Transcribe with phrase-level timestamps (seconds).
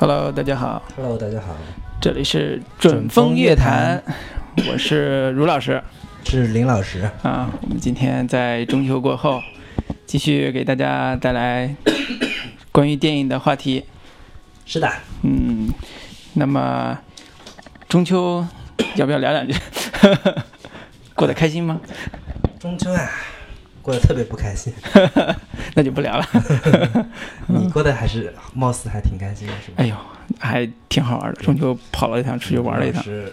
[0.00, 1.54] Hello，大家好，Hello，大家好，
[2.00, 4.02] 这里是准风乐坛，
[4.66, 5.82] 我是卢老师
[6.24, 7.02] 是林老师。
[7.22, 7.50] 啊。
[7.60, 9.42] 我们今天在中秋过后，
[10.06, 11.76] 继续给大家带来
[12.72, 13.84] 关于电影的话题。
[14.64, 14.90] 是的，
[15.20, 15.68] 嗯，
[16.32, 16.98] 那么
[17.86, 18.42] 中秋
[18.94, 19.54] 要不要聊两句？
[21.12, 21.78] 过得开心吗？
[22.58, 23.06] 中秋啊，
[23.82, 24.72] 过得特别不开心。
[25.74, 26.26] 那就不聊了。
[27.46, 29.74] 你过得还是貌似还挺开心的，是吧？
[29.76, 29.94] 哎呦，
[30.38, 31.42] 还挺好玩的。
[31.42, 33.32] 中秋跑了一趟，出去玩了一趟是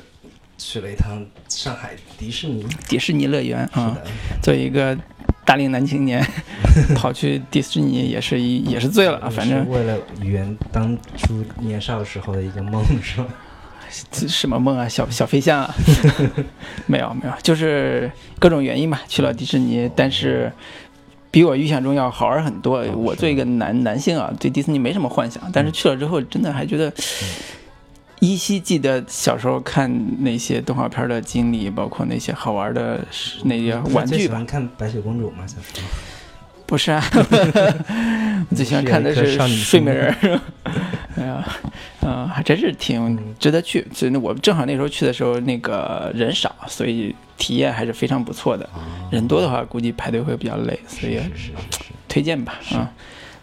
[0.58, 2.66] 去了一趟上海迪士尼。
[2.88, 3.98] 迪士尼乐园啊。
[4.42, 4.98] 作为一个
[5.46, 6.26] 大龄男青年，
[6.96, 9.30] 跑去迪士尼也是一也是醉了啊。
[9.30, 13.28] 反正为了圆当初年少时候的一个梦，是吧？
[14.12, 15.74] 这什么梦啊，小小飞象啊，
[16.88, 20.52] 没有没有，就是各种原因吧，去了迪士尼，但是
[21.38, 22.84] 比我预想中要好玩很多。
[22.96, 26.92] 我作为一个男男性啊，对迪士尼没什么幻想，但是去了之后，真的还觉得。
[28.22, 29.88] 依稀记得小时候看
[30.24, 33.00] 那些动画片的经历，包括那些好玩的
[33.44, 34.06] 那些玩具吧。
[34.08, 35.46] 最喜欢看白雪公主吗？
[35.46, 35.88] 小时候？
[36.66, 37.00] 不是啊，
[38.50, 40.42] 我最喜欢看的是睡美人儿。
[41.18, 41.48] 哎呀，
[42.02, 43.86] 嗯，还真是挺值得去。
[43.94, 48.70] 所以我正好那时候去的时候，那个人少，所以体验还是非常不错的。
[49.12, 51.20] 人多的话，估计排队会比较累，所以。
[52.10, 52.60] 推荐吧。
[52.72, 52.92] 啊，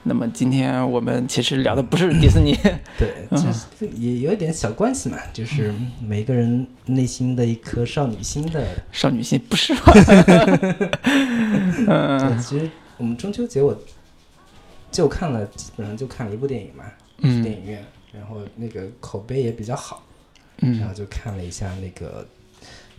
[0.02, 2.56] 那么今天我们其实聊的不是迪士尼，
[2.98, 3.28] 对，
[3.94, 9.92] 也有一点小关系嘛，就是每个人内心的一颗少女心的少女心，不是吧？
[11.86, 13.78] 嗯，其实我们中秋节我
[14.90, 16.84] 就看了，基本上就看了一部电影嘛，
[17.20, 20.02] 电影院，然后那个口碑也比较好，
[20.58, 22.22] 嗯然后就看了一下那个《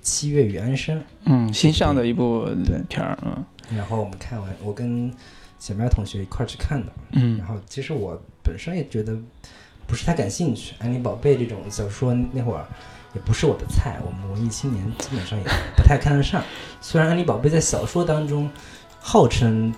[0.06, 1.02] 七月与安生。
[1.26, 2.48] 嗯，新上的一部
[2.88, 3.44] 片儿，嗯》，
[3.76, 5.12] 然后我们看完，我跟
[5.58, 7.38] 小喵同学一块儿去看的，嗯。
[7.40, 9.18] 然后其实我本身也觉得
[9.88, 12.64] 不是太感兴趣，安妮宝贝这种小说那会儿
[13.16, 15.44] 也不是我的菜，我们文艺青年基本上也
[15.76, 16.44] 不太看得上。
[16.80, 18.48] 虽然安妮宝贝在小说当中
[19.00, 19.74] 号称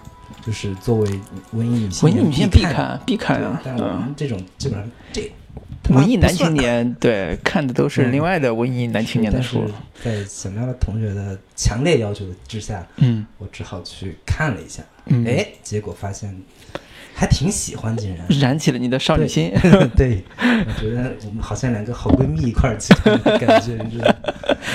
[0.45, 1.19] 就是作为
[1.53, 4.01] 文艺女性文艺女性必必看必看对啊，但我嗯。
[4.01, 4.91] 们这种基本上
[5.89, 9.63] 文艺男青年， 对，看的都是嗯另外的文艺男青年的书。
[10.03, 14.83] 在小喵的同学的强烈要求之下，嗯我只好去看了一下。
[15.05, 16.35] 嗯，哎，结果发现
[17.15, 18.25] 还挺喜欢，竟然。
[18.39, 19.51] 燃起了你的少女心。
[19.95, 24.15] 对，我觉得我们好像两个好闺蜜一块儿去的感觉，是吧？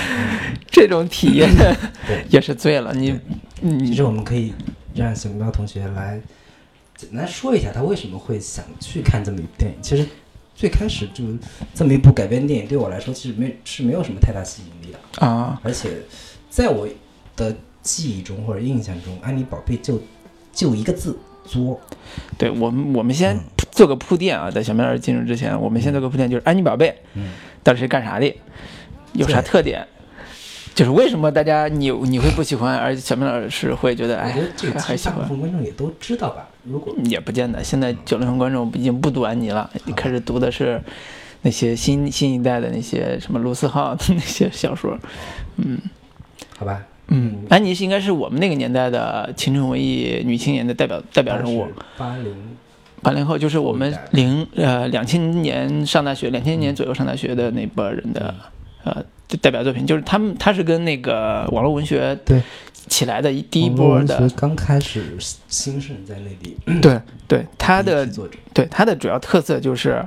[0.69, 1.49] 这种体验，
[2.29, 2.93] 也是醉了。
[2.93, 3.11] 你
[3.61, 4.53] 其你实我们可以
[4.95, 6.19] 让小喵同学来
[6.97, 9.77] 简单说一下他为什么会想去看这么一部电影。
[9.81, 10.05] 其实
[10.55, 11.23] 最开始就
[11.73, 15.89] 这么一部改编电影，对我来说其实没是没有什么太大吸引力的，啊，而且
[16.49, 16.87] 在我
[17.35, 20.01] 的记忆中或者印象中，安妮宝贝就
[20.53, 21.79] 就一个字作。
[22.37, 23.39] 对我们我们先嗯
[23.71, 27.31] 做个铺垫啊，在小明老师进入之前，我们先做个铺垫，就是安妮宝贝嗯，
[27.63, 28.33] 到底是干啥的，
[29.13, 29.85] 有啥特点？
[30.75, 35.19] 就是为什么大家你你会不喜欢，而小明老师会觉得哎还还喜欢？
[35.19, 36.47] 大部分观众也都知道吧？
[36.63, 40.81] 如果也不见得，现在九零后观众已经不读安妮了，开始读的是
[41.41, 44.97] 那些新新一代的那些什么卢思浩的那些小说。
[45.57, 45.77] 嗯
[46.57, 51.67] 好吧，嗯，安妮是应该是我们那个年代的青春文艺女青年的代表代表人物。
[51.97, 52.35] 八零
[53.01, 58.33] 八零后就是我们零呃两千年上大学，两千年左右上大学的那波人的
[58.85, 59.03] 呃
[59.41, 62.41] 代表作品，就是他们他是跟那个网络文学对
[62.87, 65.17] 起来的一第一波的学，刚开始
[65.47, 68.05] 兴盛在内地，对对，他的
[68.53, 70.05] 对他的主要特色就是，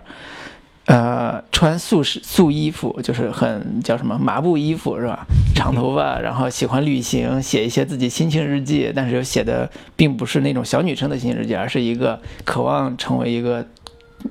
[0.84, 5.26] 呃，穿素式素衣服，就是很叫什么麻布衣服是吧？
[5.54, 13.66] 长头发，然后喜欢旅行，写一些自己心情日记，但是又写的并不是那种小女生的心情日记，而是一个渴望成为一个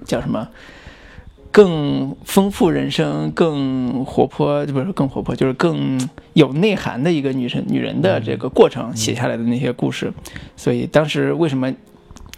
[0.05, 0.47] 叫什么？
[1.55, 5.97] 更丰富人生、更活泼，不是更活泼，就是更
[6.33, 10.11] 有内涵的一个女生、女人的这个过程写下来的那些故事。
[10.57, 11.73] 所以当时为什么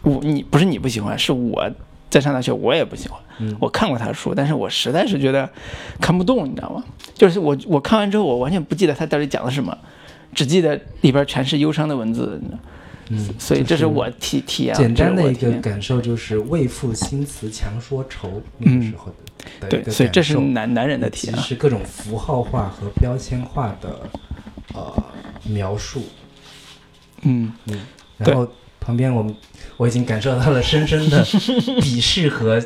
[0.04, 1.68] 我你不是你不喜欢，是我
[2.12, 3.20] 在上大学我也不喜欢。
[3.40, 5.50] 嗯我看过他的书，但是我实在是觉得
[6.00, 6.84] 看不懂，你知道吗？
[7.16, 9.76] 就是我我看完之后，我完全不记得他到底讲的什么，
[10.36, 12.40] 只记得里边全是忧伤的文字。
[12.40, 12.60] 你知道
[13.10, 19.06] 嗯，所以这是我体体验啊，简单的一个感受就是未赋新词强说愁，那个时候
[19.62, 21.42] 的的一对，所以这是男男人的体验啊。
[21.42, 24.10] 其实各种符号化和标签化的
[24.74, 25.04] 呃
[25.44, 26.04] 描述，
[27.22, 27.80] 嗯，嗯，
[28.18, 28.48] 然后
[28.80, 29.34] 旁边我们
[29.78, 31.24] 我已经感受到了深深的
[31.80, 32.62] 鄙视和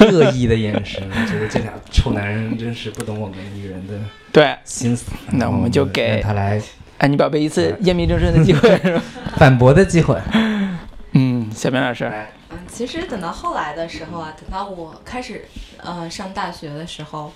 [0.00, 4.00] 恶意的眼神，觉得这俩臭男人真是不懂我们女人的
[4.32, 5.10] 对，心思。
[5.32, 6.60] 那我们就给他来
[6.98, 9.02] 安妮宝贝一次验明正身的机会，是吧？
[9.38, 10.20] 反驳的机会。
[11.12, 12.04] 嗯，小明老师，
[12.50, 15.44] 嗯其实等到后来的时候啊，等到我开始
[15.78, 17.32] 呃上大学的时候，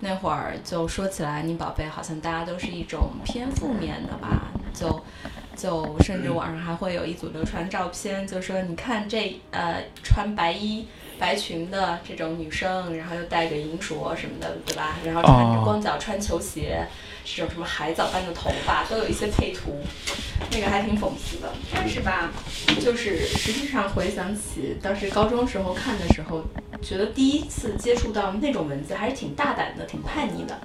[0.00, 5.04] 那会儿就说起来你宝贝，好像大家都是一种偏负面的吧，就
[5.54, 10.86] 就甚至网上还会有一组流传照片，就说你看这呃穿白衣
[11.18, 14.96] 白裙的这种女生，然后又戴个银镯什么的，对吧？
[15.04, 16.84] 然后穿着哦光脚穿球鞋，
[17.24, 19.74] 这种什么海藻般的头发，都有一些配图，
[20.52, 21.50] 那个还挺讽刺的。
[21.74, 22.30] 但是吧，
[22.80, 26.44] 就是实际上回想起当时高中时候看的时候，
[26.82, 30.60] 觉得第一次接触到那种文字还是挺大胆的，挺叛逆的，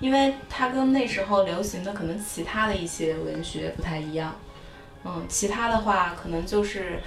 [0.00, 4.34] 因为它跟那时候流行的可能其他的一些文学不太一样。
[5.04, 6.98] 嗯，其他的话可能就是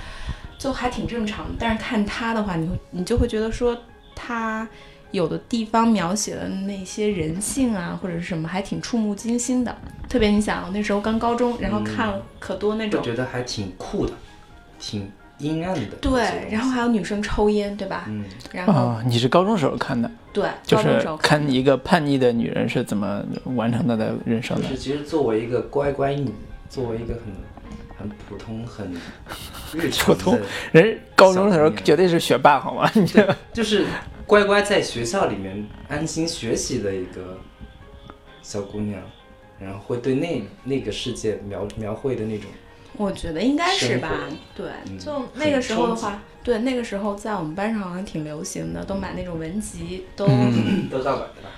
[0.59, 3.75] 就还挺正常的，但是看它的话，你会你就会觉得说
[4.15, 4.67] 它。
[5.13, 9.73] 有的地方描写的那些人性啊，或者是什么，还挺触目惊心的。
[10.09, 14.13] 特别你想，我那时候刚高中，然后看了可多那种我种觉得还挺酷的，
[14.79, 15.07] 挺
[15.37, 15.95] 阴暗的。
[16.01, 18.05] 对，然后还有女生抽烟，对吧？
[18.07, 23.23] 嗯，然后、啊，你是高中时候看的，对，就是看看一个叛逆的女人是怎么
[23.55, 24.77] 完成她的人生的就是。
[24.77, 26.31] 其实作为一个乖乖女，
[26.69, 27.21] 作为一个很
[28.03, 28.93] 很普通、很
[29.73, 30.41] 日常普通的，
[30.73, 32.89] 人高中的时候绝对是学霸，好吗？
[32.93, 33.85] 你这就是
[34.27, 37.39] 乖乖在学校里面安心学习的一个
[38.41, 39.01] 小姑娘，
[39.57, 42.49] 然后会对那那个世界描描绘的那种，
[42.97, 44.11] 我觉得应该是吧。
[44.53, 51.49] 对，嗯就那个时候的很话，对那个时候在我们班上好像挺流行的，都买那种文集，都、嗯 都盗版的吧？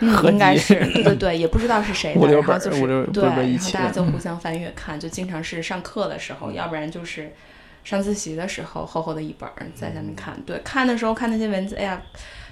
[0.00, 3.42] 嗯合集应该是 对对对，也不知道是谁的，然后就是对，然后
[3.72, 7.30] 大家就互相翻阅看，就经常是上课的时候，要不然就是
[7.84, 10.40] 上自习的时候，厚厚的一本儿在下面看。
[10.46, 12.02] 对，看的时候看那些文字，哎呀，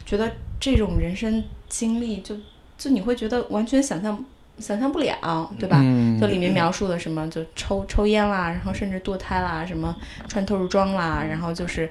[0.05, 0.31] 觉得
[0.61, 2.37] 这种人生经历就
[2.76, 4.23] 就你会觉得完全想象
[4.61, 5.81] 想象不了，对吧？
[5.83, 9.97] 嗯就里面描述的什么，就抽抽烟啦，然后甚至堕胎啦，什么
[10.29, 11.89] 穿透视装啦，然后就是，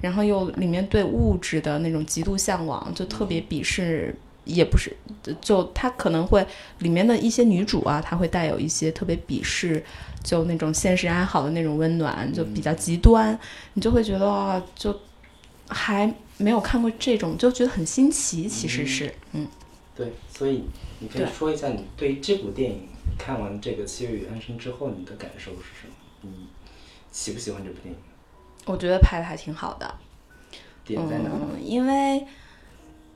[0.00, 4.14] 然后又里面对物质的那种极度向往，就特别鄙视，
[4.44, 4.96] 也不是，
[5.40, 6.46] 就他可能会
[6.78, 9.84] 里面的一些女主啊，她会带有一些特别鄙视，
[10.22, 13.38] 就那种现实安好的那种温暖，就比较极端，
[13.74, 14.98] 你就会觉得啊，就
[15.68, 19.46] 还没有看过这种，就觉得很新奇，其实是，嗯。
[19.96, 20.64] 对，所以
[20.98, 22.86] 你可以说一下你对于这部电影
[23.18, 25.94] 看完这个《七月与安生》之后，你的感受是什么？
[26.20, 26.46] 你
[27.10, 27.98] 喜不喜欢这部电影？
[28.66, 29.94] 我觉得拍的还挺好的，
[30.84, 31.30] 点在哪？
[31.32, 32.26] 嗯，因为，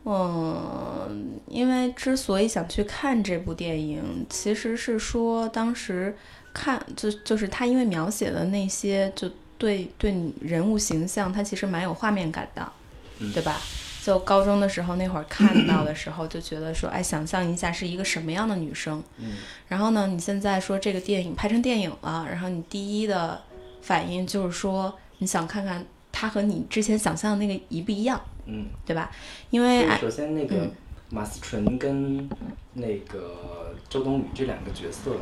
[0.04, 6.16] 嗯，因为之所以想去看这部电影，其实是说当时
[6.54, 12.72] 看就就是他因为描写的那些就对对人物形象，他其实蛮有画面感的，
[13.18, 13.60] 嗯对吧？
[14.02, 19.02] 就高中的时候那会儿看到的时候，就觉得说，哎，想象一下是一个什么样的女生。
[19.18, 19.34] 嗯
[19.68, 23.40] 然后呢，你现在说这个电影拍成电影了，然后你第一的
[23.82, 28.66] 反应就是说，你想看看她和你之前想象的那个一不一样，嗯。
[28.86, 29.10] 对吧？
[29.50, 30.72] 因为首先那个嗯
[31.10, 32.28] 马思纯跟
[32.72, 35.16] 那个周冬雨这两个角色，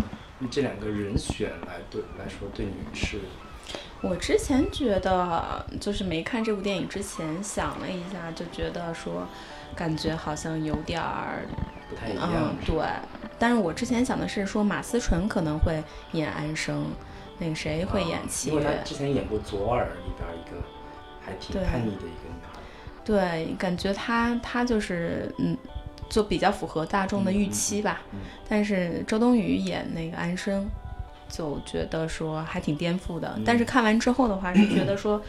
[0.51, 3.19] 这两个人选来对来说，对你是
[4.01, 9.27] 我之前觉得，就是没看这部电影之前想了一下，就觉得说，
[9.75, 11.43] 感觉好像有点儿，
[11.91, 12.77] 不太一嗯对。
[13.39, 15.83] 但是我之前想的是说，马思纯可能会
[16.13, 16.87] 演安生，
[17.39, 20.65] 那个谁会演七啊因为他月，之前演过《左耳》里边一个
[21.25, 22.61] 还挺对叛逆的一个女孩。
[23.05, 25.57] 对，感觉她她就是嗯，
[26.09, 28.03] 就比较符合大众的预期吧。
[28.13, 28.19] 嗯
[28.49, 30.69] 但是周冬雨演那个安生，
[31.29, 33.33] 就觉得说还挺颠覆的。
[33.37, 35.23] 嗯但是看完之后的话，是觉得说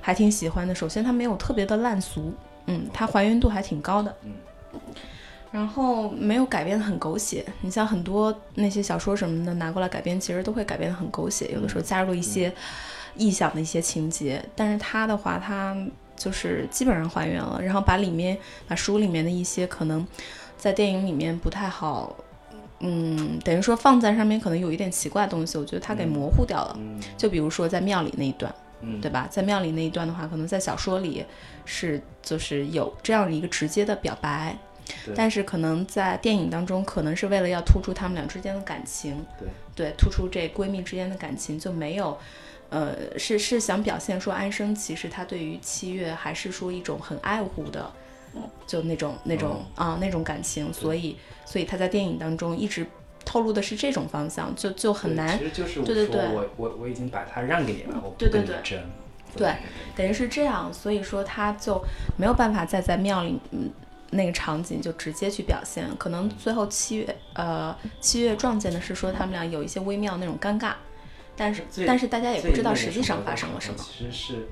[0.00, 0.74] 还挺喜欢的。
[0.74, 2.32] 首先，它没有特别的烂俗，
[2.66, 4.14] 嗯，它还原度还挺高的。
[4.24, 4.32] 嗯
[5.52, 12.52] 然后没有改编的很狗血，你像很多那些小说什么的拿过来改编，其实都会改编的很狗血，有的时候加入一些
[13.16, 14.44] 臆想的一些情节。
[14.54, 15.74] 但是它的话，它
[16.14, 18.36] 就是基本上还原了，然后把里面
[18.68, 20.06] 把书里面的一些可能
[20.58, 22.14] 在电影里面不太好，
[22.80, 26.76] 嗯，等于说放在上面可能有一点奇怪的东西，我觉得它给模糊掉了。
[26.78, 29.26] 嗯就比如说在庙里那一段，嗯，对吧？
[29.30, 31.24] 在庙里那一段的话，可能在小说里
[31.64, 34.56] 是就是有这样一个直接的表白，
[35.14, 39.24] 但是可能在电影当中，可能是为了要突出他们俩之间的感情，
[39.74, 42.18] 对突出这闺蜜之间的感情，就没有。
[42.68, 47.88] 呃，是是想表现说安生其实他对于七月还是说一种很爱护的，
[48.66, 52.86] 就那种那种、啊那种感情，所以所以他在电影当中一直
[53.24, 56.28] 透露的是这种方向，就就很难其实就是我说对对对。
[56.34, 58.48] 我我我已经把它让给你了，我不对对对。
[58.48, 58.80] 跟你争。
[59.36, 59.54] 对
[59.94, 61.78] 等于是这样，所以说他就
[62.16, 63.70] 没有办法再在庙里，嗯，
[64.10, 65.86] 那个场景就直接去表现。
[65.98, 70.72] 可能最后七月，呃，七月撞见的是说他们俩有一些微妙那种尴尬，
[71.36, 73.78] 但是但是大家也不知道实际上发生了什么。
[73.78, 74.48] 其实是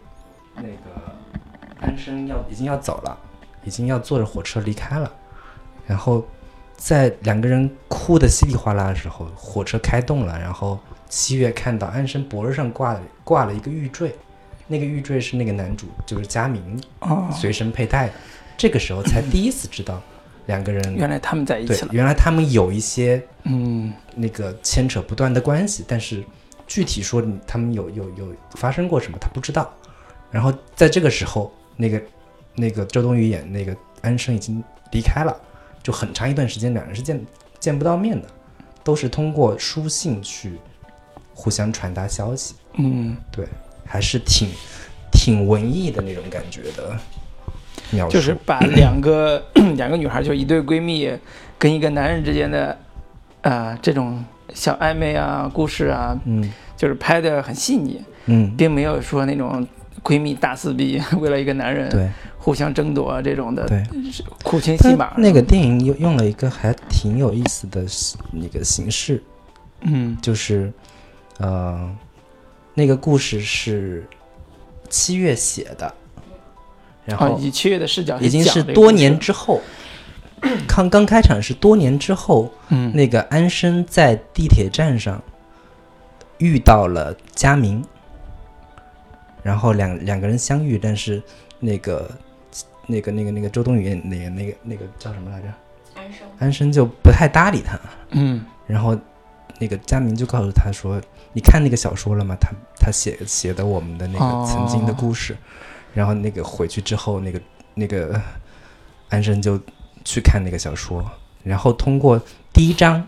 [0.57, 1.17] 那个
[1.81, 3.19] 安生要已经要走了，
[3.65, 5.13] 已经要坐着火车离开了，
[5.87, 6.25] 然后
[6.77, 10.79] 在两个人哭得稀里哗啦的时候，火车开动了，然后
[11.09, 14.15] 七月看到安生脖子上挂了挂了一个玉坠，
[14.67, 18.15] 那个玉坠是那个男主就是佳明哦，随身佩戴的，
[18.57, 20.01] 这个时候才第一次知道
[20.47, 21.89] 两个人原来他们在一起了。
[21.93, 23.93] 原来他们有一些嗯。
[24.17, 26.23] 那个牵扯不断的关系，但是
[26.69, 29.69] 具体说他们有有有发生过什么，他不知道。
[30.31, 32.01] 然后在这个时候，那个
[32.55, 35.37] 那个周冬雨演那个安生已经离开了，
[35.83, 37.21] 就很长一段时间两人是见
[37.59, 38.29] 见不到面的，
[38.83, 40.59] 都是通过书信去
[41.35, 42.55] 互相传达消息。
[42.75, 43.47] 嗯，对，
[43.85, 44.49] 还是挺
[45.13, 46.97] 挺文艺的那种感觉的
[47.91, 48.13] 描述。
[48.13, 49.43] 就是把两个
[49.77, 51.11] 两个女孩，就一对闺蜜
[51.59, 52.77] 跟一个男人之间的
[53.43, 59.67] 啊、这种小暧昧啊故事啊，嗯就是拍的很细腻，嗯，并没有说那种
[60.05, 62.09] 闺蜜大撕逼，为了一个男人对
[62.39, 63.83] 互相争夺这种的对。
[64.45, 65.15] 苦情戏码。
[65.17, 67.85] 那个电影用用了一个还挺有意思的
[68.31, 69.23] 那个形式，
[69.81, 70.71] 嗯就是
[71.39, 71.91] 呃，
[72.75, 74.07] 那个故事是
[74.91, 75.93] 七月写的，
[77.07, 79.61] 然哦，后以七月的视角已经是多年之后，
[80.69, 85.21] 刚刚开场是多年之后，嗯那个安生在地铁站上
[86.37, 87.83] 遇到了佳明，
[89.45, 91.23] 然后两两个人相遇，但是
[91.61, 92.11] 那个
[92.89, 95.47] 那个那个那个周冬雨演那个那个那个叫什么来着？
[95.95, 97.79] 安生安生就不太搭理他，
[98.11, 98.99] 嗯然后
[99.61, 101.01] 那个佳明就告诉他说
[101.33, 102.37] ：“你看那个小说了吗？
[102.41, 105.37] 他他写写的我们的那哦个曾经的故事。
[105.93, 107.41] 然后那个回去之后，那个
[107.75, 108.21] 那个
[109.11, 109.57] 安生就
[110.05, 111.09] 去看那个小说，
[111.45, 112.21] 然后通过
[112.53, 113.07] 第一章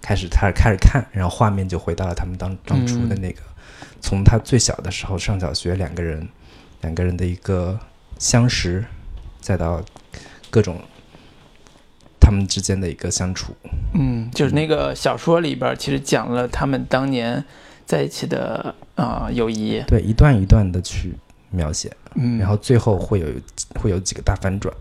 [0.00, 3.42] 开始开始开始看，然后画面就回到了他们当当初的那个，
[4.00, 6.28] 从他最小的时候上小学，两个人
[6.82, 7.78] 两个人的一个
[8.18, 8.84] 相识，
[9.40, 9.82] 再到
[10.50, 10.80] 各种
[12.20, 13.54] 他们之间的一个相处。
[13.94, 17.44] 嗯，就是那个小说里边其实讲了他们当年
[17.84, 19.82] 在一起的啊、友谊。
[19.86, 21.14] 对，一段一段的去
[21.50, 23.26] 描写，嗯，然后最后会有
[23.80, 24.74] 会有几个大反转。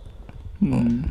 [0.59, 1.03] 嗯，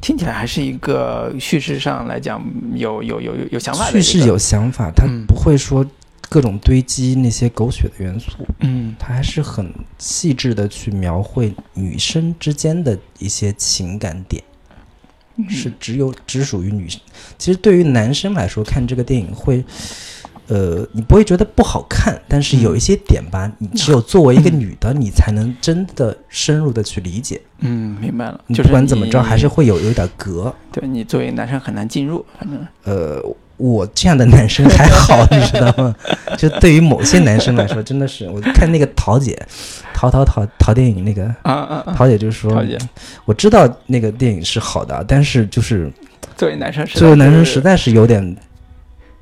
[0.00, 2.42] 听起来还是一个叙事上来讲
[2.74, 5.86] 有有有有有想法的叙事有想法，它嗯不会说
[6.32, 14.42] 各种堆积那些狗血的元素，嗯它还是很细致的去描绘女生之间的一些情感点，
[15.36, 16.98] 嗯是只有只属于女生。
[17.36, 19.62] 其实对于男生来说，看这个电影会。
[20.48, 27.40] 呃，你不会觉得不好看，但是有一些点吧，你只有作为一个女的，你才能真的深入的去理解。
[27.60, 30.54] 嗯，明白了，你就是不管怎么着，还是会有有点隔。
[30.72, 33.22] 对你作为男生很难进入，反正呃，
[33.56, 35.94] 我这样的男生还好，你知道吗？
[36.36, 39.40] 就对于某些男生来说，真的是，我看那个桃姐，
[39.94, 42.64] 桃桃桃桃电影那个啊啊啊，桃姐就说。
[43.24, 45.90] 我知道那个电影是好的，但是就是
[46.36, 48.36] 作为男生，作为男生实在是有点，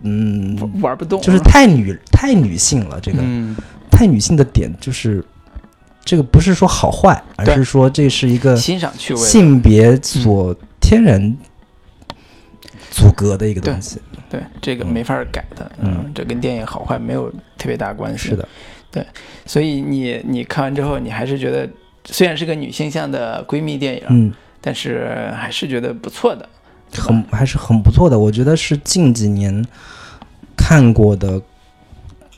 [0.02, 3.56] 嗯，玩玩不动，就是太女太女性了，这个、嗯
[3.90, 5.25] 太女性的点就是。
[6.02, 11.37] 这个不是说好坏，而是说这是一个欣赏趣味，性别所天然
[12.90, 14.00] 阻隔的一个东西。
[14.30, 18.28] 对这个没法改的，嗯嗯，这跟电影好坏没有特别大关系。
[18.28, 18.49] 是的，
[19.44, 21.68] 所以你你看完之后，你还是觉得
[22.04, 26.49] 虽然是个女性向的闺蜜电影，嗯，但是还是觉得不错的。
[26.92, 29.64] 很还是很不错的，我觉得是近几年
[30.56, 31.40] 看过的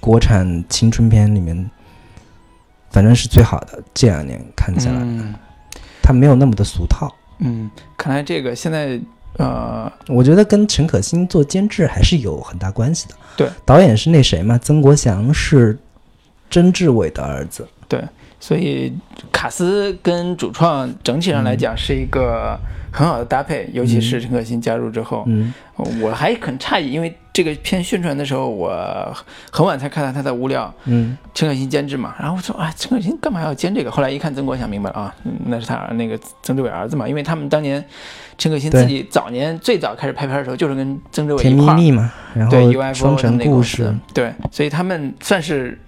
[0.01, 1.71] 国产青春片里面，
[2.91, 3.83] 反正是最好的。
[3.95, 5.35] 这两年看起来，嗯
[6.03, 7.15] 它没有那么的俗套。
[7.39, 9.01] 嗯，看来这个现在
[9.43, 13.15] 呃，我觉得跟陈可辛做监制还是有很大关系的。
[13.37, 14.57] 对，导演是那谁嘛？
[14.59, 15.77] 曾国祥是
[16.51, 17.67] 曾志伟的儿子。
[17.89, 18.03] 对
[18.41, 18.93] 所以
[19.31, 22.59] 卡斯跟主创整体上来讲是一个
[22.91, 25.53] 很好的搭配，尤其是陈可辛加入之后，嗯
[26.01, 28.71] 我还很诧异，因为这个片宣传的时候，我
[29.51, 31.17] 很晚才看到他的物料，嗯。
[31.35, 33.91] 陈可辛监制嘛，然后我说啊，陈可辛干嘛要监这个？
[33.91, 37.83] 后来一看曾国祥，明白了啊，嗯那是他那个曾志伟儿子嘛，因为他们当年
[38.37, 45.81] 陈可辛自己早年最早开始拍片的时候，就是跟曾志伟一块儿，蜜蜜嘛，然后对 UFO 那个故事，，对，所以他们算是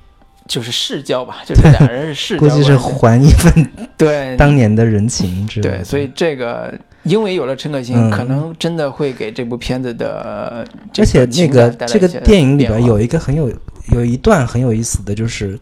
[0.46, 5.76] 就是世交吧，就是俩人是世交 估计是还一份 对当年的人情之类的。
[5.78, 6.72] 对，所以这个
[7.04, 10.64] 因为有了陈可辛，嗯可能真的会给这部片子的
[10.98, 13.50] 而且那个这个电影里边有一个很有
[13.92, 15.58] 有一段很有意思的就是，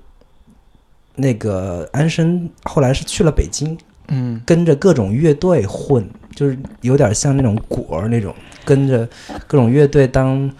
[1.16, 3.76] 那个安生后来是去了北京，
[4.08, 8.34] 嗯跟着各种乐队混，就是有点像那种果儿那种，
[8.64, 9.08] 跟着
[9.46, 10.50] 各种乐队当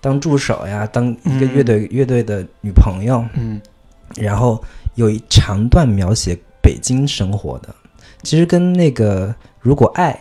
[0.00, 3.24] 当助手呀，当一个嗯乐队、乐队的女朋友。
[3.34, 3.60] 嗯
[4.16, 4.62] 然后
[4.94, 7.74] 有一长段描写北京生活的，
[8.22, 9.28] 其实跟那个
[9.60, 10.12] 《如果爱》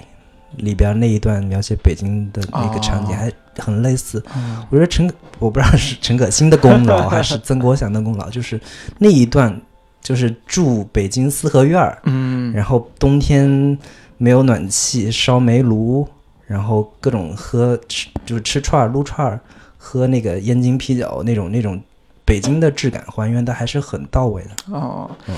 [0.64, 3.32] 里边那一段描写北京的那个场景哦还
[3.62, 4.24] 很类似。
[4.36, 4.64] 嗯。
[4.70, 8.60] 我觉得陈，我不知道是陈可辛的功劳 还是曾国祥的功劳，就是
[8.98, 9.62] 那一段
[10.02, 12.52] 就是住北京四合院儿，嗯。
[12.54, 13.78] 然后冬天
[14.18, 16.08] 没有暖气，烧煤炉，
[16.48, 19.40] 然后各种喝吃就是吃串儿撸串儿，
[19.78, 21.82] 喝那个燕京啤酒那种那种
[22.26, 24.50] 北京的质感还原的还是很到位的。
[24.74, 25.36] 哦嗯，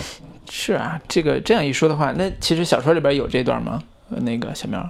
[0.49, 3.81] 是啊，这个这样一说的话，那其实小说里边有这段吗？
[4.09, 4.87] 呃那个小苗，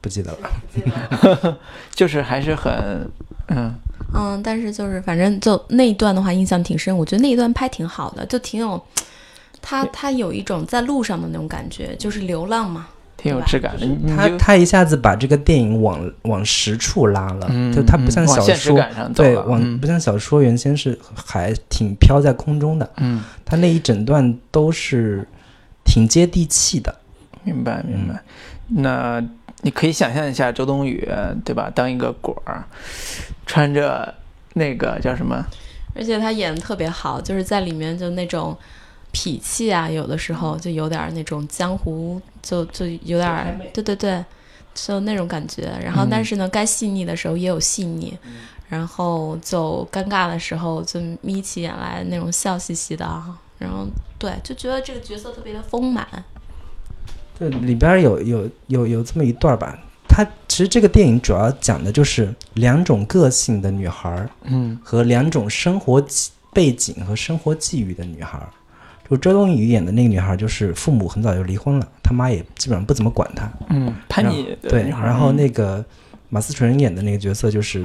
[0.00, 1.58] 不记得了，
[1.94, 3.08] 就是还是很
[3.48, 3.74] 嗯
[4.14, 6.94] 嗯，但是就是反正就那一段的话，印象挺深。
[6.96, 8.82] 我觉得那一段拍挺好的，就挺有，
[9.62, 12.88] 他他有一种在路上的那种感觉，就是流浪嘛。
[13.20, 13.84] 挺有质感的。
[13.84, 25.26] 你你就他他一下子把这个电影往往实处拉了，嗯就他不像小说，现实感上走对，往、嗯不像小说原先是还挺飘在空中的，嗯，他那一整段都是
[25.84, 26.94] 挺接地气的。
[27.44, 28.22] 明白明嗯白。
[28.68, 29.22] 那
[29.62, 31.06] 你可以想象一下周冬雨
[31.44, 31.70] 对吧？
[31.74, 32.64] 当一个果儿，
[33.44, 34.14] 穿着
[34.54, 35.44] 那个叫什么？
[35.94, 38.56] 而且他演的特别好，就是在里面就那种
[39.12, 44.24] 痞气啊，有的时候就有点儿那种江湖，就就有点儿，对对对，
[44.74, 45.72] 就那种感觉。
[45.82, 48.16] 然后嗯但是呢，该细腻的时候也有细腻，
[48.68, 53.38] 然后就尴尬的时候就眯起眼来那种笑嘻嘻的啊。
[53.58, 53.86] 然后
[54.18, 56.06] 对，就觉得这个角色特别的丰满。
[57.38, 59.78] 对，里边有有有有这么一段吧。
[60.08, 66.04] 它其实这个电影主要讲的就是两种个性的女孩儿嗯和两种生活
[66.52, 68.48] 背景和生活际遇的女孩儿。
[69.10, 73.50] 就周冬雨演的那个女孩，就是父母很早就离婚了，她妈也基本上不怎么管她。
[73.68, 75.36] 嗯，叛逆对，然后嗯。
[75.36, 75.84] 那个
[76.28, 77.84] 马思纯演的那个角色就是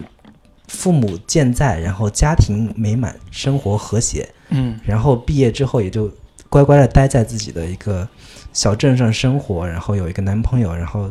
[0.68, 4.80] 父母健在，然后家庭美满，生活和谐，嗯。
[4.86, 6.12] 然后毕业之后也就
[6.48, 8.08] 乖乖的待在自己的一个
[8.54, 11.10] 小镇上生活，然后有一个男朋友，然后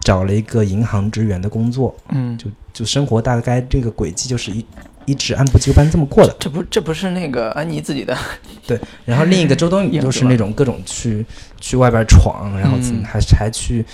[0.00, 4.64] 找了一个银行职员的工作，嗯，就就生活大概这个轨迹就是一
[5.06, 6.34] 一直按部就班这么过的。
[6.38, 8.16] 这不这不是那个安妮自己的
[8.66, 11.24] 对然后另一个周冬雨就是那种各种去
[11.60, 13.02] 去外边闯，然后嗯。
[13.04, 13.84] 还还去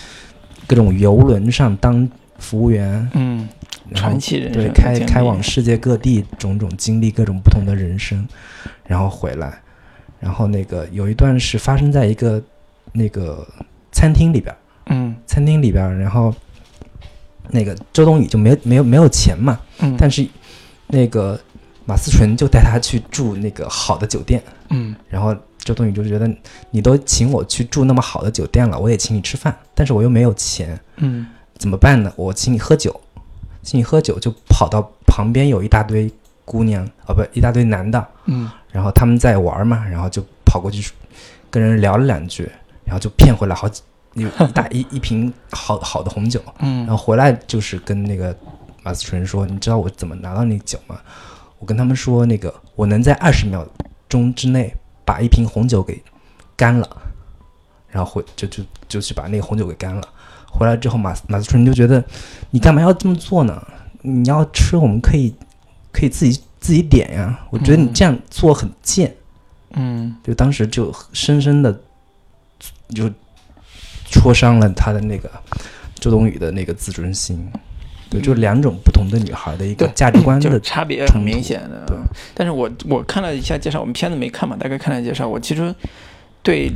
[0.66, 3.48] 各种游轮上当服务员，嗯
[3.94, 8.26] 传奇人生对，开开往世界各地，种种经历各种不同的人生，
[8.86, 9.60] 然后回来，
[10.20, 12.40] 然后那个有一段是发生在一个
[12.92, 13.46] 那个
[13.90, 14.54] 餐厅里边，
[14.86, 15.16] 嗯。
[15.26, 16.32] 餐厅里边，然后
[17.50, 20.24] 那个周冬雨就没有没有没有钱嘛，嗯，但是
[20.90, 21.38] 那个
[21.84, 24.94] 马思纯就带他去住那个好的酒店，嗯。
[25.08, 26.30] 然后周冬雨就觉得
[26.70, 31.26] 你都请我去住那么好的酒店了，我也请你吃饭，但是我又没有钱，嗯。
[31.58, 32.10] 怎么办呢？
[32.16, 32.98] 我请你喝酒，
[33.62, 36.10] 请你喝酒，就跑到旁边有一大堆
[36.46, 38.50] 姑娘，啊不，一大堆男的，嗯。
[38.72, 40.90] 然后他们在玩嘛，然后就跑过去
[41.50, 42.50] 跟人聊了两句，
[42.84, 43.82] 然后就骗回来好几
[44.14, 46.86] 一一大一一瓶好好的红酒，嗯。
[46.86, 48.34] 然后回来就是跟那个
[48.90, 51.00] 马思纯说，你知道我怎么拿到那酒吗？
[51.60, 53.64] 我跟他们说，那个我能在二十秒
[54.08, 54.74] 钟之内
[55.04, 56.02] 把一瓶红酒给
[56.56, 57.02] 干了，
[57.88, 60.02] 然后回就就就去把那个红酒给干了。
[60.50, 62.04] 回来之后，马马思纯就觉得
[62.50, 63.64] 你干嘛要这么做呢？
[64.02, 65.32] 你要吃，我们可以
[65.92, 67.46] 可以自己自己点呀。
[67.50, 69.14] 我觉得你嗯这样做很贱。
[69.74, 71.80] 嗯就当时就深深的
[72.88, 73.08] 就
[74.10, 75.30] 戳伤了他的那个
[75.94, 77.48] 周冬雨的那个自尊心。
[78.10, 81.84] 对，就两种不同的女孩的一个价值观就是的，差别很明显的。
[81.86, 81.96] 对。
[82.34, 85.72] 但是我我看了一下介绍，我们片子没看嘛，大概看了介绍，我其实
[86.42, 86.70] 对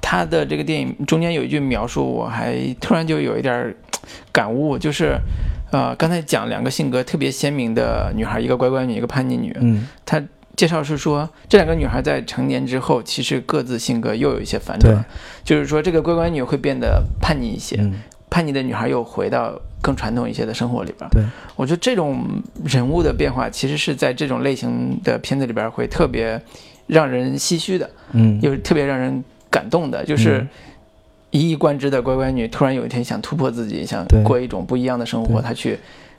[0.00, 3.76] 他的这个电影中间有一句描述，我还突然就有一点儿
[4.32, 5.16] 感悟，就是
[5.70, 9.56] 呃，刚才讲两个性格特别鲜明的女孩，一个乖乖女，一个叛逆女。
[9.60, 10.20] 嗯，他
[10.56, 14.90] 介绍是说，这两个女孩在成年之后，其实各自性格又有一些反对。
[14.90, 15.04] 转，
[15.44, 17.94] 就是说这个乖乖女会变得叛逆一些，嗯，
[18.32, 21.06] 叛逆的女孩又回到更传统一些的生活里边。
[21.10, 21.22] 对，
[21.54, 22.24] 我觉得这种
[22.64, 26.40] 人物的变化，其实是在这种类型的片子里边会特别
[26.86, 30.48] 让人唏嘘的，嗯，又是特别让人感动的，就是嗯。
[31.30, 35.78] 一以贯之的乖乖女，突然有一天想突破自己，想过一种不一样的生活，她去。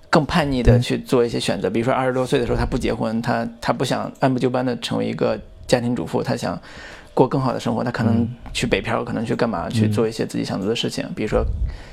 [0.10, 6.62] 更叛逆的去做一些选择，比如说二十多岁的时候，她不结婚，她她不想按部就班的成为一个家庭主妇，她想
[7.14, 8.30] 过更好的生活，他可能嗯。
[8.54, 11.44] 去北漂，可能去干嘛，去嗯做一些自己想做的事情，比如说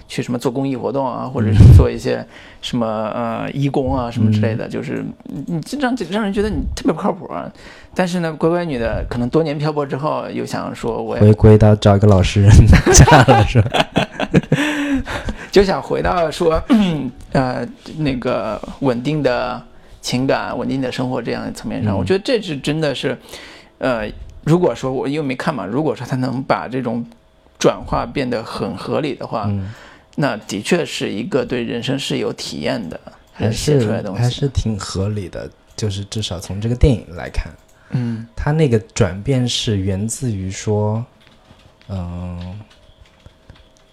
[0.07, 2.23] 去什么做公益活动啊，或者嗯是做一些
[2.61, 7.51] 什么呃义工啊什么之类的，就是你你这让让人觉得你特别不靠谱啊。
[7.95, 12.51] 但是呢，乖乖女的可能多年漂泊之后，又想说我回归到找一个老实人
[12.93, 13.87] 嫁了是吧？
[15.51, 16.63] 就想回到说，
[17.33, 19.61] 呃，那个稳定的
[20.03, 21.97] 情感、稳定的生活这样的层面上，嗯。
[21.97, 23.17] 我觉得这是真的是
[23.79, 24.07] 呃，
[24.45, 27.05] 如果说我因为没看嘛，如果说他能把这种
[27.59, 29.73] 转化变得很合理的话，嗯，
[30.17, 32.99] 那的确是一个对人生是有体验的
[33.33, 34.23] 还是写是出来的东西。
[34.23, 37.53] 还是挺合理的，就是至少从这个电影来看，
[37.91, 38.27] 嗯。
[38.35, 41.05] 他那个转变是源自于说，
[41.89, 42.59] 嗯、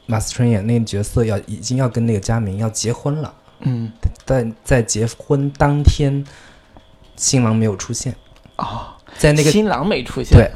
[0.05, 3.91] 马思纯演那个角色要已经要跟那个佳明要结婚了，嗯。
[4.25, 6.25] 但在结婚当天，
[7.15, 8.13] 新郎没有出现，
[8.57, 10.51] 哦，在那个新郎没出现，对，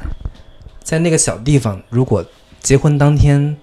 [0.82, 2.24] 在那个小地方，如果
[2.60, 3.56] 结婚当天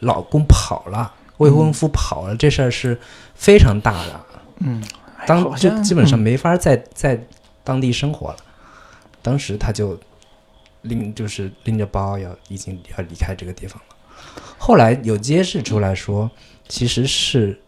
[0.00, 2.98] 老公跑了，未婚夫跑了，这事儿是
[3.34, 4.20] 非常大的，
[4.60, 4.82] 嗯，
[5.18, 7.20] 哎当就基本上嗯没法在在
[7.62, 8.36] 当地生活了。
[9.22, 9.98] 当时他就
[10.82, 13.96] 拎就是拎着包要已经要离开这个地方了。
[14.58, 16.30] 后来有揭示出来说，
[16.68, 17.58] 其实是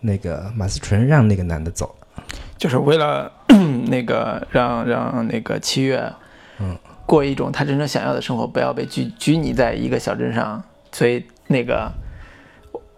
[0.00, 2.24] 那个马思纯让那个男的走了。
[2.58, 3.30] 就是为了
[3.86, 6.12] 那个让让那个七月，
[6.60, 10.62] 嗯，过一种他真正想要的生活，不要被拘拘泥在一个小镇上，
[10.92, 11.90] 所以那个，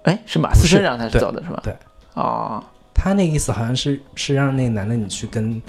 [0.05, 1.61] 哎，是马思纯让他是对走的是吧？
[1.65, 1.77] 对，
[2.15, 2.63] 哦，
[2.95, 5.61] 他那个意思好像是是让那个男的你去跟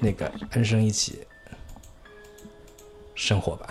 [0.00, 1.20] 那个恩生一起
[3.14, 3.66] 生活吧。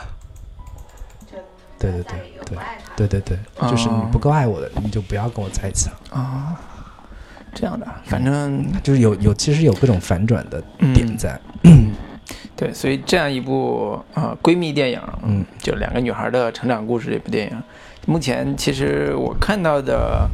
[1.80, 2.58] 对对对对
[2.95, 5.97] 对对对，就是你不够爱我的，你就不要跟我在一起了。
[6.12, 6.56] 哦，
[7.53, 11.39] 这样的，反正就是有有其实有各种反转的点嗯，在。
[12.58, 17.63] 对，所以这样一部呃闺蜜电影，嗯，就两个女孩的成长故事这部电影，
[18.08, 20.28] 目前其实我看到的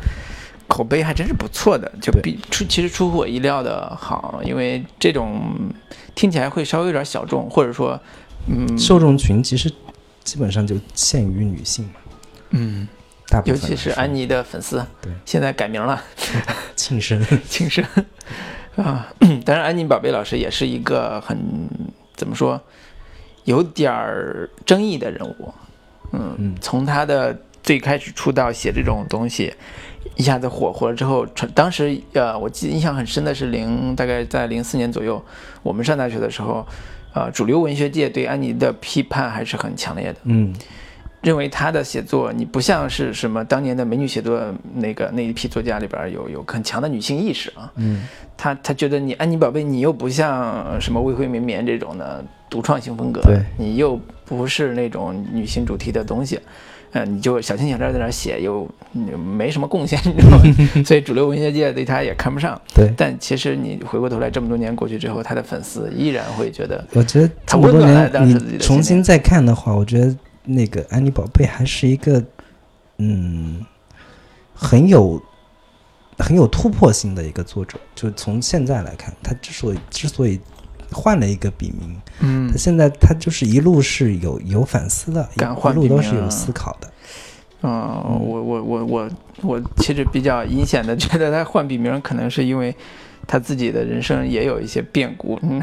[0.70, 5.54] 口碑还真是不错的，就比出其实出乎我意料的好，因为这种
[6.16, 8.00] 听起来会稍微有点小众，或者说，
[8.48, 8.78] 嗯。
[8.80, 9.70] 受众群其实
[10.24, 11.92] 基本上就限于女性嘛，
[12.52, 12.88] 嗯，
[13.28, 16.02] 大部尤其是安妮的粉丝，对，现在改名了，
[16.78, 17.84] 庆生， 庆生。
[18.78, 19.14] 啊，
[19.46, 21.38] 当然安妮宝贝老师也是一个很
[22.16, 22.60] 怎么说，
[23.46, 25.54] 有点儿争议的人物，
[26.12, 26.56] 嗯，嗯。
[26.62, 29.54] 从他的最开始出道写这种东西，
[30.16, 35.24] 一下子火火了之后，当时呃，我记得印象很深的是零大概在零四年左右，
[35.62, 36.66] 我们上大学的时候，
[37.14, 40.20] 呃，主流文学界对安妮的批判还是很强烈的。
[40.24, 40.54] 嗯
[41.24, 44.42] 认为他的写作，你不像是什么当年的美女写作
[44.76, 48.04] 那个那一批作家里边有有很强的女性意识啊，嗯。
[48.36, 53.40] 他他觉得你安妮宝贝，你又不像什么未婚绵绵这种的独创性风格，对。
[53.58, 56.40] 你又不是那种女性主题的东西，
[56.92, 60.84] 嗯，你就小心小调在那写，又嗯没什么贡献，你知道吗？
[60.84, 62.60] 所以主流文学界对他也看不上。
[62.74, 70.14] 对，但其实你回过头来，这么多年过去之后，他的粉丝依然会觉得，我觉得他这么多温暖了当年时重新再看的话，我觉得
[70.46, 72.24] 那个安妮宝贝还是一个
[72.98, 73.66] 嗯
[74.54, 75.22] 很有
[76.18, 77.80] 很有突破性的一个作者。
[77.96, 80.40] 就从现在来看，他之所以之所以
[80.92, 86.90] 换了一个笔名，嗯他现在他就是一路是有有反思的，一敢换一路都是有思考的。
[87.62, 89.10] 嗯，我我我我
[89.42, 92.76] 我其实比较阴险的觉得他换笔名，可能是因为
[93.28, 95.62] 他自己的人生也有一些变故，嗯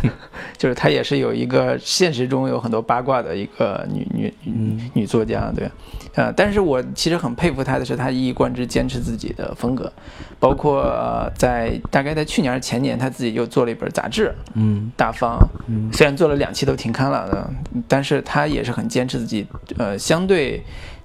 [0.56, 4.90] 就是他也是有一个现实中有很多八卦的一个女女女嗯。
[4.94, 5.70] 女作家，对，
[6.14, 9.92] 呃，但是我其实很佩服她的是，她一以贯之坚持自己的风格，
[10.38, 14.90] 包括、呃在大概在去年还是前年，她自己又做了一本杂志《嗯。
[14.96, 15.90] 大方》，嗯。
[15.92, 17.50] 虽然做了两期都停刊了的，
[17.88, 19.46] 但是他也是很坚持自己
[19.78, 20.62] 呃相对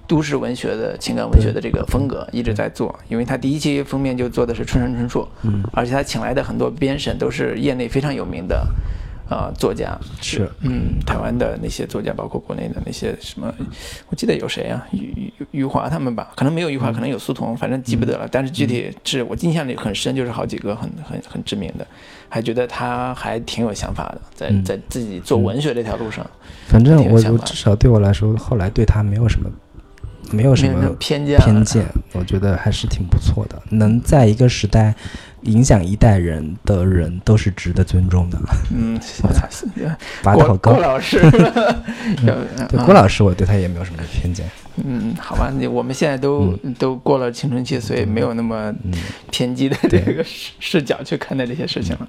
[0.07, 2.97] 都市文学的情感文学的这个风格，一直在做。
[3.09, 8.65] 因为他第一期封面就做的是春山春树，嗯，而且他请来的很多编审都是业内非常有名的。
[9.29, 13.53] 呃，作家是，嗯，台湾的那些作家，包括国内的那些什么，
[14.07, 18.25] 我记得有谁啊，余余余华他们吧，可能没有余华，可能有苏童，反正记不得了。
[18.31, 21.85] 但是具体是我印象里很深，就是好几个很很很知名的，
[22.29, 26.25] 还觉得他还挺有想法的，在嗯在自己做文学这条路上，
[26.67, 29.49] 反正我想至少对我来说，后来对他没有什么
[30.31, 33.61] 没有什么偏见偏见，我觉得还是挺不错的。
[33.69, 34.93] 能在一个时代
[35.43, 38.37] 影响一代人的人，都是值得尊重的。
[38.75, 39.65] 嗯，我操是
[40.23, 40.81] 拔得好高郭郭。
[40.81, 42.33] 老师，有
[42.67, 44.45] 对嗯郭老师， 我对他也没有什么偏见。
[44.83, 48.93] 嗯，好吧，你我们现在都、都过了青春期，所以没有那么嗯，
[49.31, 52.07] 偏激的这个视视角去看待这些事情了。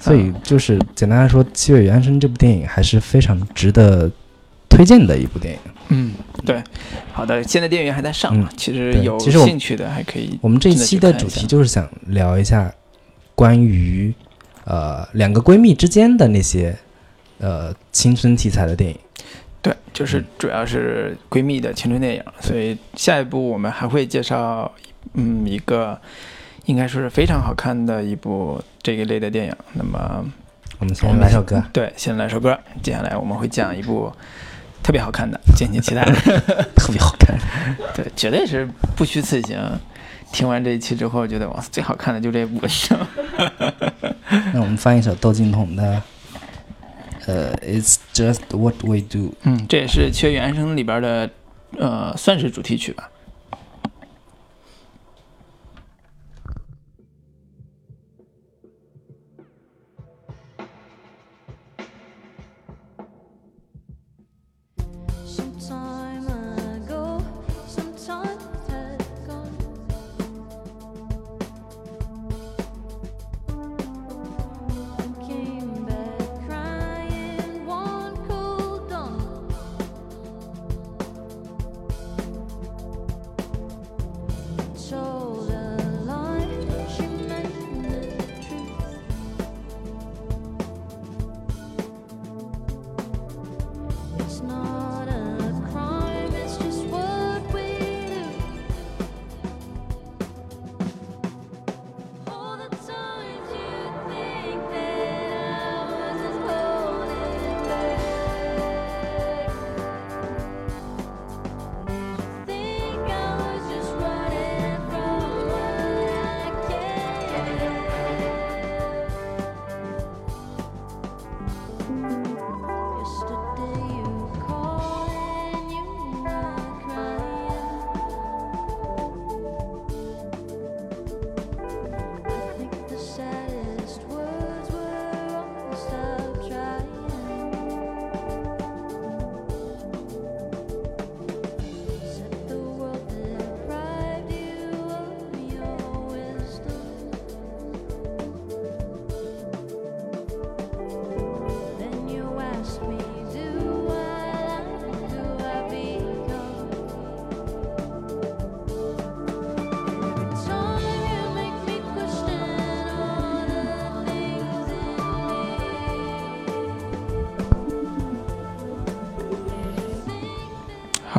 [0.00, 4.10] 所以就是简单来说，《七月与安生》这部电影还是非常值得
[4.68, 5.60] 推荐的一部电影。
[5.90, 6.14] 嗯，
[6.46, 6.62] 对，
[7.12, 10.38] 好的，现在电影还在上嘛，嗯其实有兴趣的还可以。
[10.40, 12.72] 我们这一期的主题就是想聊一下
[13.34, 14.14] 关于
[14.64, 16.76] 呃两个闺蜜之间的那些
[17.38, 18.96] 呃青春题材的电影。
[19.62, 24.72] 对，就是主要是闺蜜的青春电影，所以下一步我们还会介绍，
[25.14, 26.00] 嗯，一个
[26.64, 29.54] 应该说是非常好看的一部这一类的电影。
[29.74, 30.24] 那么
[30.78, 31.62] 我们先来首歌。
[31.72, 34.10] 对，先来首歌，接下来我们会讲一部
[34.90, 36.04] 特别好看的，敬请期待。
[36.74, 37.38] 特别好看。
[37.94, 39.56] 对，绝对是不虚此行。
[40.32, 42.60] 听完这一期之后，觉得哇，最好看的就这部。
[44.52, 46.02] 那我们放一首窦靖童的，
[47.26, 49.32] 呃，It's just what we do。
[49.44, 51.30] 嗯，这也是《缺原声》里边的，
[51.78, 53.08] 呃，算是主题曲吧。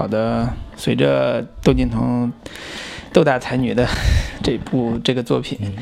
[0.01, 2.33] 好的，随着窦靖童
[3.13, 3.87] 窦大才女的
[4.41, 5.73] 这部 这个作品，嗯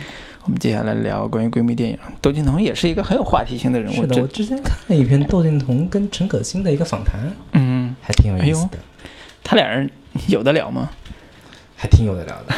[0.43, 1.97] 我们接下来聊关于闺蜜电影。
[2.21, 8.77] 窦靖童也是一个很有话题性的人物，是的，我之前看了一篇窦靖童跟陈可辛的一个访谈，嗯，还挺有意思的，
[9.41, 9.89] 他俩人
[10.27, 10.89] 有得了吗？
[11.77, 12.53] 还挺有得聊的。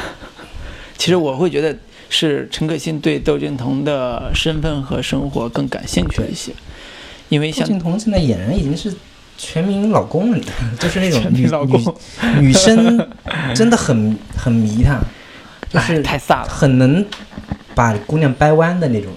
[0.97, 1.77] 其实我会觉得
[2.09, 6.53] 是陈可辛对窦靖童的身份和生活更感兴趣一些，
[7.29, 8.91] 因为窦像靖童现在俨然已经是
[9.43, 10.39] 全民老公
[10.79, 11.81] 就是那种 女老公
[12.37, 13.09] 女女生
[13.55, 14.99] 真的很很迷他，
[15.67, 16.47] 就哎是太飒了。
[16.47, 17.03] 很能
[17.73, 19.11] 把姑娘掰弯的那种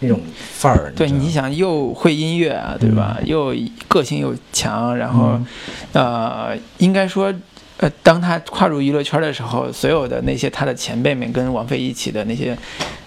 [0.00, 0.92] 那种范儿。
[0.96, 3.16] 对，你想又会音乐啊，对吧？
[3.24, 3.54] 又
[3.86, 5.46] 个性又强，然后、嗯
[5.92, 7.32] 呃，应该说，
[7.76, 12.58] 呃，当他跨入娱乐圈的时候，所有的那些他的前辈们跟王菲一起的那些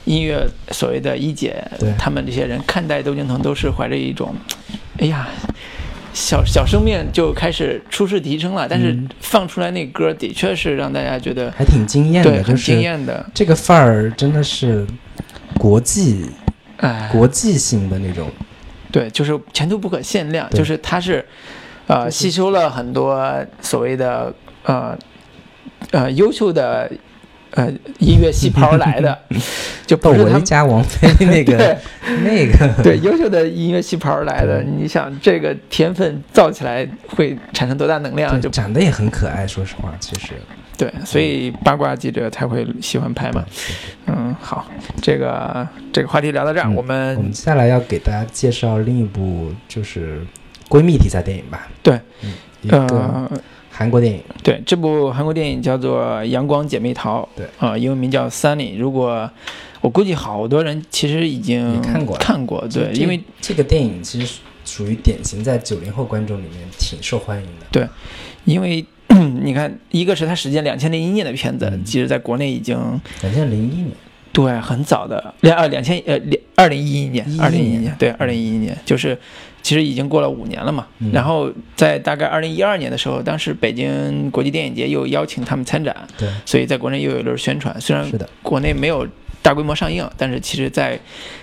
[0.05, 1.61] 音乐所谓的一姐，
[1.97, 4.33] 他们这些人看待窦靖童都是怀着一种，
[4.99, 5.27] 哎呀。
[6.17, 9.07] 小小生面就开始初试提升了，但是嗯。
[9.19, 14.87] 放出来那歌的确是让大家觉得还挺惊艳的，对很惊艳的，这个范儿真的是
[15.59, 16.25] 国际
[16.77, 18.29] 哎，国际性的那种。
[18.89, 21.23] 对，就是前途不可限量，就是他是，
[21.87, 24.97] 呃，吸收了很多所谓的呃
[25.91, 26.89] 呃优秀的
[27.57, 29.17] 呃音乐细胞来的，
[29.87, 31.77] 就不窦唯是他们加王菲那个 对
[32.23, 34.63] 那个，对优秀的音乐细胞来的。
[34.63, 38.39] 你想这个天分造起来会产生多大能量？
[38.39, 40.33] 就长得也很可爱，说实话，其实
[40.77, 43.43] 对，所以八卦记者才会喜欢拍嘛。
[44.05, 44.67] 嗯，好，
[45.01, 50.21] 这个这个话题聊到这儿，嗯我们我们接下来要给大家介绍另一部就是
[50.69, 51.67] 闺蜜题材电影吧。
[51.81, 53.31] 对，嗯，一个呃。
[53.77, 54.19] 韩国电影。
[54.41, 57.45] 对，这部韩国电影叫做《阳光姐妹淘》，对。
[57.59, 58.75] 啊、英文名叫《Sunny》。
[58.77, 59.29] 如果
[59.81, 67.67] 我估计好多人其实已经看过看过，对，因为这个电影其实属于典型在九零后观众里面挺受欢迎的。
[67.71, 67.87] 对
[68.45, 68.83] 因为
[69.43, 71.85] 你看，一个是它时间两千零一年的片子，嗯。
[71.85, 72.75] 其实在国内已经
[73.21, 73.91] 两千零一年，
[74.33, 79.17] 对很早的两呃两千呃两二零一一年，11二零一一年年对二零一一年，就是
[79.67, 80.87] 其实已经过了五年了嘛。
[80.99, 81.11] 嗯。
[81.11, 87.75] 然后在大概二零一二年的时候，当时北京国际电影节又邀请他们参展，对，所以在国内又有一轮宣传。
[87.81, 88.09] 虽然，
[88.41, 89.05] 国内没有
[89.41, 90.97] 大规模上映，但是其实在，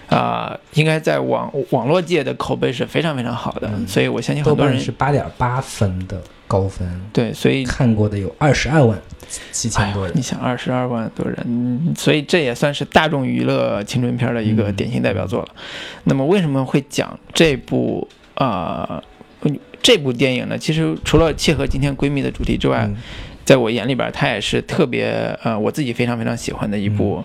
[0.08, 3.86] 啊、应该在网网络界的口碑是非常非常好的，嗯。
[3.86, 8.98] 所以我相信豆很多人瓣是八点八分的高分，对，所以看过的有二十二万
[9.52, 10.22] 七千多人哎你。
[10.22, 15.48] 想二十二万多人，嗯所以这也算是大众娱乐青春片的一个嗯典型代表作了。
[16.04, 20.56] 那么为什么会讲这部啊、呃这部电影呢？
[20.56, 22.96] 其实除了切合今天闺蜜的主题之外，嗯
[23.44, 27.22] 在我眼里边，它也是特别呃我自己非常非常喜欢的一部、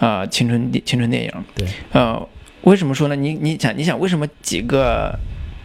[0.00, 1.32] 呃青春电青春电影。
[1.54, 2.20] 对，呃，
[2.62, 3.14] 为什么说呢？
[3.14, 5.16] 你你想你想，为什么几个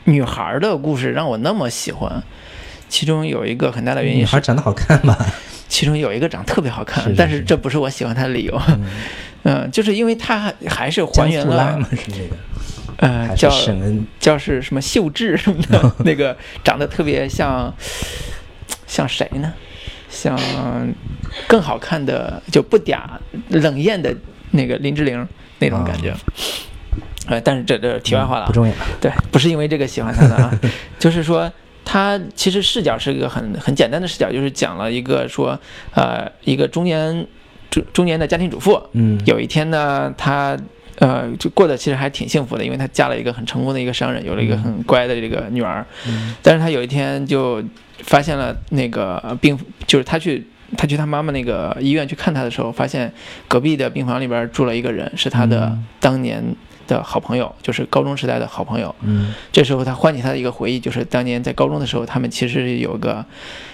[0.03, 2.21] 女孩的故事让我那么喜欢？
[2.87, 5.17] 其中有一个很大的原因是女孩长得好看吧？
[5.67, 8.61] 其中有一个长得特别好看，是是是但是这不是我喜欢他的理由。
[8.69, 8.85] 嗯
[9.47, 11.79] 嗯、就是因为他还还是还原了
[12.97, 13.51] 呃叫？
[14.19, 17.71] 叫是什么秀智什么的， 那个长得特别像
[18.87, 19.53] 像谁呢？
[20.09, 20.35] 像
[21.45, 22.99] 更好看的就不嗲
[23.49, 24.15] 冷艳的
[24.51, 25.27] 那个林志玲
[25.59, 26.15] 那种感觉。
[27.27, 28.73] 呃，但是这这题外话了不，重要。
[28.99, 30.59] 对，不是因为这个喜欢他的啊，
[30.97, 31.51] 就是说
[31.85, 35.57] 他其实视角是一个很很简单的视角，就是讲了一个说，
[35.93, 37.25] 呃，一个中年
[37.69, 40.57] 中中年的家庭主妇，嗯，有一天呢，她
[40.97, 46.35] 呃就过得其实还挺幸福的，因为她嫁了一个很成功的一个商人，有了一个很乖的这个女儿，嗯。
[46.41, 47.63] 但是她有一天就
[47.99, 50.47] 发现了那个呃病，就是她去。
[50.75, 53.13] 她去她妈妈那个医院去看她的时候，发现
[53.47, 55.85] 隔壁的病房里边住了一个人，是她的嗯。
[55.99, 56.43] 当年
[56.87, 58.93] 的好朋友，就是高中时代的好朋友。
[59.01, 63.23] 嗯这时候他唤起他的一个回忆，就是当年在高中的时候，他们其实有个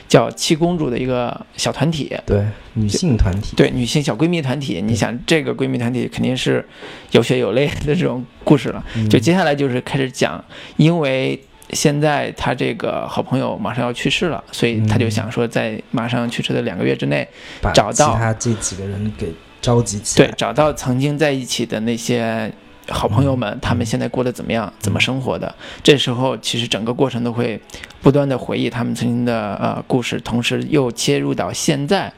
[0.07, 3.55] 叫七公主的一个小团体，对，女性团体。
[3.55, 4.81] 对女性小闺蜜团体。
[4.81, 6.65] 你想，这个闺蜜团体肯定是
[7.11, 8.83] 有血有泪的这种故事了。
[8.95, 10.43] 嗯就接下来就是开始讲，
[10.77, 11.39] 因为
[11.71, 17.25] 现在他这个好朋友马上要去世了，所以他就想说，在马上去世的两个月之内，
[17.73, 20.27] 找到其他这几个人给召集起来。
[20.27, 22.51] 对，找到曾经在一起的那些
[22.91, 25.53] 好朋友们，他们现在过得怎么样，怎么生活的。
[25.81, 27.59] 这时候，其实整个过程都会
[28.01, 32.11] 不断的回忆他们曾经的呃故事，同时又切入到现在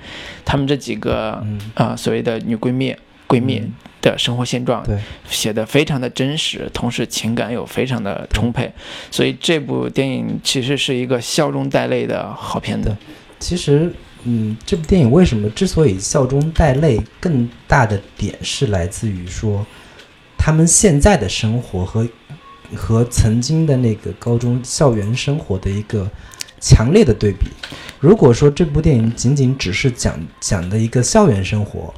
[0.43, 1.33] 他们这几个
[1.75, 2.95] 啊，呃所谓的女闺蜜
[3.27, 4.97] 闺蜜嗯的生活现状，对，
[5.29, 8.69] 写的非常的真实，同时情感又非常的充沛，
[9.09, 12.93] 所以这部电影其实是一个笑中带泪的好片子。
[13.39, 13.89] 其实，
[14.23, 19.65] 嗯，这部电影为什么之所以笑中带泪，更大的点是来自于说，
[20.45, 22.05] 他们现在的生活和
[22.75, 26.05] 和曾经的那个高中校园生活的一个
[26.59, 27.47] 强烈的对比。
[28.01, 31.93] 如果说这部电影仅仅只是讲讲的一个校园生活，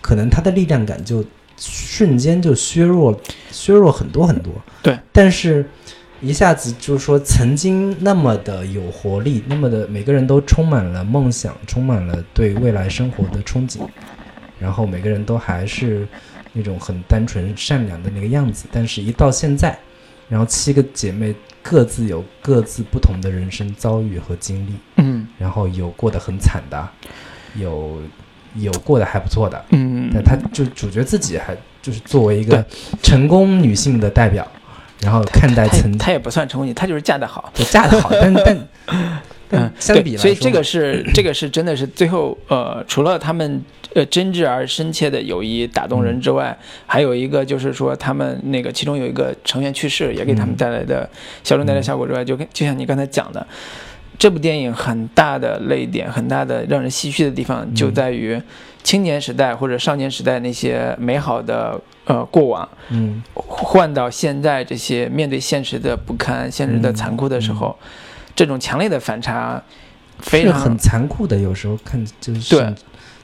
[0.00, 1.24] 可能它的力量感就
[1.56, 4.52] 瞬间就削弱削弱很多很多。
[4.80, 5.68] 对，但是
[6.20, 13.80] 一下子就是说，曾经那么的有活力，那么的每个人都充满了梦想，充满了对未来生活的憧憬，
[14.60, 16.06] 然后每个人都还是
[16.58, 18.66] 那种很单纯善良的那个样子。
[18.72, 19.78] 但是，一到现在，
[20.28, 26.88] 然后七个姐妹各自有各自不同的人生遭遇和经历，嗯然后有过得很惨的，
[27.54, 28.02] 有
[28.56, 32.64] 有过得还不错的，嗯，但她就主角自己还就是作为一个
[33.02, 34.46] 成功女性的代表，
[35.00, 37.52] 然后看待曾她也不算成功女，她就是嫁得好。
[37.54, 38.68] 就嫁得好，但但
[39.50, 43.62] 嗯， 相对比来说，所以这个是这个是真的是最后呃，除了他们
[43.94, 46.04] 呃真挚而深切的友谊打动嗯。
[46.04, 46.56] 人之外，
[46.86, 50.56] 还有一个就是说他们那个其中有一个成员去世，也给他们嗯。
[50.56, 51.08] 带来的
[51.42, 53.46] 笑中带来效果之外，就跟就像你刚才讲的。
[54.18, 57.94] 这部电影很大的泪点，很大的让人唏嘘的地方，就嗯。
[57.94, 58.42] 在于
[58.82, 63.22] 青年时代或者少年时代那些美好的呃过往，嗯。
[63.34, 67.78] 换到现在这些面对现实的不堪、现实的残酷的时候，
[68.38, 69.60] 这种强烈的反差，
[70.20, 72.72] 非常是很残酷的，有时候看就是对。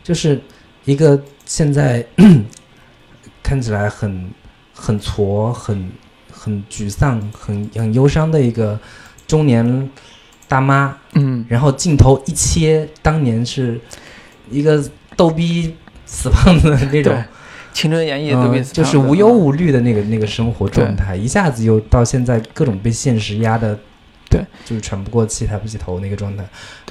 [0.02, 0.40] 就是
[0.84, 2.04] 一个现在
[3.44, 4.28] 看起来很
[4.74, 5.88] 很挫、很
[6.32, 8.76] 很沮丧、很很忧伤的一个
[9.24, 9.88] 中年
[10.48, 13.80] 大妈，嗯，然后镜头一切，当年是
[14.50, 14.84] 一个
[15.16, 17.22] 逗逼死胖子的那种，
[17.72, 23.78] 青春洋溢都被嗯，就是无忧无虑的那个那个生活状态，一下子又到现在各种被现实压的，
[24.34, 26.44] 对，就是喘不过气、抬不起头那个状态，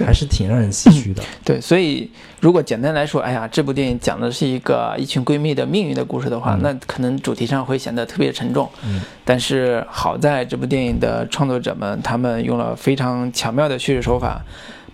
[0.06, 1.22] 还是挺让人唏嘘的。
[1.44, 6.62] 对，所以如果简单来说，哎呀，这部电影讲的是一个一群闺蜜的命运的故事的话，嗯。
[6.62, 8.70] 那可能主题上会显得特别沉重。
[8.86, 9.02] 嗯。
[9.26, 14.42] 但是好在这部电影的创作者们，他们用了非常巧妙的叙事手法，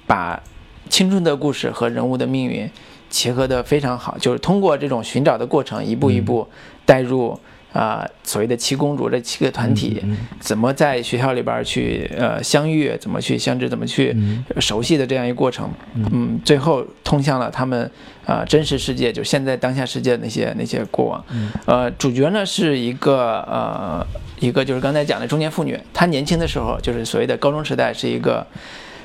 [0.08, 0.42] 把
[0.90, 2.68] 青春的故事和人物的命运
[3.10, 6.48] 结合得非常好，就是通过这种寻找的过程，一步一步
[6.86, 7.40] 带入
[7.72, 10.00] 啊、所谓的七公主这七个团体。
[10.04, 14.44] 嗯怎么在学校里边去呃相遇，怎么去相知，怎么去嗯。
[14.60, 16.10] 熟悉的这样一个过程，嗯。
[16.12, 17.84] 嗯，最后通向了他们
[18.26, 21.24] 啊、呃真实世界，就现在当下世界的那些那些过往。
[21.32, 21.52] 嗯。
[21.66, 24.06] 呃，主角呢是一个呃
[24.40, 28.46] 一个就是刚才讲的中年妇女，她年轻的时候就是所谓的高中时代是一个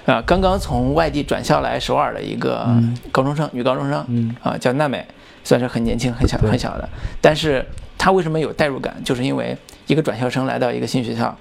[0.07, 2.97] 啊、刚刚从外地转校来首尔的一个嗯。
[3.11, 4.35] 高中生，女高中生，嗯。
[4.43, 5.05] 啊、叫娜美，
[5.43, 6.89] 算是很年轻、很小、很小的。
[7.21, 7.65] 但是
[8.05, 8.95] 她为什么有代入感？
[9.03, 11.35] 就是因为一个转校生来到一个新学校，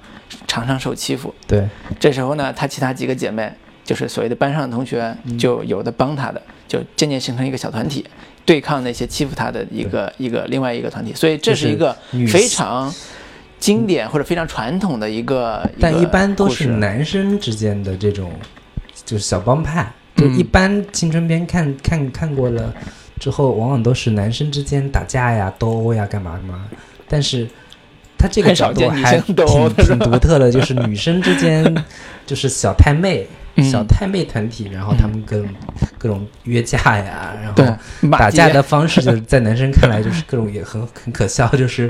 [0.47, 1.35] 常常受欺负。
[1.45, 1.67] 对，
[1.99, 3.51] 这时候呢，他其他几个姐妹，
[3.83, 8.05] 就是所谓的班上的同学，嗯就有的帮他的，就渐渐形成一个小团体，
[8.45, 11.13] 对抗那些欺负他的一个一个另外一个团体。
[11.13, 11.93] 所以这是是一个
[12.31, 12.89] 非常
[13.59, 18.31] 经典或者非常传统的一个，但一般都是男生之间的这种，
[19.03, 19.91] 就是小帮派。
[20.15, 22.73] 就嗯一般青春片看看看过了
[23.23, 26.65] 之后，往往都是男生之间打架呀、斗殴呀、干嘛干嘛。
[27.07, 27.47] 但是
[28.17, 29.33] 他这个角度还挺
[29.77, 31.63] 挺独特的，就是女生之间
[32.27, 33.63] 就是小太妹、嗯。
[33.63, 35.47] 小太妹团体，然后他们各种
[35.97, 37.77] 各种约架呀，然后
[38.11, 41.89] 打架的方式，就是在男生看来就是各种也很很可笑，就是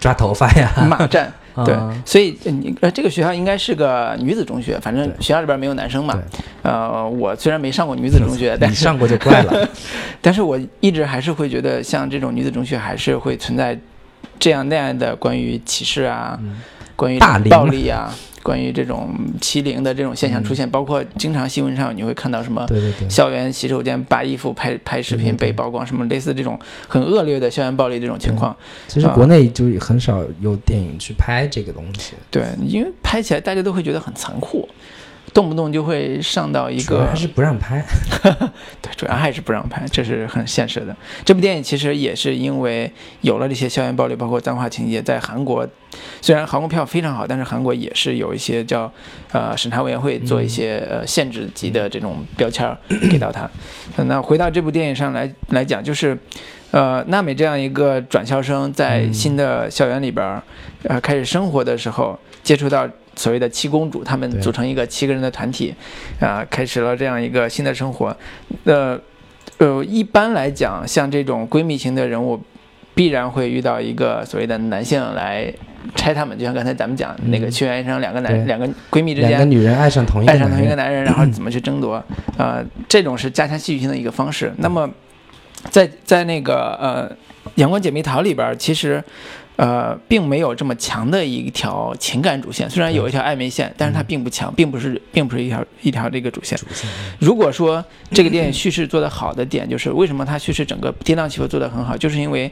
[0.00, 1.32] 抓头发呀，骂战。
[1.64, 6.14] 对啊，所以呃你呃，这个学校应该是个女子中学，反正学校里边没有男生嘛。
[6.14, 6.22] 对。
[6.62, 9.68] 呃，我虽然没上过女子中学，但是你上过就怪了。
[10.20, 13.78] 但是我一直还是会觉得，像这种女子中学还是会存在
[14.38, 16.60] 这样那样的关于歧视啊，嗯。
[16.96, 18.14] 关于暴力啊，
[18.44, 20.44] 关于这种欺凌的这种现象嗯。
[20.44, 22.64] 出现，包括经常新闻上你会看到什么
[23.08, 28.54] 校园洗手间扒衣服拍拍视频被曝光，什么类似这种很恶劣的校园暴力这种情况。
[28.86, 34.68] 其实国内就很少有电影去拍这个东西，对，因为拍起来大家都会觉得很残酷，
[35.34, 37.84] 动不动就会上到一个主要还是不让拍。
[38.80, 40.96] 对，主要还是不让拍，这是很现实的。
[41.24, 45.68] 这部电影其实也是因为有了这些校园暴力，包括脏话情节，在韩国
[46.22, 48.90] 虽然韩国票非常好，但是韩国也是有一些叫
[49.32, 52.74] 呃审查委员会做一些呃限制级的这种标签
[53.10, 53.50] 给到他。
[54.06, 56.16] 那回到这部电影上来来讲，就是。
[56.70, 60.42] 呃，娜美这样一个转校生，在嗯新的校园里边儿，
[60.82, 62.84] 呃，开始生活的时候，接触到
[63.16, 65.74] 所谓的七公主，她们组成一个七个人的团体，
[66.20, 68.16] 啊、开始了这样一个新的生活。
[68.64, 68.98] 呃，
[69.58, 72.40] 呃，一般来讲，像这种闺蜜型的人物，
[72.94, 75.52] 必然会遇到一个所谓的男性来
[75.94, 82.02] 拆他们，就像刚才咱们讲、嗯那个屈原医生两个对男两个闺蜜之间两个间女人爱上同一个爱上同一个男人，然后怎么去争夺，
[82.38, 84.52] 呃，这种是加强戏剧性的一个方式。
[84.58, 84.90] 那么，
[85.70, 87.08] 在在那个呃
[87.56, 89.02] 《阳光姐妹淘》里边儿，其实。
[89.56, 96.58] 呃，并没有这么强的一条情感主线，虽然有一条暧昧线，但是它并不强，并不是，并不是一条一条这个主线。
[97.18, 102.50] 如果说这个电影叙事做得好的点，就是为什么它叙事整个跌宕起伏做得很好，就是因为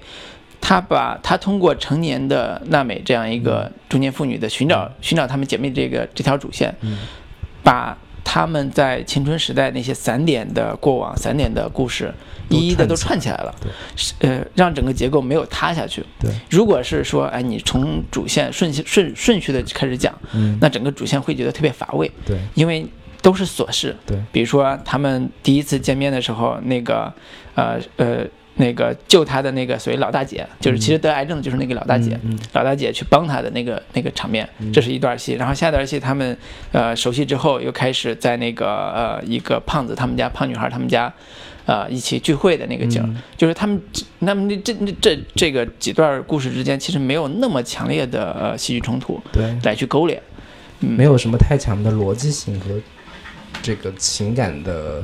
[0.60, 6.98] 他把他通过成年的娜美这样一个中年妇女的寻找寻找她们姐妹这个这条主线，嗯。
[7.64, 12.12] 把她们在青春时代那些散点的过往、散点的故事，
[12.48, 16.04] 一一的都串起来了，对是呃，让整个结构没有塌下去。
[16.18, 22.10] 对，如果是说，哎，你从主线顺序顺顺序的开始讲，嗯，那整个主线会觉得特别乏味。
[22.24, 22.86] 对因为
[23.20, 23.96] 都是琐事。
[24.06, 27.12] 对，比如说他们第一次见面的时候，那个
[27.54, 28.24] 呃呃
[28.56, 32.18] 那个救他的那个所谓老大姐，就是其实得癌症的就是那个老大姐。
[32.52, 35.32] 老大姐去帮他的那个那个场面，这是一段戏。
[35.34, 36.36] 然后下段戏他们
[36.70, 41.12] 呃熟悉之后，又开始在那个呃一个胖子他们家胖女孩他们家，
[41.64, 43.22] 呃一起聚会的那个景，嗯。
[43.36, 43.80] 就是他们
[44.18, 50.20] 那么这这这这个几段故事之间其实没有那么强烈的呃戏剧冲突对，来去勾连，
[50.80, 52.66] 嗯，没有什么太强的逻辑性和
[53.62, 55.02] 这个情感的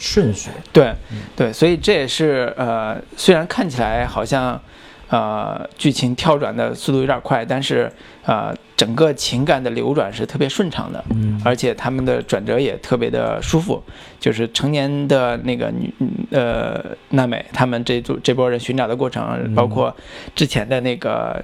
[0.00, 0.50] 顺序。
[0.72, 0.92] 对，
[1.36, 4.60] 对，所以这也是呃，虽然看起来好像
[5.08, 7.92] 呃剧情跳转的速度有点快，但是
[8.24, 13.80] 呃整个情感的流转是特别顺畅的，嗯而且他们的转折也特别的舒服。
[14.18, 15.92] 就是成年的那个女
[16.30, 19.94] 呃娜美，他们这组这波人寻找的过程，嗯包括
[20.34, 21.40] 之前的那个。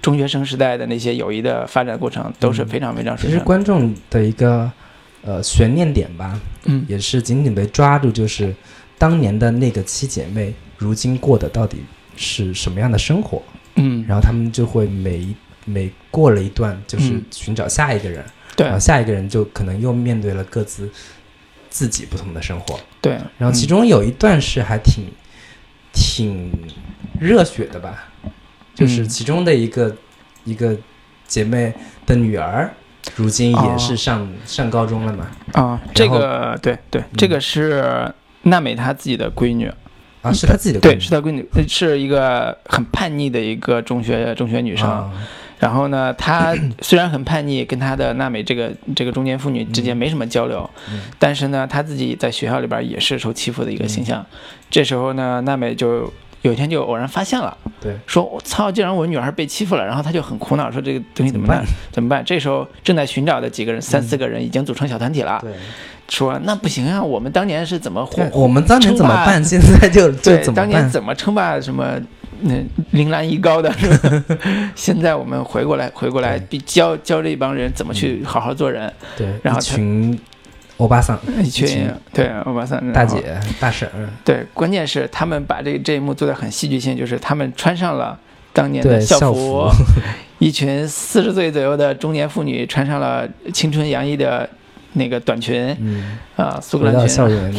[0.00, 3.44] 中学生时代的那些友谊的发展过程都是非常非常其实顺畅的。
[3.44, 4.70] 观众的一个
[5.22, 8.54] 呃悬念点吧，嗯，也是紧紧被抓住，就是
[8.96, 11.78] 当年的那个七姐妹，如今过的到底
[12.16, 13.42] 是什么样的生活？
[13.76, 17.24] 嗯，然后他们就会每一每过了一段，就是嗯。
[17.30, 18.24] 寻找下一个人，
[18.56, 18.66] 对。
[18.66, 20.90] 然后下一个人就可能又面对了各自
[21.70, 22.78] 自己不同的生活。
[23.00, 25.04] 对，然后其嗯中有一段是还挺
[25.92, 26.50] 挺
[27.20, 28.08] 热血的吧，
[28.74, 29.08] 就是嗯。
[29.08, 29.96] 其中的一个、
[30.44, 30.76] 一个
[31.26, 31.72] 姐妹
[32.06, 32.74] 的女儿，
[33.16, 39.70] 如今也是上、上高中了嘛，啊，这个对对，这个是娜美她自己的闺女，
[40.22, 41.00] 啊，是她自己的闺对，女。
[41.00, 44.88] 是她闺女，呃是一个很叛逆的一个中学中学女生。
[44.88, 45.10] 啊。
[45.58, 51.00] 然后呢，她 虽然很叛逆，跟她的娜美这个这个中年妇女之间没什么交流，嗯。
[51.18, 54.24] 但是呢，她自己在学校里边也是受欺负的一个形象。
[54.70, 56.12] 这时候呢，娜美就
[56.42, 61.64] 有一天就偶然发现了，对，说我操，竟然我女儿被欺负了，然后他就很苦恼，说这个东西怎么办？
[61.90, 62.24] 怎么办？
[62.24, 65.52] 这时候正在寻找的几个人，三四个人已经组成小团体了，对，
[66.08, 69.42] 说那不行啊，我们当年是怎么混，我们当年怎么办？
[69.42, 70.88] 现在就 就对，怎么当年？
[70.88, 72.00] 怎么称霸什么
[72.42, 72.54] 那
[72.92, 73.72] 铃兰一高的？
[74.76, 78.92] 现在我们回过来，回过来，必教教这帮人怎么去好好做人。
[79.16, 80.18] 对，然后他群
[80.78, 88.18] 欧巴桑、一群群对欧巴桑大姐、大婶儿，对，关键是他们把这这一幕做的很戏剧性，就是他们穿上了
[88.52, 89.68] 当年的对校服，
[90.38, 94.48] 一群四十岁左右的中年妇女穿上了青春洋溢的
[94.92, 97.52] 那个短裙嗯，啊、苏格兰裙校， 园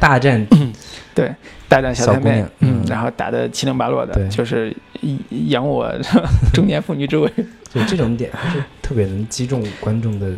[0.00, 0.46] 大战，
[1.14, 1.30] 对，
[1.68, 5.92] 大战小太妹嗯，嗯然后打得七零八落的，对就是以扬我
[6.54, 7.30] 中年妇女之威。
[7.72, 10.30] 就这种点还是特别能击中观众的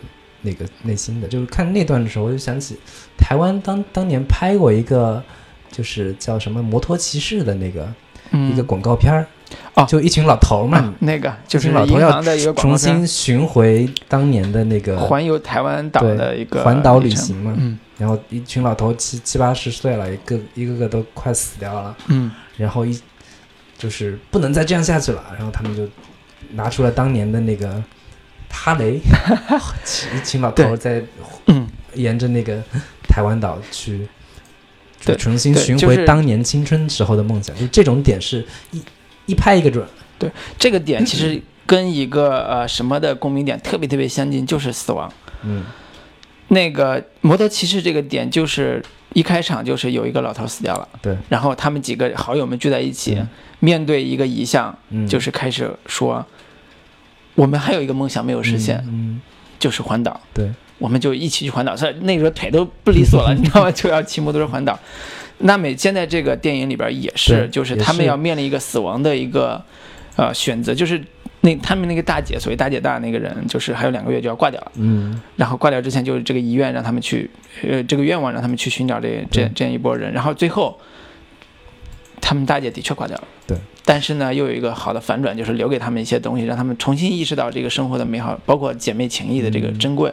[0.43, 1.28] 那个内心的。
[1.28, 2.76] 就是看那段的时候，我就想起
[3.16, 5.22] 台湾当当年拍过一个，
[5.70, 7.93] 就是叫什么摩托骑士的那个、
[8.30, 9.26] 嗯，一个广告片儿，
[9.74, 9.84] 哦。
[9.86, 12.22] 就一群老头儿嘛，啊那个就是老头要
[12.55, 17.55] 重新寻回当年的那个环游台湾岛的一个环岛旅行嘛。
[17.57, 17.78] 嗯。
[17.99, 22.30] 然后一群老头七七八十岁了，一个一个个都快死掉了，嗯。
[22.57, 23.01] 然后一
[23.76, 25.86] 就是不能再这样下去了，然后他们就
[26.53, 27.82] 拿出了当年的那个
[28.51, 29.01] 哈雷，
[30.16, 31.03] 一群老头在
[31.46, 32.62] 嗯，沿着那个
[33.09, 34.07] 台湾岛去。
[35.05, 38.82] 对重新寻回当年青春时候的梦想，就这种点是一
[39.26, 39.86] 一拍一个准。
[40.18, 40.28] 对
[40.59, 45.11] 这个点其实跟一个呃什么的共鸣点特别特别相近，就是死亡。
[45.44, 45.64] 嗯，
[46.49, 48.84] 那个摩托骑士这个点就是
[49.14, 53.28] 一开场就是有一个老头死掉了，对，然后他们几个好友们聚在一起，嗯
[53.61, 56.26] 面对一个遗像，嗯，就是开始说，
[57.39, 59.20] 我们还有一个梦想没有实现，嗯，
[59.61, 60.20] 就是环岛。
[60.34, 61.76] 对，我们就一起去环岛。
[61.76, 63.70] 所以那个时候腿都不利索了，你知道吗？
[63.70, 64.76] 就要骑摩托车环岛。
[65.39, 69.64] 那美现在这个电影里边也是，就是他们要面临一个死亡的一个
[70.16, 71.01] 呃选择，就是
[71.43, 74.72] 那他们那个大姐，所谓大姐大那个人，就是还有两个月就要挂掉了。
[74.74, 77.30] 嗯，然后挂掉之前，就是这个遗愿让他们去，
[77.62, 80.12] 呃，这个愿望让他们去寻找这这这样一波人。
[80.12, 80.76] 然后最后，
[82.20, 83.24] 他们大姐的确挂掉了。
[83.47, 83.57] 对。
[83.89, 90.12] 但是呢，又有一个好的反转，就是留给他们一些东西，让他们重新意识到这个生活的美好，包括姐妹情谊的这个嗯珍贵。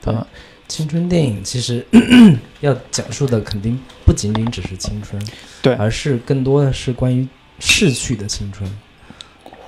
[0.00, 0.14] 对。
[0.14, 0.26] 嗯。
[0.66, 1.84] 青春电影其实
[2.60, 5.22] 要讲述的肯定不仅仅只是青春，
[5.60, 5.74] 对。
[5.74, 8.66] 而是更多的是关于逝去的青春，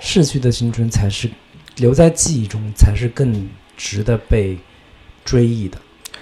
[0.00, 1.28] 逝去的青春才是
[1.76, 4.56] 留在记忆中，才是更值得被
[5.22, 5.76] 追忆的，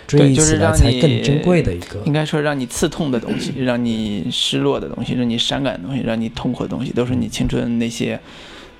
[0.07, 2.12] 追忆起来对就是让你才更珍贵的一个应。
[2.12, 8.18] 该说，让你刺痛的东西，让你失落的东西，让你伤感的东西，让你痛苦的东西，都是你青春那些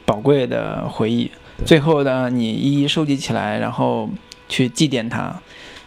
[0.05, 1.31] 宝贵的回忆。
[1.65, 4.11] 最后呢，你一一收集起来，然后
[4.49, 5.35] 去祭奠它，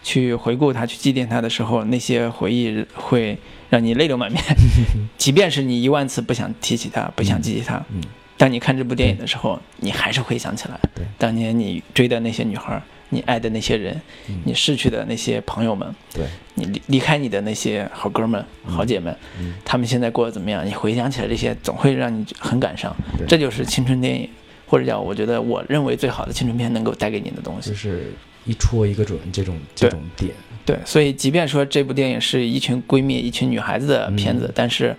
[0.04, 3.38] 去回顾它，去祭奠它的时候，那些回忆会
[3.70, 4.42] 让你泪流满面。
[5.18, 8.02] 即便是你一万次不想提起它，不想记起它，嗯
[8.38, 10.78] 当你看这部电影的时候，你还是会想起来
[11.18, 12.82] 当年你追的那些女孩，
[13.16, 15.88] 你爱的那些人，嗯你逝去的那些朋友们。
[16.13, 20.66] 对，你离离开你的那些好哥们、好姐们，嗯他们现在过得怎么样？
[20.66, 23.26] 你回想起来这些，总会让你很感伤对。
[23.26, 24.30] 这就是青春电影，
[24.68, 27.76] 或者叫我觉得我认为最好的青春片能够带给你的东西就。
[27.76, 28.13] 是
[28.45, 30.32] 一戳一个准这种这种点，
[30.63, 34.95] 对，所以即便说这部电影是一群闺蜜、一群女孩子的片子，嗯但是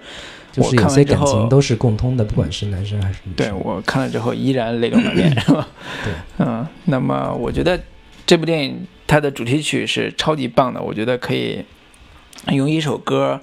[0.56, 3.52] 我就是有些看完之后感情都是共通的，不管是男生还是女生对。
[3.52, 5.68] 我看了之后依然泪流满面，是吧？
[6.04, 6.12] 对，
[6.44, 7.78] 嗯，那么我觉得
[8.26, 11.64] 这部电影它的主题曲是超级棒的，我觉得可以
[12.52, 13.40] 用一首歌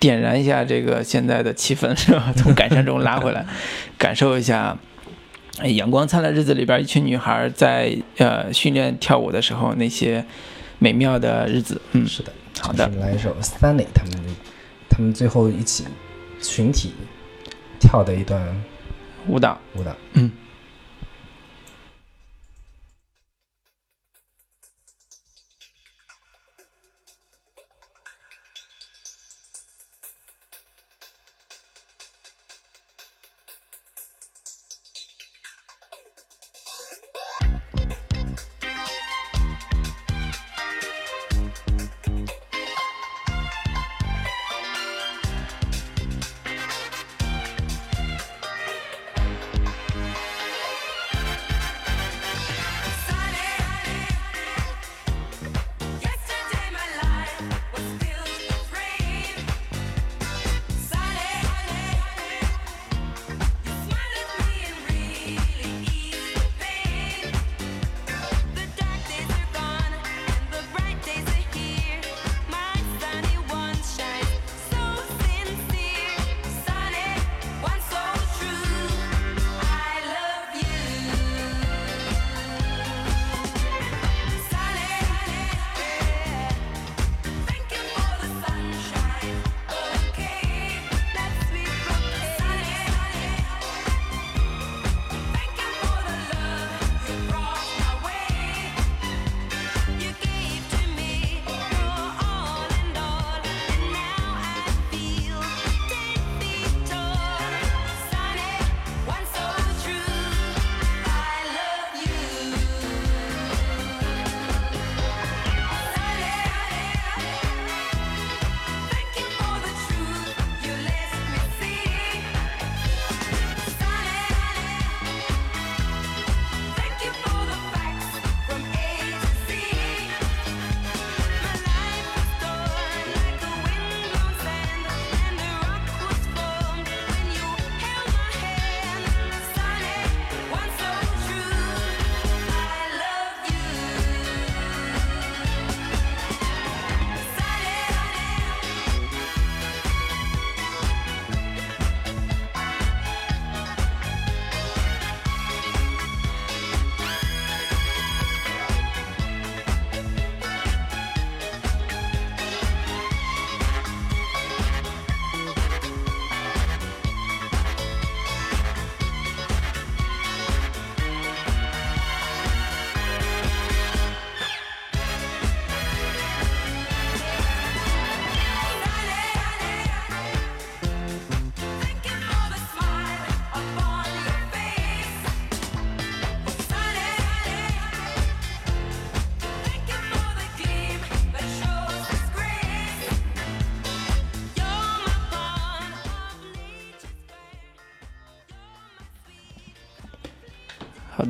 [0.00, 2.32] 点燃一下这个现在的气氛，是吧？
[2.36, 3.46] 从感伤中拉回来，
[3.96, 4.76] 感受一下。
[5.58, 10.24] 哎阳光灿烂日子里边，一群女孩在呃训练跳舞的时候，那些
[10.78, 11.78] 美妙的日子。
[11.92, 14.36] 嗯，是的，好的就是来一首 Sunny 他们
[14.88, 15.84] 他们最后一起
[16.40, 16.94] 群体
[17.78, 18.42] 跳的一段
[19.28, 19.60] 舞蹈。
[19.74, 19.94] 舞蹈。
[20.14, 20.32] 嗯。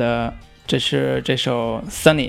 [0.03, 0.35] 的，
[0.67, 2.29] 这是这首《Sunny》。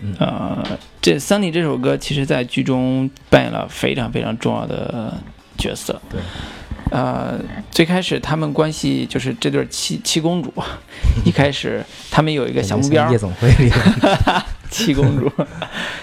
[0.00, 0.62] 嗯呃，
[1.00, 5.14] 这《Sunny》这首歌，其实在剧中扮演了非常非常重要的
[5.56, 5.98] 角色。
[6.10, 6.20] 对，
[6.90, 7.38] 呃，
[7.70, 10.52] 最开始他们关系就是这对七七公主，
[11.24, 15.30] 一开始他们有一个小目标夜，总会里的 七公主，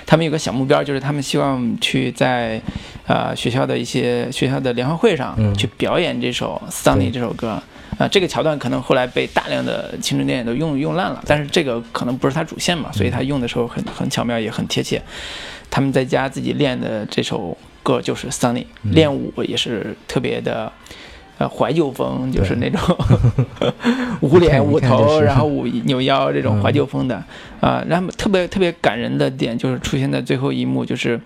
[0.05, 2.59] 他们有个小目标，就是他们希望去在
[3.05, 7.61] 呃学校的一些学校的联欢会上嗯去表演这首《Sunny》这首歌。
[8.01, 15.01] 啊、这个桥段可能后来被大量的青春电影都用用烂了，但是这个可能不是它主线嘛，所以他用的时候很很巧妙，也很贴切。
[15.69, 20.71] 他们在家自己练的这首歌就是《Sunny》，嗯练舞也是特别的。
[21.37, 22.95] 呃，怀旧风就是那对种
[24.21, 27.15] 捂脸、捂头，然后捂扭腰这种嗯怀旧风的
[27.59, 31.19] 啊、然后特别特别感人的点就是出现在最后一幕，就是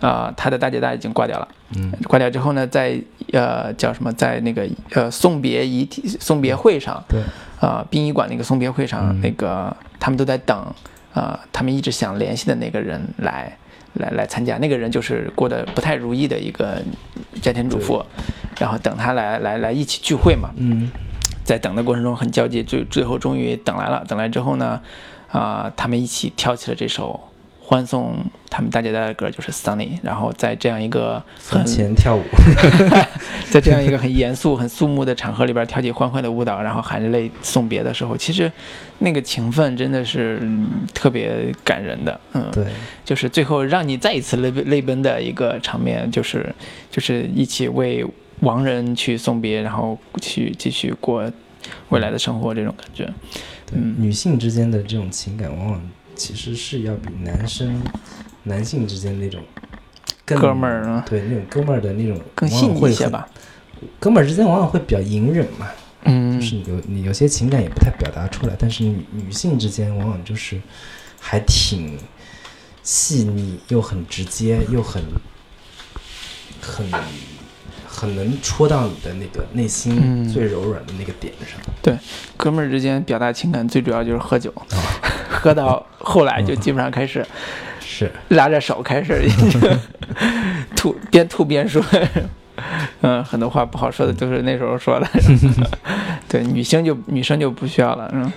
[0.00, 1.92] 啊、他的大姐大已经挂掉了，嗯。
[2.06, 3.00] 挂掉之后呢，在
[3.32, 7.20] 呃叫什么，在那个呃送别遗体送别会上，对，
[7.60, 9.20] 啊、殡仪馆那个送别会上，嗯。
[9.20, 10.74] 那个他们都在等
[11.14, 13.56] 啊、他们一直想联系的那个人来
[13.94, 16.82] 来来参加，那个人就是过得不太如意的一个
[17.40, 18.04] 家庭主妇，
[18.58, 20.90] 然后等他来来来一起聚会嘛，嗯。
[21.42, 24.04] 在等的过程中很焦急，最最后终于等来了。
[24.08, 24.80] 等来之后呢，
[25.30, 27.20] 啊、他们一起跳起了这首
[27.66, 29.88] 欢送他们大姐大的歌，就是《Sunny》。
[30.02, 32.22] 然后在这样一个很前跳舞，
[33.50, 38.50] 在这样一个很严肃、很肃穆的场合里边跳起欢快的舞蹈，然后含着泪送别的时候，其实
[39.00, 42.20] 那个情分真的是嗯特别感人的。
[42.34, 42.64] 嗯，对，
[43.04, 46.54] 就是最后让你再一次泪泪奔的一个场面，就是
[46.88, 48.06] 就是一起为
[48.40, 51.28] 亡人去送别，然后去继续过
[51.88, 53.04] 未来的生活，这种感觉。
[53.66, 55.80] 对，嗯女性之间的这种情感，往往
[56.16, 57.82] 其实是要比男生、
[58.44, 59.40] 男性之间那种
[60.24, 63.08] 更哥们儿啊对那种哥们儿的那种更细腻一些。
[63.08, 63.28] 吧。
[64.00, 65.68] 哥们儿之间往往会比较隐忍嘛，
[66.04, 70.58] 嗯就是有你有些情感也不太表达出来，但是女女性之间往往就是
[71.20, 71.98] 还挺
[72.82, 75.02] 细腻，又很直接，又很
[76.60, 76.86] 很
[77.96, 81.58] 很能戳到你的那个内心嗯最柔软的那个点上。
[81.80, 81.96] 对
[82.36, 84.62] 哥们儿之间表达情感最主要就是喝酒，哦
[85.30, 87.26] 喝到后来就基本上开始
[87.80, 89.26] 是，拉着手开始
[90.76, 91.82] 吐，边吐边说。
[93.02, 95.06] 嗯，很多话不好说的都是那时候说的。
[96.28, 98.32] 对，女性就女生就不需要了，嗯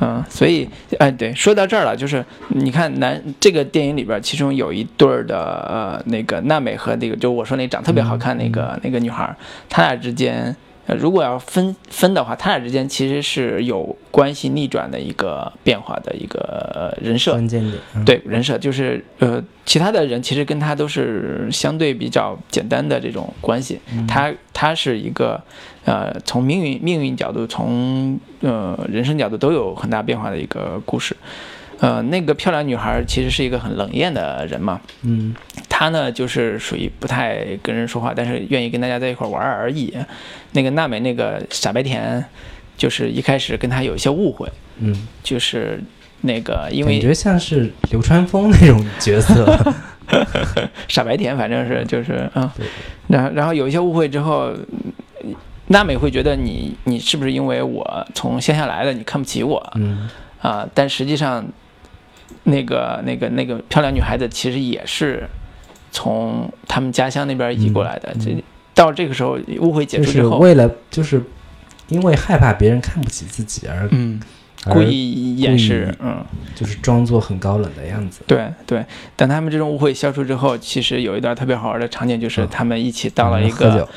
[0.00, 0.68] 嗯，所以
[0.98, 9.36] 哎，对，说到这儿了，就是你看男这个电影里边，其中有一对儿的呃那个娜美和那个就我说那长特别好看那个、那个女孩儿，
[9.68, 10.54] 他俩之间。
[10.86, 16.40] 呃，如果要分分的话，他俩之间其实是有关系逆转的一个变化的一个
[16.74, 17.74] 呃人设，关键点。
[17.94, 23.80] 嗯，对人设就是呃，其他的人其实跟他都是相对比较简单的这种关系。
[23.92, 25.42] 嗯他他是一个
[25.84, 31.16] 呃，从命运命运角度，从呃人生角度都有很大变化的一个故事。
[31.80, 35.34] 呃，那个漂亮女孩其实是一个很冷艳的人嘛，嗯
[35.76, 39.92] 她呢就是属于不太跟人说话，但是愿意跟大家在一块玩而已。
[40.52, 42.24] 那个娜美那个傻白甜，
[42.76, 44.48] 就是一开始跟他有一些误会，
[44.78, 44.94] 嗯，
[45.24, 45.82] 就是
[46.20, 49.58] 那个因为感觉像是流川枫那种角色。
[50.86, 52.48] 傻白甜，反正是就是嗯，
[53.08, 54.52] 然后然后有一些误会之后，
[55.24, 55.34] 嗯
[55.66, 59.72] 娜美会觉得你你是不是因为我从乡下来的，你看不起我？
[59.74, 60.08] 嗯。
[60.40, 61.44] 啊、嗯但实际上，
[62.44, 65.26] 那个那个那个漂亮女孩子其实也是
[65.94, 68.12] 从他们家乡那边移过来的。
[68.12, 71.22] 嗯这到这个时候误会解除之后，为了就是
[71.86, 74.20] 因为害怕别人看不起自己而嗯，
[74.64, 76.24] 故意掩饰，嗯。
[76.56, 78.22] 就是装作很高冷的样子。
[78.26, 78.84] 对对，
[79.14, 83.88] 等他们这种误会消除之后，其实有一段特别好玩的场景，就是嗯他们一起到了一个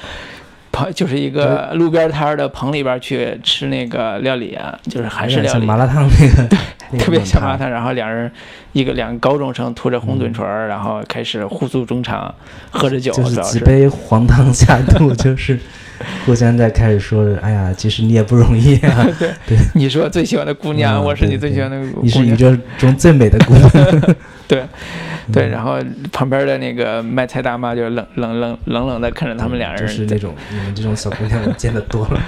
[0.93, 6.47] 就是一个路边摊的棚里边去吃那个料理啊，就是韩式料理，麻辣烫那个，
[6.91, 7.69] 对特别像麻辣烫。
[7.69, 8.31] 然后两人，
[8.73, 12.33] 一个两个高中生涂着红嘴唇然后开始互诉衷肠，
[12.71, 13.11] 喝着酒，
[13.43, 15.59] 几杯黄汤下肚，就是
[16.25, 19.07] 互相在开始说，哎呀，其实你也不容易啊，
[19.47, 19.57] 对。
[19.73, 21.49] 你说最喜欢的姑娘，嗯我是你对对。
[21.49, 23.69] 最喜欢的姑你是宇，宙中最美的姑娘。
[24.47, 24.63] 对。
[25.31, 25.77] 对，嗯然后
[26.13, 32.21] 旁边的那个卖菜大妈就冷冷冷冷冷的看着他们两人，就是那种你们这种小姑娘，我见的多了。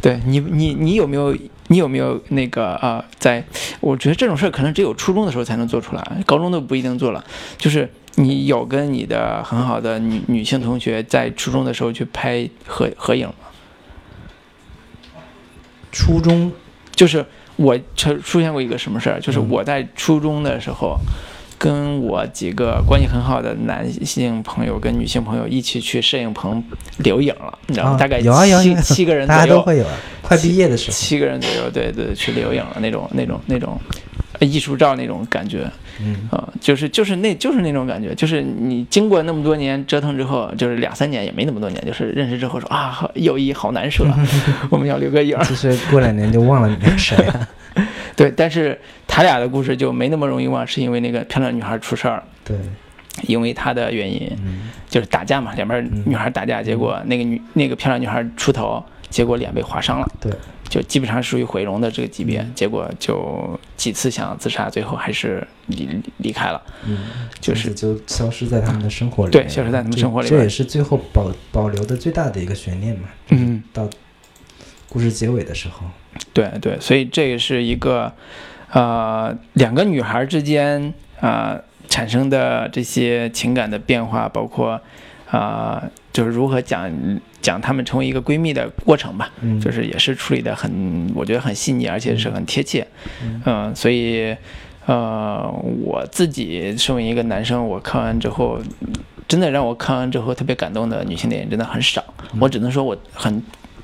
[0.00, 1.36] 对你，你你有没有，
[1.68, 3.44] 你有没有那个啊、在
[3.80, 7.22] 我觉得这种事儿可能只有初中的时候才能做出来，高中都不一定做了。
[7.58, 7.86] 就是
[8.16, 13.34] 你有跟你的很好的女女性同学在初中的时候去拍合合影吗？
[15.92, 16.52] 初中，
[16.94, 17.24] 就是
[17.56, 20.98] 我出出现过一个什么事儿，就是嗯我在初中的时候
[21.58, 26.62] 跟我几个关系很好的男性朋友跟女性朋友一起去摄影棚
[26.98, 27.92] 留影了，你知道吗？
[27.92, 29.92] 啊大概有啊有啊七七个人左右，大家都会有啊。
[30.20, 33.80] 快毕业的时候，七个人左右，对对，去留影了那种那种那种
[34.38, 44.04] 呃艺术照那种感觉嗯，啊、就是就是那就是那种感觉，就是你经过那么多年折腾之后，就是两三年也没那么多年，就是认识之后说啊，好友谊好难舍，
[44.70, 45.44] 我们要留个影儿。
[45.44, 47.48] 就是过两年就忘了你那个谁了。
[48.16, 52.24] 对，但是他俩的故事就没那么容易忘，是因为那个漂亮女孩出事儿了。
[52.42, 52.56] 对，
[53.26, 60.32] 因为他的原因，嗯，就是打架嘛，两边嗯女孩打架，结果那个女那个漂亮女孩出头，结果脸被划伤了，对，
[60.68, 66.62] 就基本上属于毁容的这个级别，嗯结果就几次想自杀，最后还是离离离开了。
[66.86, 66.98] 嗯，
[67.40, 69.48] 就是就消失在他们的生活里对。
[69.48, 73.08] 消失在他们这生活里这也是最后保保留的最大的一个悬念嘛。
[73.28, 73.88] 嗯，到
[74.88, 75.86] 故事结尾的时候，
[76.32, 78.12] 对对，所以这也是一个
[78.70, 84.72] 呃两个女孩之间啊、呃产生的这些情感的变化，包括
[85.30, 86.90] 啊、呃就是如何讲
[87.46, 89.30] 讲她们成为一个闺蜜的过程吧。
[89.40, 90.68] 嗯，就是也是处理的很，
[91.14, 92.84] 我觉得很细腻，而且是很贴切。
[93.22, 94.34] 嗯嗯、所以
[94.86, 95.48] 呃，
[95.84, 98.58] 我自己身为一个男生，我看完之后，
[99.28, 102.02] 真的让我看完之后特别感动的女性电影真的很少。
[102.40, 103.40] 我只能说我很。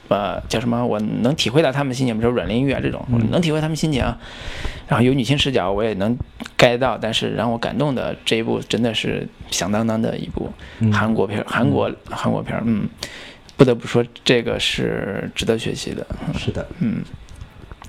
[0.09, 0.85] 呃，叫什么？
[0.85, 4.03] 我能体会到她们心情，比如说阮玲玉啊这种，我嗯能体会她们心情。
[4.87, 6.15] 然后有女性视角，我也能
[6.59, 6.99] get 到。
[7.01, 12.87] 但是让我感动的这一部，真的是响当当的一部嗯韩国片，韩国韩国片，嗯，
[13.57, 16.07] 不得不说这个是值得学习的。
[16.39, 17.03] 是的，嗯，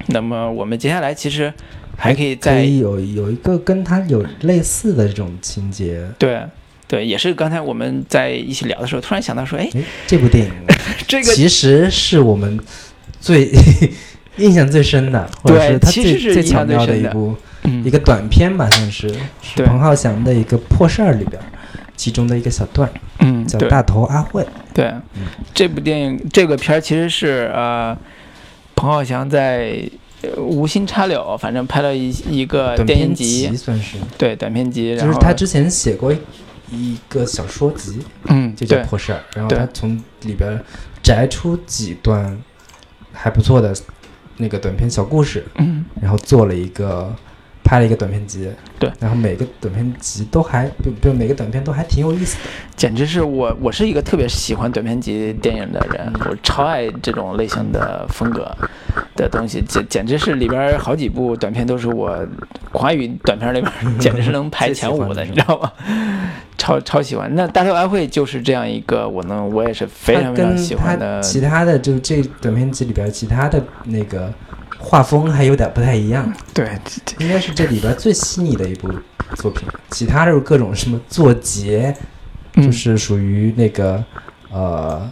[0.07, 1.51] 那么我们接下来其实
[1.97, 6.07] 还可以可再以有有一个跟他有类似的这种情节。
[6.17, 6.41] 对
[6.87, 10.51] 对，也是刚才我们在一起聊的时候，突然想到说，哎，哎，这部电影
[11.07, 12.59] 这个其实是我们
[13.19, 13.51] 最
[14.37, 17.83] 印象最深的，或者对是他最最巧妙的一部嗯。
[17.83, 19.09] 一个短片吧，算是
[19.41, 21.45] 是彭浩翔的一个破事儿里边儿
[21.95, 24.41] 其中的一个小段，嗯，叫《大头阿慧》。
[24.73, 24.85] 对。
[25.15, 27.97] 嗯，这部电影这个片儿其实是呃，
[28.75, 29.89] 彭浩翔在。
[30.25, 36.15] 呃无心插柳，反正拍了一一个短篇电影集，集算是，对短片集，就是他之前写过
[36.71, 40.57] 一个小说集，嗯，就叫《破事儿》，然后他从里边
[41.01, 42.41] 摘出几段
[43.11, 43.75] 还不错的
[44.37, 45.83] 那个短篇小故事，嗯。
[46.01, 47.13] 然后做了一个
[47.63, 58.55] 拍了一个短片集，对，然后每个短片集都还就就每个短片都还挺有意思的，简直是我，我是一个特别喜欢短片集电影的人，我超爱这种类型的风格
[59.15, 62.17] 的东西，简简直是里边好几部短片都是我
[62.71, 65.71] 华语短片里边 简直是能排前五的，你知道吗？
[66.57, 67.33] 超超喜欢。
[67.35, 71.19] 那大头阿慧就是这样一个，我能我也是非常非常喜欢的。
[71.21, 74.31] 其他的就这短片集里边其他的那个
[74.83, 76.69] 画风还有点不太一样，对，
[77.19, 78.91] 应该是这里边最细腻的一部
[79.35, 81.95] 作品，其他的各种什么作结，
[82.55, 82.65] 嗯。
[82.65, 84.03] 就是属于那个
[84.51, 85.09] 呃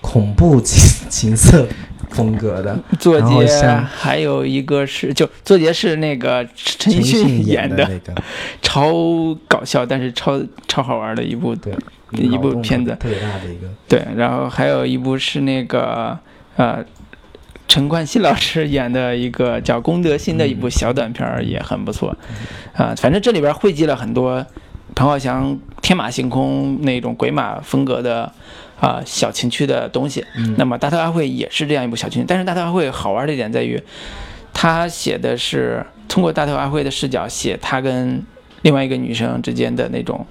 [0.00, 1.66] 恐怖情 情色
[2.10, 3.46] 风格的，作杰
[3.86, 8.20] 还有一个是就作杰是那个陈奕迅演的，那个，
[8.60, 8.92] 超
[9.48, 11.72] 搞笑但是超超好玩的一部对，
[12.10, 16.18] 一部片子特别大的一个，对，然后还有一部是那个
[16.56, 16.84] 呃，
[17.72, 22.14] 陈冠希老师演的一个叫《功德心》的一部小短片儿，也很不错。
[22.74, 24.44] 啊、反正这里边汇集了很多
[24.94, 28.30] 彭浩翔天马行空那种鬼马风格的
[28.78, 30.22] 啊、小情趣的东西。
[30.36, 33.82] 嗯那么《大头阿慧》也是这样一部小情趣，但是《大头阿慧》好玩的一点在于，
[34.52, 38.22] 他写的是通过大头阿慧的视角写他跟
[38.60, 40.26] 另外一个女生之间的那种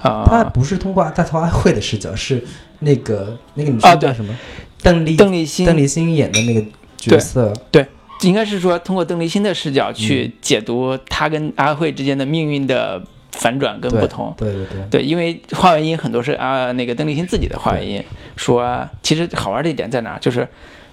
[0.00, 0.24] 啊。
[0.24, 2.42] 他不是通过大头阿慧的视角，是
[2.78, 4.34] 那个那个女生叫什么？
[4.82, 6.64] 邓丽邓丽欣邓丽欣演的那个
[6.96, 7.86] 角色对，
[8.22, 14.34] 应该是说通过邓丽欣的视角嗯去解读她跟阿慧之间的命运的反转跟不同。
[14.36, 18.02] 对对对，对，因为话外音很多是啊，那个邓丽欣自己的话外音
[18.36, 20.18] 说，其实好玩的一点在哪？
[20.18, 20.48] 就是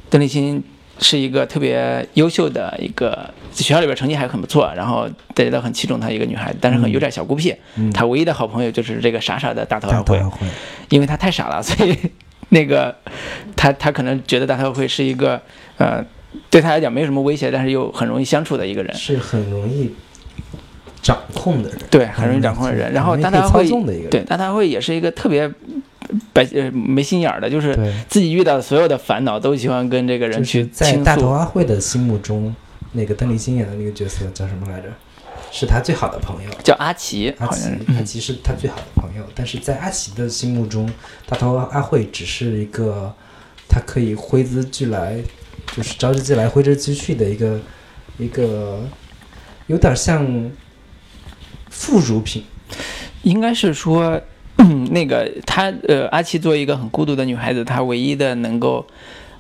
[0.10, 0.62] 邓丽欣
[1.00, 7.56] 是一个特别优秀的一个，在学校里边成绩还很不错，然后大家都很器重她一个女孩子，但是很有点小孤僻。
[7.76, 10.22] 嗯，她唯一的好朋友就是这个傻傻的大头阿慧，
[10.90, 11.98] 因为她太傻了，所以
[12.50, 12.96] 那个
[13.56, 15.42] 他他可能觉得大头会是一个
[15.78, 16.04] 呃
[16.50, 19.94] 对他来讲没有什么威胁，但是又很容易相处的一个人，是很容易
[21.02, 22.92] 掌控的人，对，很容易掌控的人。
[22.94, 23.68] 然后大头会
[24.10, 25.52] 对大头会也是一个特别
[26.32, 27.76] 白呃没心眼儿的，就是，
[28.08, 31.04] 自己遇到的所有的烦恼都喜欢跟这个人去倾诉。
[31.04, 32.56] 大头阿慧的心目中，
[32.92, 34.90] 那个邓丽欣演的那个角色叫什么来着？
[35.54, 36.50] 是他最好的朋友。
[36.64, 40.90] 叫阿奇，阿奇是，阿奇是他最好的朋友，但是在阿奇的心目中，
[41.28, 43.14] 大头阿慧只是一个
[43.70, 45.22] 他可以挥之即来，
[45.76, 47.60] 就是招之即来，挥之即去的一个
[48.18, 48.82] 一个，
[49.68, 50.52] 有点像
[51.70, 52.44] 附属品。
[53.22, 54.20] 应该是说，
[54.58, 58.86] 嗯，那个她呃，阿奇作为一个很孤独的女孩子，她唯一的能够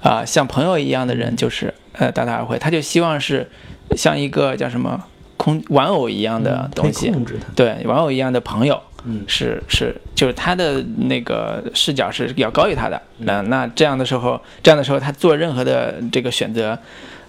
[0.02, 3.50] 啊、像朋友一样的人就是呃大大阿慧，她就希望是
[3.98, 5.04] 像一个叫什么
[5.44, 7.52] 空玩偶一样的东西，控制它。
[7.54, 8.82] 对，玩偶一样的朋友。
[9.06, 13.02] 嗯是是，就是他的那个视角是要高于他的。
[13.18, 16.80] 那那这样的时候，这样的时候，他做任何的这个选择，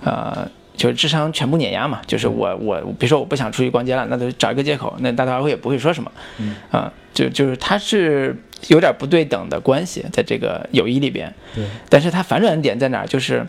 [0.04, 2.00] 呃，就是智商全部碾压嘛。
[2.06, 6.12] 就是我我比如说我不想出去逛街了，那就找一个借口，那大头儿会也不会说什么。
[6.38, 8.36] 嗯啊、就就是他是
[8.68, 11.34] 有点不对等的关系在这个友谊里边。
[11.52, 13.06] 对，但是他反转的点在哪儿？
[13.08, 13.44] 就是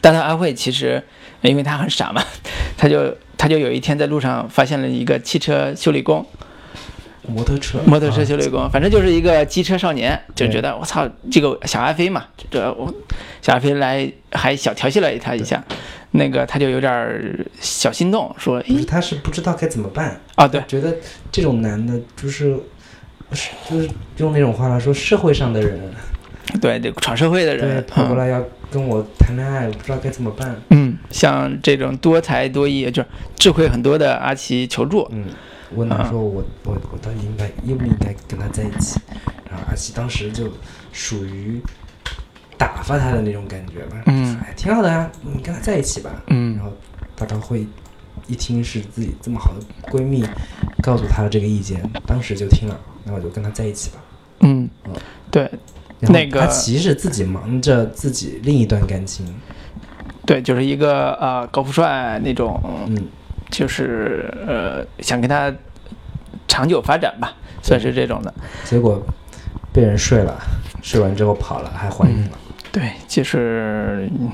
[0.00, 1.02] 大头阿慧其实
[1.50, 2.22] 因为他很傻嘛，
[2.76, 6.24] 他就他就有一天在路上发现了一个汽车修理工。
[7.28, 12.92] 摩托车，摩托车啊修理工，反正就是一个机车少年，就觉得我操，这个小阿飞嘛，这我
[13.40, 15.62] 小阿飞来还小调戏了他一下，
[16.10, 20.20] 那个他就有点儿小心动，说，不是，他是不知道该怎么办。
[20.34, 20.92] 啊，对，觉得
[21.30, 22.56] 这种男的，就是
[23.30, 25.80] 是就是用那种话来说，社会上的人，
[26.60, 28.42] 对，这个闯社会的，人，嗯跑过来要
[28.72, 30.56] 跟我谈恋爱，我不知道该怎么办。
[30.70, 35.26] 嗯，像这种多才多艺，就是智慧很多的阿奇求助，嗯，
[35.74, 38.98] 问他说我我我到底应该应不应该跟他在一起？
[39.50, 40.50] 然后阿奇当时就
[40.92, 41.60] 属于
[42.56, 46.10] 打发他的那种感觉吧，嗯哎，挺好的啊，你跟他在一起吧。
[46.28, 46.72] 嗯然后
[47.14, 47.66] 大刀会
[48.26, 49.60] 一听是自己这么好的
[49.90, 50.24] 闺蜜
[50.82, 53.96] 告诉他的这个意见，当时就听了，那我就跟他在一起吧。
[54.40, 54.92] 嗯嗯，
[55.30, 55.50] 对
[56.08, 59.26] 那个他其实自己忙着自己另一段感情，
[60.26, 62.96] 对，就是一个呃高富帅那种，嗯，
[63.50, 65.52] 就是呃想跟他
[66.48, 67.32] 长久发展吧，
[67.62, 68.34] 算是这种的。
[68.64, 69.00] 结果
[69.72, 70.36] 被人睡了，
[70.82, 72.30] 睡完之后跑了，还怀孕了，
[72.72, 74.30] 对，就是嗯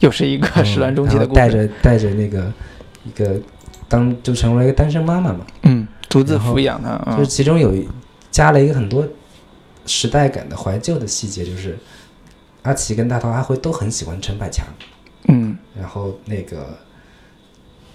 [0.00, 1.40] 又是一个嗯始乱终弃的故事。
[1.40, 2.52] 带着带着那个
[3.04, 3.40] 一个
[3.88, 7.72] 当就成为了一个单身妈妈嘛，嗯，独自抚养他，就是嗯其中有
[8.30, 9.06] 加了一个很多
[9.90, 11.76] 时代感的怀旧的细节，就是
[12.62, 14.64] 阿奇跟大头阿辉都很喜欢陈百强。
[15.28, 16.78] 嗯然后那个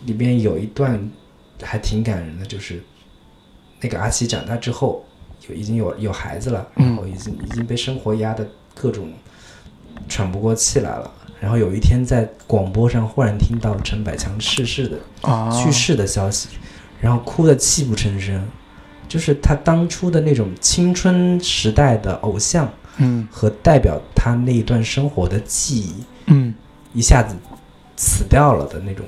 [0.05, 1.09] 里面有一段
[1.61, 2.83] 还挺感人的，就是
[3.79, 5.05] 那个阿奇长大之后
[5.47, 9.13] 有已经有有孩子了，嗯然后已经已经被生活压得各种
[10.09, 11.11] 喘不过气来了。
[11.39, 16.49] 然后有一天在广播上忽然听到陈百强逝世的哦，去世的消息，
[16.99, 18.47] 然后哭得泣不成声，
[19.15, 25.93] 就是他当初的那种青春时代的偶像嗯和代表他那一段生活的记忆，
[26.25, 26.53] 嗯，
[26.93, 27.33] 一下子
[27.95, 29.05] 死掉了的那种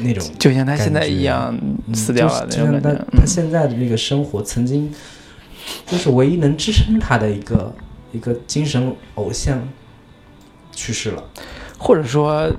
[0.00, 1.56] 那种就像他现在一样
[1.86, 2.90] 嗯死掉了就就像他。
[2.90, 4.92] 他嗯现在的那个生活，曾经
[5.86, 7.72] 就是唯一能支撑他的一个
[8.10, 9.62] 一个精神偶像
[10.72, 11.22] 去世了。
[11.78, 12.52] 或者说，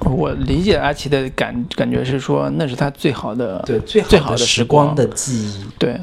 [0.00, 5.64] 我理解阿奇的感感觉是说，那是他最好的对，最好的时光的记忆。
[5.78, 5.98] 对，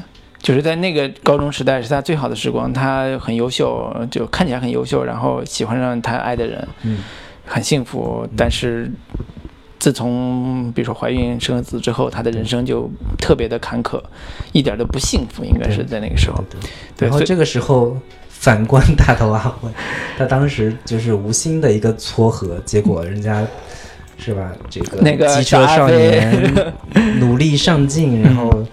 [0.46, 6.98] 就是在那个高中时代是他最好的时光，他很优秀，就看起来很优秀，然后喜欢上他爱的人，嗯，
[7.44, 8.24] 很幸福。
[8.36, 8.88] 但是
[9.80, 12.88] 自从比如说怀孕生了子之后，他的人生就
[13.18, 14.00] 特别的坎坷，
[14.52, 16.44] 一点都不幸福，应该是在那个时候。
[16.96, 19.68] 对然后这个时候反观大头阿辉，
[20.16, 23.44] 他当时就是无心的一个撮合，结果人家
[24.16, 24.52] 是吧？
[24.70, 26.72] 这个那个机车少年
[27.18, 28.64] 努力上进，然后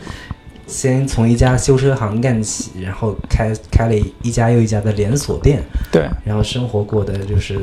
[0.74, 5.62] 先从一家修车行干起，然后开开了一家又一家的连锁店，
[5.92, 7.60] 对然后生活过得就是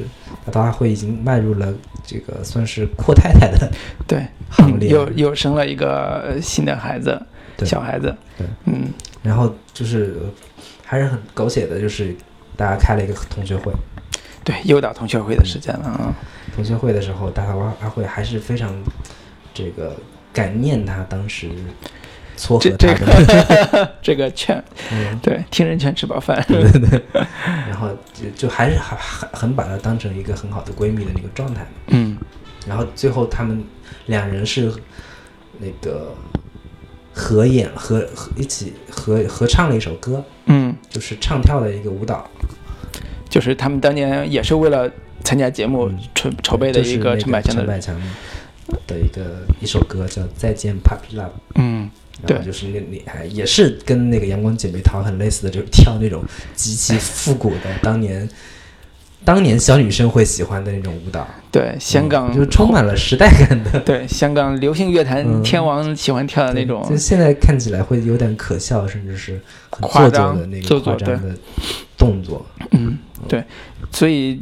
[0.46, 1.74] 大头阿辉已经迈入了
[2.06, 3.68] 这个算是阔太太的
[4.06, 7.20] 对，行列，又又生了一个新的孩子，
[7.56, 8.14] 对小孩子。
[8.38, 8.88] 对，嗯，
[9.24, 10.30] 然后就是呃
[10.86, 12.14] 还是很狗血的，就是
[12.56, 13.72] 大家开了一个同学会。
[14.44, 16.14] 对，又到同学会的时间了啊。
[16.54, 18.72] 同学会的时候，大头阿阿慧还是非常
[19.52, 19.96] 这个
[20.32, 21.50] 感念他当时
[22.40, 26.42] 撮合这这他的，个 这个劝，嗯，对，听人劝吃饱饭。
[26.48, 27.02] 对对对，
[27.68, 31.66] 然后就就还是很很很把她当成一个很好的闺蜜的那个状态。
[31.88, 32.16] 嗯
[32.66, 33.62] 然后最后他们
[34.06, 34.72] 两人是
[35.58, 36.14] 那个
[37.12, 42.28] 合演合合一起合合唱了一首歌，嗯，就是唱跳的一个舞蹈，
[43.28, 44.90] 就是他们当年也是为了
[45.24, 47.94] 参加节目嗯筹筹备的一个陈百强的，陈百强
[48.86, 51.24] 的一个一首歌叫《再见 Puppy Love》。
[51.56, 56.22] 嗯，对然后就是那那还也是跟那个阳光姐妹淘很类似的，就是跳那种
[56.54, 58.28] 极其复古的当年
[59.24, 69.38] 当年小女生会喜欢的那种舞蹈，对，香港嗯就充满了时代感的对香港流行乐坛嗯天王喜欢跳的那种就现在看起来会有点可笑，甚至是
[69.70, 71.36] 很夸张做作的那个夸张的
[71.98, 72.46] 动作。
[72.70, 72.96] 嗯，
[73.28, 73.44] 对，
[73.92, 74.40] 所以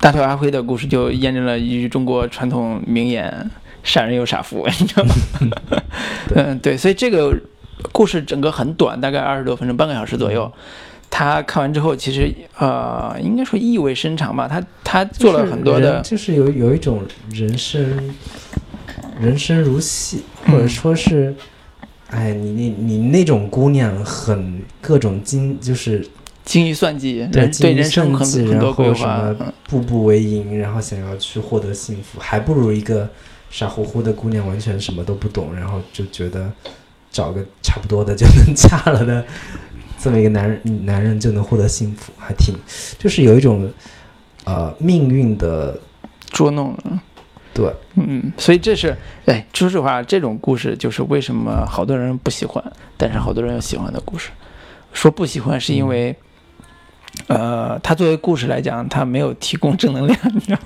[0.00, 3.50] 大跳阿辉的故事就验证了一句中国传统名言：
[3.82, 5.14] 傻人有傻福， 你知道吗？
[6.34, 7.34] 嗯，对，所以这个
[7.92, 10.50] 故事整个很短，大概二十多分钟，半个小时左右。
[11.10, 14.48] 他看完之后，其实呃，应该说意味深长吧。
[14.48, 18.14] 他他做了很多的，就是有有一种人生
[19.20, 21.34] 人生如戏，或者说是，
[22.08, 26.02] 哎，你你你那种姑娘很各种精，就是
[26.46, 29.34] 精于算计，对人对人生很多规划。
[29.68, 33.08] 步步为营，然后想要去获得幸福，还不如一个
[33.52, 36.50] 傻乎乎的姑娘，完全什么都不懂，然后就觉得
[37.12, 39.24] 找个差不多的就能 嫁了的
[39.98, 42.54] 这么一个男人，男人就能获得幸福，还挺
[42.98, 43.70] 就是有一种
[44.44, 45.78] 呃命运的
[46.30, 46.98] 捉弄，嗯
[47.54, 48.96] 对，嗯，所以这是，
[49.26, 52.64] 哎，说实话，这种故事就是为什么好多人不喜欢，
[52.96, 54.30] 但是好多人又喜欢的故事。
[54.94, 56.16] 说不喜欢是因为，
[57.32, 60.58] 呃，它作为故事来讲，它没有提供正能量，你知道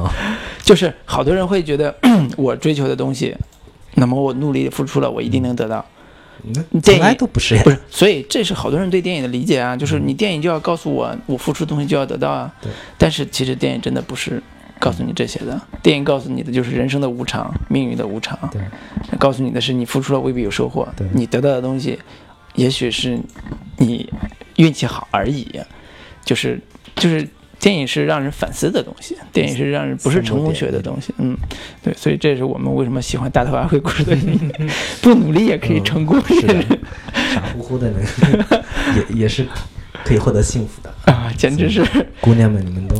[0.00, 0.08] 吗？
[0.08, 0.14] 啊，
[0.64, 1.94] 就是好多人会觉得，
[2.36, 3.36] 我追求的东西，
[3.94, 5.84] 那么我努力地付出了，我一定能得到。
[6.72, 12.50] 那电影都不是不，是，所以这是好多人对电影的理解啊，就是你电影就要告诉我，我付出的东西就要得到啊。
[12.62, 12.70] 对。
[12.96, 14.40] 但是其实电影真的不是
[14.78, 18.38] 告诉你这些的，电影告诉你的就是人生的无常，命运的无常。
[18.52, 18.62] 对。
[19.18, 21.98] 告诉你的是，你付出了未必有收获，你得到的东西，
[22.54, 23.18] 也许是
[23.78, 24.08] 你
[24.56, 25.60] 运气好而已。
[26.28, 26.60] 就是
[26.96, 27.26] 就是
[27.58, 31.14] 电影是让人反思的东西，电影是让人不是成功学的东西。
[31.16, 31.34] 嗯，
[31.82, 34.52] 对，所以这是我们为什么喜欢大头阿辉故事的原因。
[35.00, 36.62] 不努力也可以成功，是的，
[37.32, 38.02] 傻乎乎的能
[38.94, 39.46] 也也是
[40.04, 40.94] 可以获得幸福的。
[41.10, 41.82] 啊，简直是
[42.20, 42.94] 姑娘们，你们都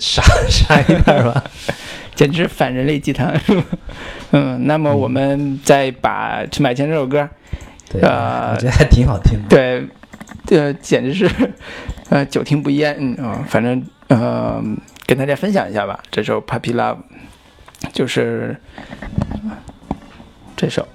[0.00, 0.20] 傻
[0.50, 1.44] 傻一点儿吧。
[2.16, 3.32] 简直反人类鸡汤。
[4.32, 7.26] 嗯，那么我们再把陈百强这首歌，
[7.88, 9.48] 对，呃我觉得还挺好听的。
[9.48, 9.86] 对，
[10.50, 11.28] 呃，简直是
[12.10, 12.96] 呃久听不厌。
[12.98, 14.62] 嗯啊、反正呃
[15.06, 16.96] 跟大家分享一下吧，这首《Papi Love》
[17.92, 18.56] 就是
[20.56, 20.86] 这首。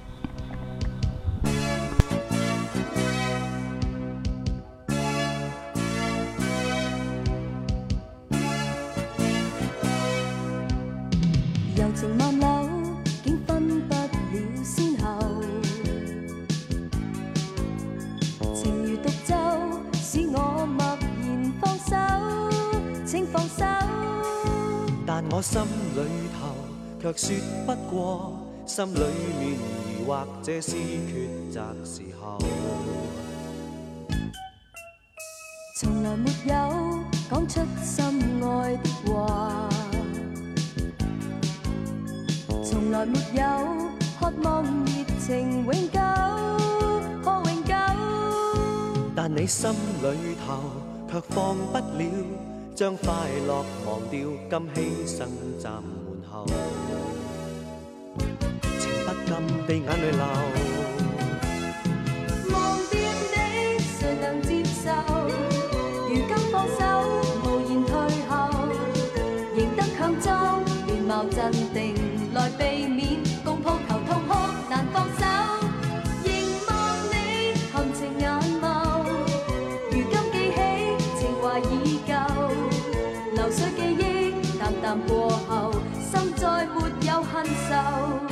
[27.06, 27.36] 卻說
[27.68, 28.34] 不過，
[28.66, 32.40] 心裏面疑惑，這是抉擇時候。
[35.78, 36.56] 從來沒有
[37.30, 38.04] 講出心
[38.44, 39.70] 愛的話，
[42.64, 43.44] 從來沒有
[44.20, 46.00] 渴望熱情永久，
[47.24, 47.74] 可永久。
[49.16, 49.70] 但你心
[50.02, 50.72] 裏頭
[51.12, 52.04] 卻放不了，
[52.74, 53.14] 將快
[53.48, 55.28] 樂忘掉，今犧牲
[55.62, 55.95] 站
[59.36, 60.24] 情不禁地眼淚流。
[62.52, 62.56] 忘
[62.90, 62.94] 掉
[63.34, 63.36] 你，
[64.00, 64.86] 誰能接受？
[66.08, 66.80] 如今放手，
[67.44, 67.92] 無言退
[68.30, 68.34] 後，
[69.56, 71.96] 仍得強裝面貌鎮定，
[72.34, 74.34] 來避免共抱头痛哭
[74.70, 75.26] 難放手。
[76.24, 76.32] 凝
[76.68, 76.74] 望
[77.12, 77.14] 你
[77.74, 79.04] 含情眼眸，
[79.92, 80.58] 如今記起
[81.20, 82.14] 情懷已舊，
[83.34, 84.06] 流水記憶
[84.58, 86.72] 淡淡過後，心再沒
[87.06, 88.25] 有恨愁。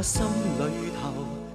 [0.00, 0.22] 我心
[0.56, 0.64] 裏
[0.96, 1.12] 頭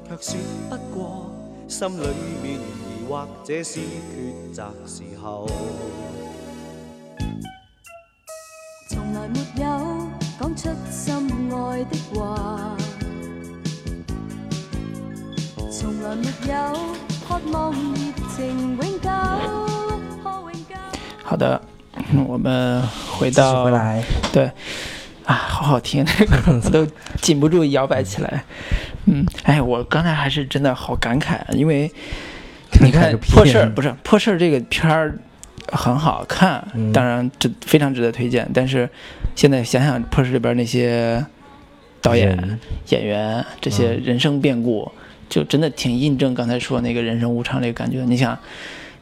[0.08, 0.40] 卻說
[0.70, 1.32] 不過，
[1.68, 2.06] 心裏
[2.44, 5.48] 面疑惑，這是抉擇時候。
[8.92, 9.66] 從來沒有
[10.40, 11.16] 講出心
[11.56, 12.78] 愛的話，
[15.72, 16.78] 從來沒有
[17.28, 19.10] 渴望熱情永久，
[20.24, 20.76] 可永久。
[21.24, 21.60] 好的，
[22.28, 22.80] 我们
[23.18, 24.52] 回到回来，对
[25.26, 26.88] 啊，好好听，这个我都
[27.22, 28.44] 禁不住摇摆起来。
[29.06, 31.92] 嗯，哎，我刚才还是真的好感慨，啊，因为
[32.82, 35.18] 你看破事儿不是破事儿这个片儿
[35.72, 38.48] 很好看，嗯当然这非常值得推荐。
[38.54, 38.88] 但是
[39.36, 41.26] 现在想想破事里边那些
[42.02, 42.60] 导演、人
[42.90, 44.92] 演员这些嗯人生变故，
[45.28, 48.04] 就真的挺印证刚才说那个人生无常这个感觉。
[48.06, 48.38] 你想，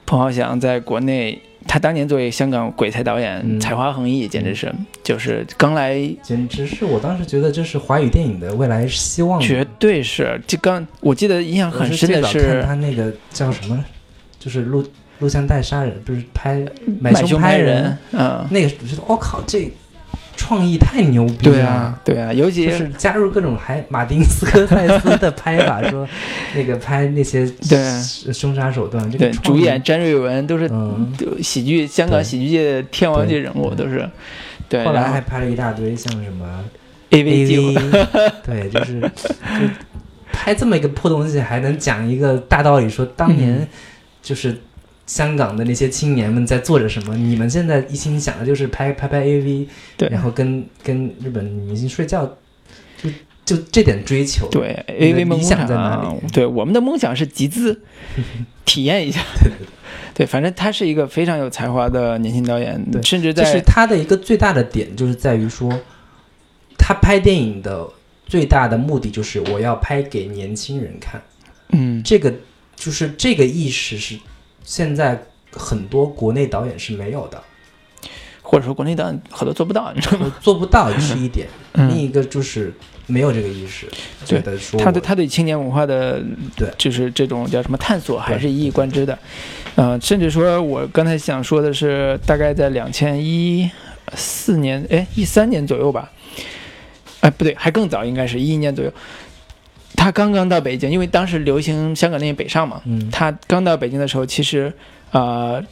[0.05, 9.39] 彭浩翔在国内，他当年作为香港鬼才导演，嗯才华横溢，简直是就是刚来，简直是我当时觉得这是华语电影的未来希望。
[9.41, 10.39] 绝对是。
[10.45, 13.83] 就刚我记得印象很深的是他那个叫什么，
[14.39, 14.83] 就是录
[15.19, 16.63] 录像带杀人，不是拍
[16.99, 19.71] 买凶拍人，，嗯，那个我觉得我、靠，这
[20.43, 21.53] 创意太牛逼了。
[21.53, 26.05] 对啊，对啊，尤其就是加入各种还马丁斯科塞斯的拍法，说
[26.53, 28.33] 那个拍那些对。
[28.33, 34.09] 凶杀手段，这对个主演詹瑞文都是嗯，喜剧香港喜剧界的天王级人物，都是。
[34.67, 36.63] 对，后来还拍了一大堆像什么划
[37.11, 38.05] ，AV，
[38.43, 39.07] 对，就是就
[40.33, 43.67] 拍这么一个破东西，还能讲一个大道理，说当年嗯。
[44.23, 44.57] 就是
[45.05, 52.25] 香港的那些青年们在做着什么，你们现在一心想的就是拍拍拍 AV，对然后跟跟日本女明星睡觉，
[53.01, 53.09] 就
[53.45, 57.81] 就这点追求，对 AV 梦理想在哪里？，对我们的梦想是集资，
[58.65, 59.21] 体验一下。
[59.41, 59.67] 对对
[60.15, 65.69] 对，反正他是一个非常有才华的年轻导演，对甚至就是在他的一个最大的点，就是在于说，
[66.77, 67.85] 他拍电影的
[68.25, 71.21] 最大的目的就是我要拍给年轻人看。
[71.75, 72.31] 嗯这个
[72.75, 74.15] 就是这个意识是
[74.63, 77.41] 现在很多国内导演是没有的，
[78.41, 80.33] 或者说国内导演很多做不到，你知道吗？
[80.41, 82.73] 做不到是一点，另 嗯，一个就是
[83.05, 83.87] 没有这个意识，
[84.25, 86.21] 对觉得说他对他对青年文化的
[86.55, 89.17] 对就是这种叫什么探索，还是一以贯之的。
[89.75, 93.69] 呃，甚至说我刚才想说的是，大概在两千一
[94.15, 96.11] 四年，哎，一三年左右吧，
[97.21, 98.93] 哎，不对，还更早，应该是一一年左右。
[100.03, 103.09] 他刚刚到北京，因为当时流行香港电影北上嘛，嗯。
[103.09, 104.73] 他刚到北京的时候，其实
[105.11, 105.63] 呃，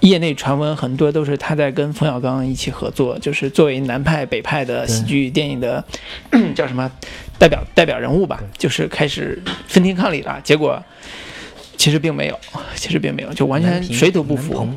[0.00, 5.84] 业内传闻很多都是他在跟冯小刚一起合作，就是作为南派北派的喜剧电影的
[6.56, 6.90] 叫什么
[7.38, 10.40] 代表代表人物吧，就是开始分庭抗礼了。
[10.42, 10.82] 结果
[11.76, 12.38] 其实并没有，
[12.74, 14.68] 其实并没有，就完全水土不服。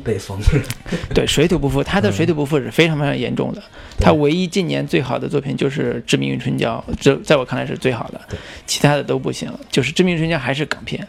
[1.14, 3.62] 对，水土不服， 他的水土不服是非常非常严重的。
[3.98, 9.52] 对他唯一近年最好的作品就是《致命与春娇》，这在我看来是最好的对，其他的都不行。
[9.72, 11.08] 就是《致命与春娇》还是港片，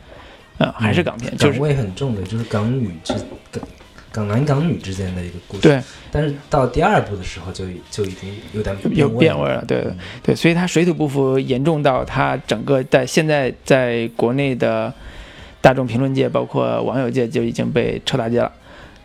[0.59, 3.13] 啊、还是港片，就是港味很重的，就是港女之
[3.51, 3.63] 港
[4.13, 5.81] 港男港女之间的一个故事。，对
[6.11, 14.93] 但是到第二部的时候就就已经有点有变味儿了，对嗯对，所以他水土不服严重到他整个在现在在国内的
[15.61, 18.51] 大众评论界，包括网友界就已经被臭大街了，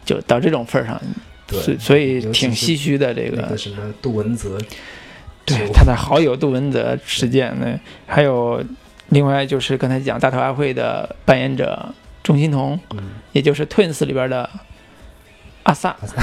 [0.06, 1.02] 就到这种份儿上，
[1.48, 3.42] 所所以挺唏嘘的这个。
[3.44, 4.58] 个什么杜文泽，
[5.46, 8.64] 对他的好友杜文泽事件呢，还有
[9.10, 13.04] 另外就是刚才讲大头阿慧的扮演者钟欣桐，嗯，
[13.34, 14.50] 也就是 Twins 里边的
[15.64, 16.16] 阿萨，阿萨。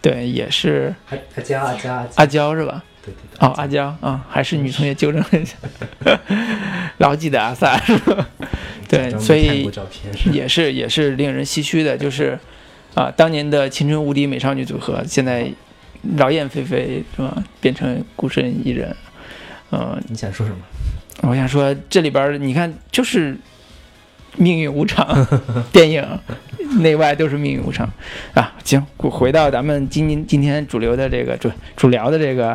[0.00, 2.84] 对，也是阿娇阿娇阿娇是吧？
[3.04, 5.56] 对对对，哦，阿娇啊、还是女同学纠正了一下，
[6.98, 8.28] 牢记的阿萨是吧？
[8.88, 9.68] 对，所以
[10.32, 12.38] 也是也是令人唏嘘的，就是
[12.94, 15.50] 啊、当年的青春无敌美少女组合，现在
[16.16, 17.42] 劳燕飞飞是吧？
[17.60, 18.94] 变成孤身一人，
[19.70, 20.58] 嗯、你想说什么？
[21.28, 23.36] 我想说，这里边你看，就是
[24.36, 25.26] 命运无常，
[25.72, 26.06] 电影
[26.80, 27.88] 内外都是命运无常
[28.34, 28.54] 啊。
[28.64, 32.50] 行，回到咱们今今今天主流的这个主主聊的这个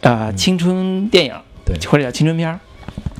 [0.00, 1.34] 啊、嗯青春电影，
[1.64, 2.58] 对或者叫青春片儿。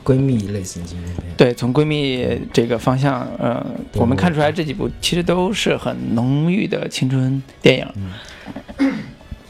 [0.05, 3.63] 闺蜜类型青春片，对，从闺蜜这个方向，呃，
[3.93, 7.87] 我们看出来这几部其实都是很浓郁的青春电影。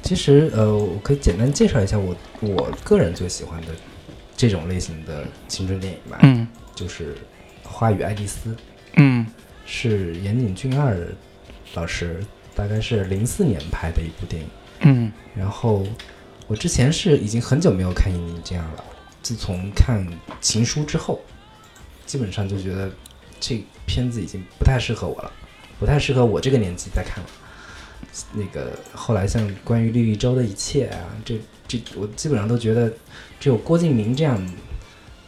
[0.03, 3.69] 其实呃，我可以简单介绍一下我我个人最喜欢的
[4.37, 7.15] 这种类型的青春电影吧，嗯就是
[7.79, 8.51] 《花与爱丽丝》，
[8.97, 9.25] 嗯
[9.65, 10.99] 是岩井俊二
[11.75, 12.19] 老师
[12.53, 14.49] 大概是零四年拍的一部电影。
[14.81, 15.87] 嗯然后
[16.49, 18.85] 我之前是已经很久没有看《影这样了，
[19.23, 20.05] 自从看
[20.41, 21.21] 《情书》之后，
[22.05, 22.91] 基本上就觉得
[23.39, 25.31] 这片子已经不太适合我了，
[25.79, 27.31] 不太适合我这个年纪再看了。
[28.33, 32.93] 那个后来像关于绿一周的一切啊，这这我基本上都觉得
[33.39, 34.45] 只有郭敬明这样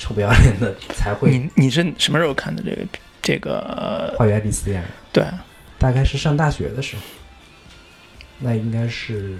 [0.00, 2.86] 臭不要脸的才会你你是什么时候看的这个
[3.22, 4.14] 这个？
[4.18, 4.82] 花与爱丽丝呀。
[5.12, 5.24] 对，
[5.78, 7.02] 大概是上大学的时候，
[8.38, 9.36] 那应该是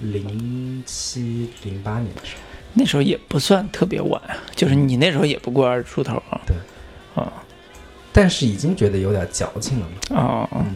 [0.00, 2.42] 零七零八年的时候。
[2.74, 4.20] 那时候也不算特别晚，
[4.54, 6.40] 就是你那时候也不过二十出头啊。
[6.46, 6.56] 对，
[7.14, 7.32] 啊
[8.12, 10.20] 但是已经觉得有点矫情了嘛。
[10.20, 10.66] 哦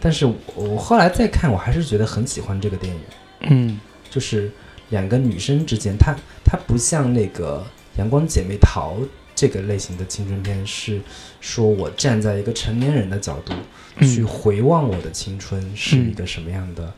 [0.00, 3.00] 但是我我后来再看，我还是觉得很喜欢这个电影，
[3.40, 4.48] 嗯就是
[4.90, 6.14] 两个女生之间，她
[6.44, 7.66] 她不像那个
[7.98, 8.96] 《阳光姐妹淘》
[9.34, 11.00] 这个类型的青春片，是
[11.40, 13.52] 说我站在一个成年人的角度
[14.00, 16.92] 去嗯回望我的青春是嗯一个什么样的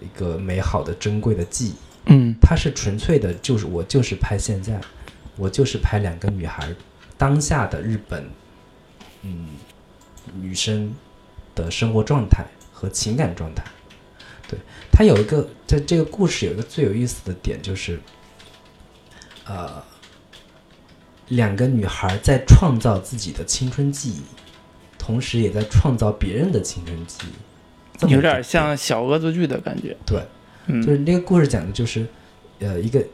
[0.00, 1.74] 一个美好的珍贵的记忆。
[2.10, 4.80] 嗯它是纯粹的，就是我就是拍现在，
[5.36, 6.74] 我就是拍两个女孩
[7.18, 8.26] 当下的日本，
[9.22, 9.48] 嗯，
[10.40, 10.94] 女生
[11.54, 13.62] 的生活状态和情感状态。
[14.48, 14.58] 对，
[14.90, 18.00] 它有一个在这个故事有一个最有意思的点，就是，
[19.44, 19.84] 呃，
[21.28, 24.22] 两个女孩在创造自己的青春记忆，
[24.98, 29.96] 同时也在创造别人的青春记忆，有个点像小恶作剧的感觉。
[30.06, 30.22] 对，
[30.66, 32.06] 嗯，就是那个故事讲的就是，
[32.60, 33.04] 呃，一个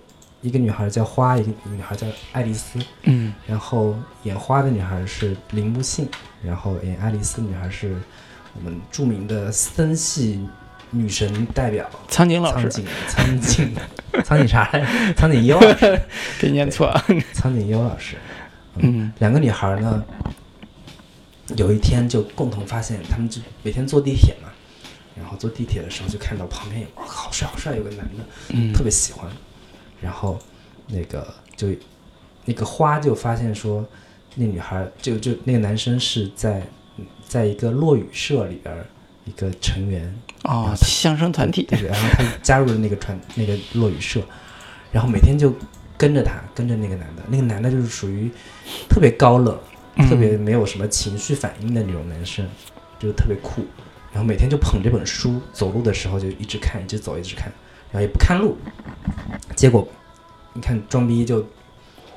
[0.42, 3.32] 一个女孩叫花，一个一个女孩叫爱丽丝，嗯。
[3.46, 6.08] 然后演花的女孩是铃木杏，
[6.42, 7.96] 然后演爱丽丝的女孩是
[8.54, 10.46] 我们著名的森系
[10.94, 13.76] 女神代表苍井老师苍井苍井
[14.24, 14.86] 苍井啥来着？
[15.14, 16.00] 苍井优老师，
[16.40, 17.04] 给念错了。
[17.32, 18.16] 苍井优老师。
[18.76, 20.04] 嗯两个女孩呢，
[21.56, 24.48] 有一天就共同发现，她们就每天坐地铁嘛，
[25.16, 29.30] 然后坐地铁的时候就看到旁边有，哇，好帅好帅，有个男的，嗯特别喜欢，
[30.00, 30.38] 然后
[30.88, 31.68] 那个就
[32.44, 33.86] 那个花就发现说，
[34.34, 36.62] 那女孩就就那个男生是在
[37.26, 38.84] 在一个落语社里边儿
[39.24, 41.62] 一个成员，哦，相声团体。
[41.64, 44.20] 对对，然后他加入了那个传那个落语社，
[44.92, 45.54] 然后每天就
[45.96, 48.30] 跟着他，跟着那个男的，那个男的就是属于
[48.88, 49.58] 特别高冷，
[49.96, 50.08] 嗯。
[50.08, 52.46] 特别没有什么情绪反应的那种男生，
[52.98, 53.64] 就是特别酷，
[54.12, 57.44] 然后每天就捧这本书，走路的时候就一直看，一直走，一直看，
[57.90, 58.56] 然后也不看路，
[59.56, 59.86] 结果
[60.52, 61.46] 你看装逼就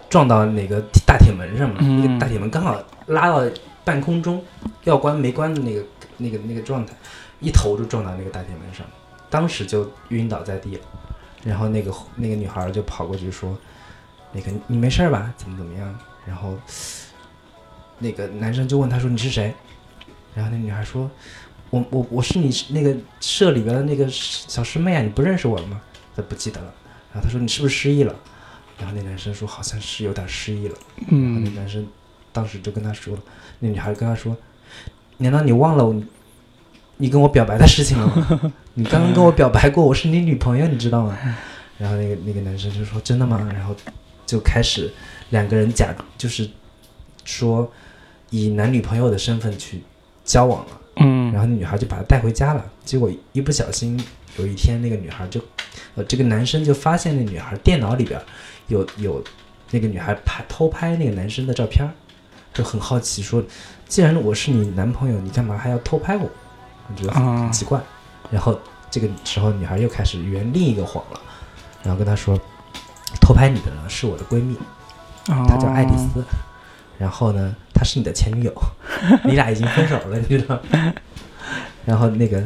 [0.09, 3.43] 撞到哪个大铁门上嘛，嗯那个大铁门刚好拉到
[3.87, 4.43] 半空中，
[4.83, 5.81] 要关没关的那个
[6.17, 6.93] 那个那个状态，
[7.39, 8.85] 一头就撞到那个大铁门上，
[9.29, 10.81] 当时就晕倒在地了。
[11.45, 13.57] 然后那个那个女孩就跑过去说
[14.33, 15.33] ：“那个你没事吧？
[15.37, 15.97] 怎么怎么样？”
[16.27, 16.57] 然后
[17.99, 19.53] 那个男生就问她说：“你是谁？”
[20.35, 21.09] 然后那女孩说
[21.71, 25.79] ：“我我我是你那个社里边的那个小师妹啊，你不认识我了吗？”
[26.13, 26.73] 她不记得了。
[27.13, 28.13] 然后她说：“你是不是失忆了？”
[28.77, 30.75] 然后那男生说：“好像是有点失忆了。”
[31.09, 31.87] 然后那嗯男生
[32.37, 33.21] 当时就跟他说了，
[33.57, 34.37] 那女孩跟他说
[35.17, 35.99] ：“难道你忘了我
[36.97, 38.53] 你跟我表白的事情了吗？
[38.75, 41.17] 你刚刚跟我表白过，我是你女朋友，你知道吗？”
[41.79, 43.75] 然后那个那个男生就说：“真的吗？”然后
[44.27, 44.93] 就开始
[45.31, 46.47] 两个人假就是
[47.25, 47.67] 说
[48.29, 49.81] 以男女朋友的身份去
[50.23, 50.81] 交往了。
[50.97, 52.63] 嗯然后那女孩就把他带回家了。
[52.85, 53.99] 结果一不小心，
[54.37, 55.41] 有一天那个女孩就，
[55.95, 58.21] 呃，这个男生就发现那女孩电脑里边
[58.67, 59.23] 有有
[59.71, 61.91] 那个女孩拍偷拍那个男生的照片儿，
[62.57, 63.43] 就很好奇说，
[63.87, 66.27] 既然我是你男朋友，你干嘛还要偷拍我？
[66.89, 67.79] 我觉得很奇怪。
[68.31, 68.59] 然后
[68.89, 71.21] 这个时候女孩又开始圆另一个谎了，
[71.83, 72.35] 然后跟他说，
[73.21, 74.57] 偷拍你的呢是我的闺蜜，
[75.27, 76.23] 她她叫爱丽丝，
[76.97, 78.53] 然后呢，她是你的前女友，
[79.23, 80.93] 你俩已经分手了，你知道吗？
[81.85, 82.43] 然后那个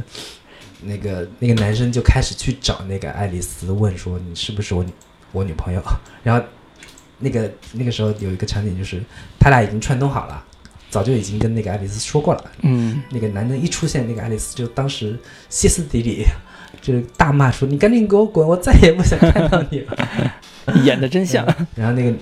[0.81, 4.91] 那个那个男生就开始去找那个爱丽丝，问说你是不是我女
[5.31, 5.81] 我女朋友？
[6.21, 6.45] 然后
[7.22, 9.02] 那个那个时候有一个场景就是
[9.39, 10.43] 他俩已经串通好了，
[10.89, 12.52] 早就已经跟那个爱丽丝说过了。
[12.64, 15.18] 嗯那个男的一出现，那个爱丽丝就当时
[15.49, 16.26] 歇斯底里，
[16.81, 19.98] 就是大骂说：“你赶紧给我滚，我再也不想看到你了。”
[20.84, 21.45] 演的真像。
[21.76, 22.18] 然后那个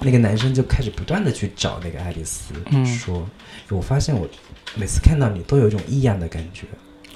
[0.00, 3.28] 那个男生就开始不断的去找那个爱丽丝，嗯说
[3.70, 4.26] ：“我发现我
[4.74, 6.66] 每次看到你都有一种异样的感觉，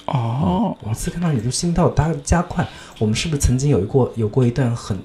[0.06, 2.66] 哦，每次看到你都心跳加加快。
[2.98, 4.98] 我们是不是曾经有过有过一段很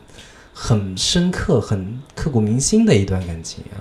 [0.58, 3.76] 很深刻、很刻骨铭心的一段感情啊？”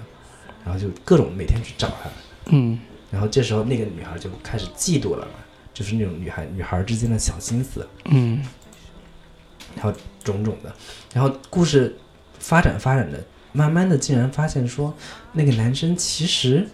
[0.66, 2.10] 然后就各种每天去找他，
[2.46, 2.78] 嗯。
[3.12, 5.34] 然后这时候那个女孩就开始嫉妒了嘛，
[5.72, 8.42] 就是那种女孩女孩之间的小心思，嗯。
[9.76, 9.92] 然后
[10.24, 10.74] 种种的，
[11.12, 11.96] 然后故事
[12.38, 13.22] 发展发展的，
[13.52, 14.92] 慢慢的竟然发现说，
[15.32, 16.66] 那个男生其实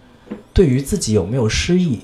[0.55, 2.01] 对于自己有没有失忆，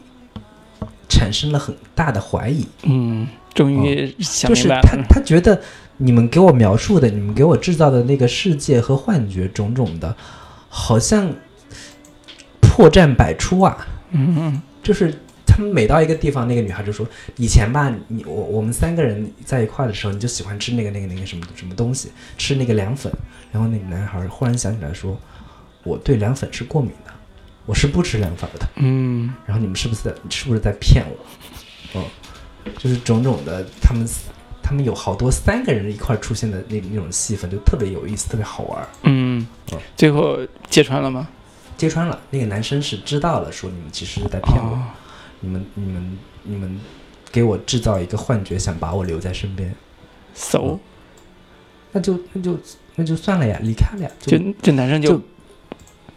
[1.08, 5.04] 产生了很大的怀疑，嗯，终于想就是明白了。
[5.08, 5.62] 他他觉得
[5.98, 10.14] 你们给我描述的，你们给我制造的那个世界和幻觉种种的，
[10.68, 11.32] 好像
[12.60, 15.14] 破绽百出啊，嗯嗯就是
[15.46, 17.06] 他们每到一个地方，那个女孩就说
[17.36, 23.10] ：“以前吧，你我我们三个人在一块儿的时候，你就喜欢吃那个那个那个什么什么东西，吃那个凉粉。”
[23.50, 25.18] 然后那个男孩忽然想起来说
[25.82, 27.12] ：“我对凉粉是过敏的，
[27.64, 28.68] 我是不吃凉粉的。
[28.76, 31.24] 嗯然后你们是不是在是不是在骗我？”
[31.98, 32.04] 嗯，
[32.76, 34.06] 就是种种的，他 们
[34.66, 38.88] 他们有好多三个人一块出现的那那种戏份，就特别有意思，特别好玩儿。
[39.04, 40.36] 嗯哦，最后
[40.68, 41.28] 揭穿了吗？
[41.76, 44.70] 揭穿了，那个男生是知道了，说你们其实是在骗我。
[44.70, 44.82] 哦
[45.40, 46.80] 你们、你们、你们
[47.30, 49.72] 给我制造一个幻觉，想把我留在身边
[50.34, 50.78] ，，so
[51.92, 52.58] 那就那就
[52.96, 55.22] 那就算了呀，离开了呀，就就这男生就就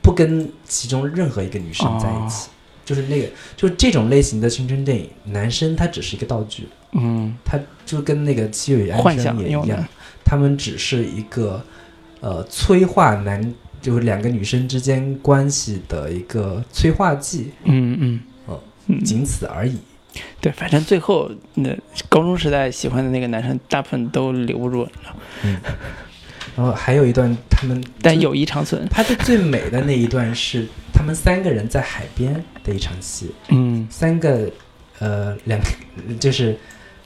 [0.01, 2.47] 不跟其中任何一个女生在一起。
[2.47, 2.51] 哦
[2.85, 7.35] 就是那个，就是这种类型的青春电影，男生他只是一个道具，嗯。
[7.43, 9.83] 他就跟那个《七月与安幻生》也一样
[10.23, 11.63] 他们只是一个
[12.19, 18.19] 呃催化男，就是两个女生之间关系的一个催化剂，嗯嗯。
[18.45, 19.77] 哦嗯，仅此而已。
[20.41, 21.75] 对，反正最后那
[22.09, 25.59] 高中时代喜欢的那个男生，大部分都留不住，你知道吗嗯，
[26.55, 28.85] 然然后还有一段他们 但友谊长存。
[28.89, 33.87] 拍的最美的那一段是他们三个人在海边的一场戏，嗯。
[33.89, 34.51] 三个
[34.99, 35.65] 呃两个
[36.19, 36.57] 就是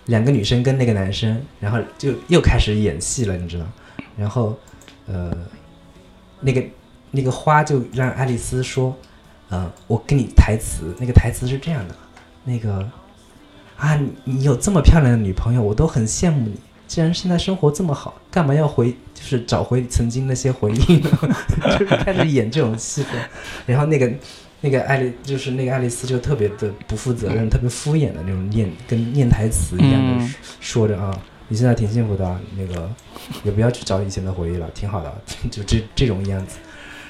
[0.06, 3.66] 两个女生跟那个男生，然后就又开始演戏了，你知道？
[4.18, 4.58] 然后
[5.08, 5.32] 呃
[6.42, 6.64] 那个
[7.12, 8.96] 那个花就让爱丽丝说，
[9.50, 11.96] 呃，我跟你台词，那个台词是这样的，
[12.44, 12.90] 那个
[13.78, 16.60] 啊，你你有这么漂亮的女朋友，我都很羡慕你。
[16.86, 21.10] 既然现在生活这么好，干嘛要回就是找回曾经那些回忆呢？
[21.80, 23.20] 就是开始演这种戏份，
[23.66, 24.12] 然后那个
[24.64, 31.12] 那个爱丽就是那个爱丽丝就特别的不负责任、特别敷衍的那种念跟念台词一样的嗯说着啊，
[31.50, 32.90] 你现在挺幸福的啊，那个
[33.44, 35.16] 也不要去找以前的回忆了，挺好的啊，
[35.52, 36.60] 就这这种样子。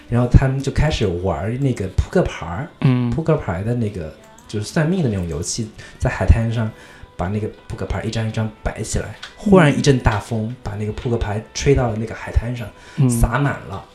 [0.09, 4.11] 然后他们就开始玩那个扑克牌儿，嗯扑克牌的那个
[4.47, 5.69] 就是算命的那种游戏，
[5.99, 6.67] 在海滩上
[7.15, 12.67] 把那个扑克牌一张一张摆起来，忽然一阵大风把那个扑克牌吹到了那个海滩上，
[12.97, 13.85] 嗯洒满了。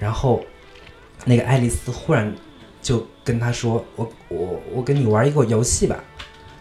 [0.00, 0.44] 然后
[1.24, 2.32] 那个爱丽丝忽然
[2.86, 5.98] 就跟他说：“我我我跟你玩一个游戏吧，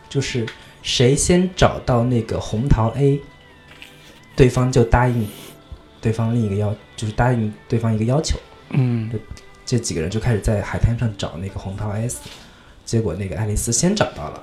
[0.10, 0.44] 就是
[0.82, 3.22] 谁先找到那个红桃 A，
[4.36, 5.28] 对方就答应
[6.02, 8.40] 对方另一个要，就是答应对方一个要求。”
[8.74, 9.12] 嗯
[9.64, 12.18] 这几个人就开始在海滩上找那个红桃 S，
[12.86, 14.42] 结果那个爱丽丝先找到了，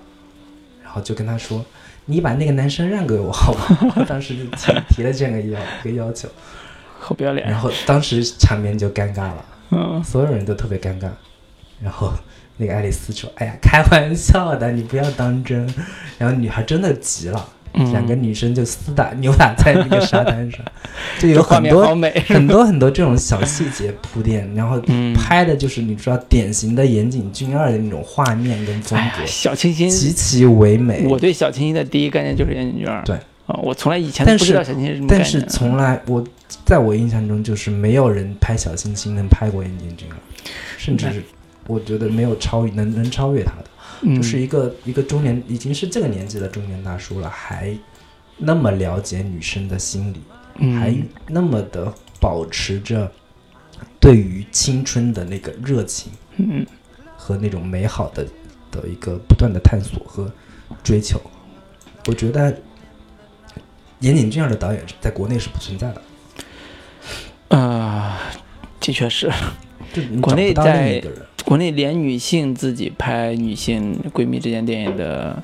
[0.85, 1.65] 然后就跟他说
[2.07, 6.29] ：“你把那个男生让给我好吗？” 当时就提提了这样一个要一个要求，
[7.01, 7.59] 好不要脸然。
[7.59, 11.09] 后当时场面就尴尬了，嗯所有人都特别尴尬。
[11.83, 12.13] 然后
[12.57, 15.67] 那个爱丽丝说：“哎呀，开玩笑的，你不要当真。”
[16.19, 20.61] 然后女孩真的急了，嗯两个女生就厮打扭打在那个沙滩上，
[21.19, 22.11] 就有很多美。
[22.29, 31.07] 很多很多这种小细节铺垫， 然后嗯拍的就是你知道典型的岩井俊二的那种画面跟风格，小清新，极其唯美。
[31.09, 33.03] 我对小清新的第一概念就是岩井俊二。
[33.05, 35.25] 对啊，我从来以前但是不知道小清新是什么概念。
[35.25, 36.25] 但是从来我
[36.65, 40.17] 在我印象中就是没有人拍小清新能拍过岩井俊二，
[40.79, 41.23] 甚至是
[41.73, 43.65] 我觉得没有超越能能超越他的，
[44.03, 44.17] 嗯。
[44.17, 47.75] 就是一个一个中年已经是这个年纪的中年大叔了，还
[48.37, 50.21] 那么了解女生的心理，
[50.59, 50.79] 嗯。
[50.79, 50.95] 还
[51.29, 53.11] 那么的保持着
[53.99, 56.67] 对于青春的那个热情嗯。
[57.17, 58.27] 和那种美好的
[58.71, 60.31] 的一个不断的探索和
[60.83, 61.21] 追求。
[62.07, 62.55] 我觉得
[64.01, 66.03] 严井俊二的导演在国内是不存在的，
[67.49, 68.19] 呃，
[68.81, 69.31] 的确是，
[69.95, 71.01] 就国内在。
[71.45, 75.43] 国内连女性自己拍女性闺蜜之间电影的，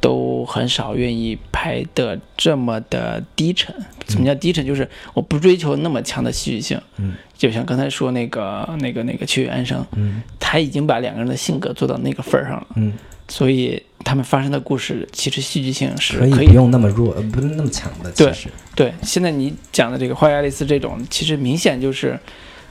[0.00, 3.74] 都很少愿意拍的这么的低沉。
[4.08, 4.66] 什么叫低沉？
[4.66, 6.80] 就是我不追求那么强的戏剧性。
[6.98, 12.92] 嗯就像刚才说那个那个那个曲安生，嗯他已经把两个人的性格做到那个份儿上了，嗯，
[13.26, 18.12] 所以他们发生的故事其实戏剧性是可以可不用那么弱，呃，不是那么强的。
[18.12, 18.32] 对，
[18.76, 22.16] 对，现在你讲的这个《花月爱丽丝》这种，其实明显就是，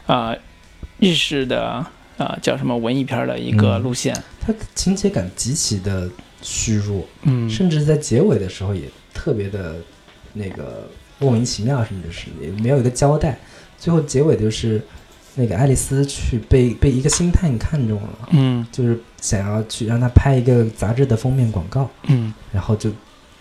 [0.06, 0.34] 啊、
[1.00, 1.86] 日式的
[2.22, 3.82] 啊、叫什么文艺片儿的一个嗯。
[3.82, 4.16] 路线。
[4.40, 6.10] 它情节感极其的
[6.42, 7.50] 虚弱，嗯。
[7.50, 8.84] 甚至在结尾的时候也
[9.14, 9.76] 特别的
[10.34, 10.90] 那个
[11.20, 13.38] 莫名其妙，甚至是也没有一个交代。
[13.78, 14.82] 最后结尾就是
[15.36, 18.66] 那个爱丽丝去被被一个星探看中了，嗯。
[18.72, 22.34] 就是想要去让他拍一个杂志的封面广告，嗯。
[22.52, 22.92] 然后就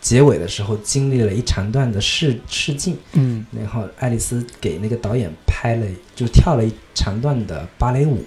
[0.01, 3.45] 结尾的时候经历了一长段的试试镜，嗯。
[3.53, 8.25] 然后爱丽丝给那个导演拍了，就跳了一长段的芭蕾舞，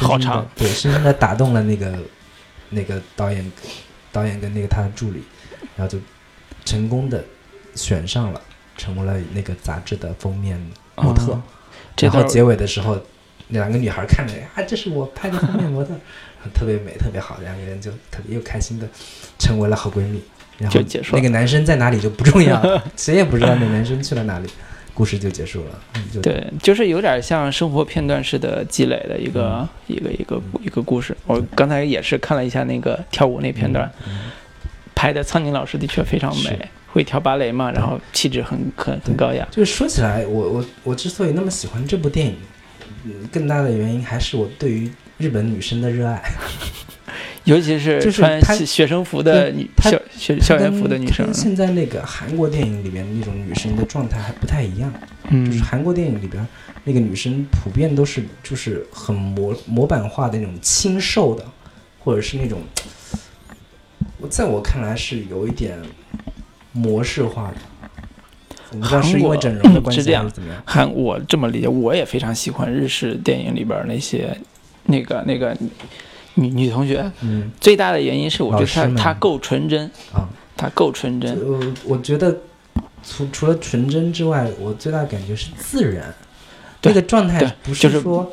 [0.00, 1.98] 好长，对，深深的打动了那个
[2.70, 3.52] 那个导演，
[4.10, 5.22] 导演跟那个他的助理，
[5.76, 5.98] 然后就
[6.64, 7.24] 成功的
[7.74, 8.40] 选上了，
[8.76, 10.60] 成为了那个杂志的封面
[10.96, 11.40] 模特。
[12.00, 13.00] 然后结尾的时候，
[13.48, 15.92] 那两个女孩看着啊，这是我拍的封面模特，
[16.52, 18.88] 特别美，特别好，两个人就特别又开心的
[19.38, 20.22] 成为了好闺蜜。
[20.58, 24.48] 然后结束那个男生在哪里就不重要了，谁也不知道那男生去了哪里，
[24.94, 25.80] 故事就结束了。
[26.22, 31.16] 对，就是有点像生活片段式的积累的一个、嗯一个一个一个故事。
[31.26, 34.30] 我刚才也是看了一下那个跳舞那片段，嗯
[34.94, 36.58] 拍的苍井老师的确非常美，
[36.92, 39.46] 会跳芭蕾嘛，然后气质很很很高雅。
[39.50, 42.36] 就是说起来，我我我之所以那么喜欢这部电影，
[43.04, 46.22] 嗯，更大的原因还是我对于日本女生的热爱。
[47.44, 54.92] 尤其是穿她学学生服的女她校学校园服的女生跟，现在那个韩国电影里边那种女生的状态还不太一样。
[55.30, 56.46] 就是嗯韩国电影里边
[56.84, 61.44] 那个女生普遍都是就是很模模板化的那种清瘦的，
[61.98, 62.60] 或者是那种，
[64.18, 65.78] 我在我看来是有一点
[66.72, 67.56] 模式化的。
[68.72, 70.62] 我不知道是因为整容的关系怎么样。
[70.64, 74.36] 韩我这么理解，我也非常喜欢日式电影里边那些
[74.86, 75.56] 那个那个
[76.34, 77.10] 女女同学。
[77.22, 81.32] 嗯最大的原因是我觉得她她够纯真，啊，她够纯真。
[81.34, 82.36] 呃，我觉得
[83.02, 86.14] 除除了纯真之外，我最大的感觉是自然，
[86.80, 88.32] 对那个状态不是是说。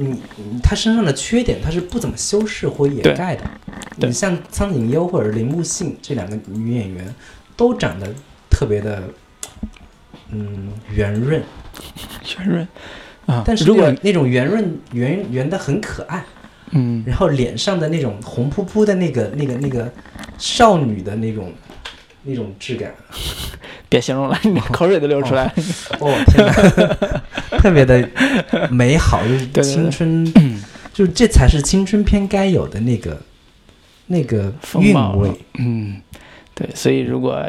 [0.00, 3.42] 你你他身上的缺点，他是不怎么修饰或掩盖的。
[3.96, 7.12] 你像苍井优或者铃木杏这两个女演员，
[7.56, 8.06] 都长得
[8.48, 9.02] 特别的，
[10.30, 11.42] 嗯，圆润，
[12.38, 12.68] 圆润
[13.26, 13.42] 啊。
[13.44, 16.24] 但是如果那种圆润圆圆的很可爱，
[16.72, 19.90] 嗯，然后脸上的那种红扑扑的那个那个那个
[20.38, 21.52] 少女的那种
[22.24, 22.92] 那种质感，
[23.88, 25.44] 别形容了，你口水都流出来。
[25.44, 25.52] 了。
[26.00, 26.52] 哦天哪，
[27.58, 28.08] 特别的
[28.70, 30.32] 美好，就是对对青春，
[30.92, 33.20] 就是这才是青春片该有的那个
[34.06, 35.30] 那个韵风貌味。
[35.58, 36.00] 嗯，
[36.54, 37.42] 对，所以如果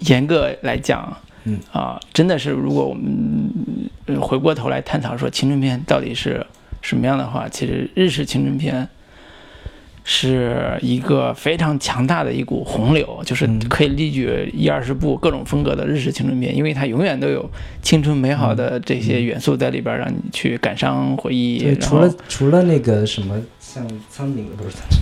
[0.00, 1.58] 严格来讲，嗯。
[1.72, 3.50] 啊，真的是如果我们
[4.06, 6.44] 呃回过头来探讨说青春片到底是
[6.88, 8.88] 什么样的话，其实日式青春片
[10.04, 17.46] 是一个非常强大的一股洪流，就是嗯可以列举一二十部各种风格的日式青春片，因为它永远都有
[17.82, 21.76] 青春美好的这些元素在里边儿，让你去感伤回忆。
[21.78, 24.98] 除了除了那个什么像苍井不是苍井，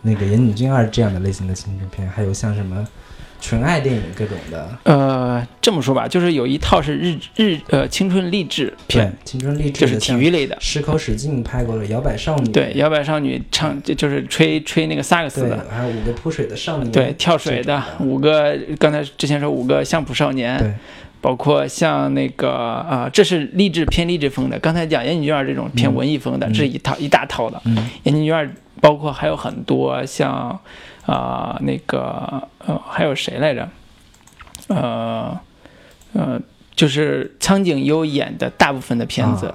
[0.00, 2.88] 那个岩井俊二这样的类型的青春片，还有像什么
[3.42, 10.56] 纯爱电影各种的，呃，这么说吧，就是有一套是日日呃青春励志片，，青春励志就是体育类的。
[10.60, 20.72] 石口史进拍过的《摇摆少女》，对，摇摆少女唱就就是吹吹那个萨克斯的，，还有五个扑水的少年，对，跳水的五个，刚才之前说五个相扑少年，对，
[21.20, 24.56] 包括像那个啊、这是励志偏励志风的。
[24.60, 25.94] 刚才讲岩井俊二这种偏嗯。
[25.96, 26.52] 文艺风的，嗯。
[26.52, 27.60] 这是一套一大套的。
[27.64, 27.74] 嗯。
[28.04, 28.48] 岩井俊二
[28.80, 30.58] 包括还有很多像
[31.06, 33.68] 啊、那个呃还有谁来着？
[34.68, 35.40] 呃
[36.12, 36.40] 呃，
[36.74, 39.46] 就是苍井优演的大部分的片子。
[39.46, 39.54] 啊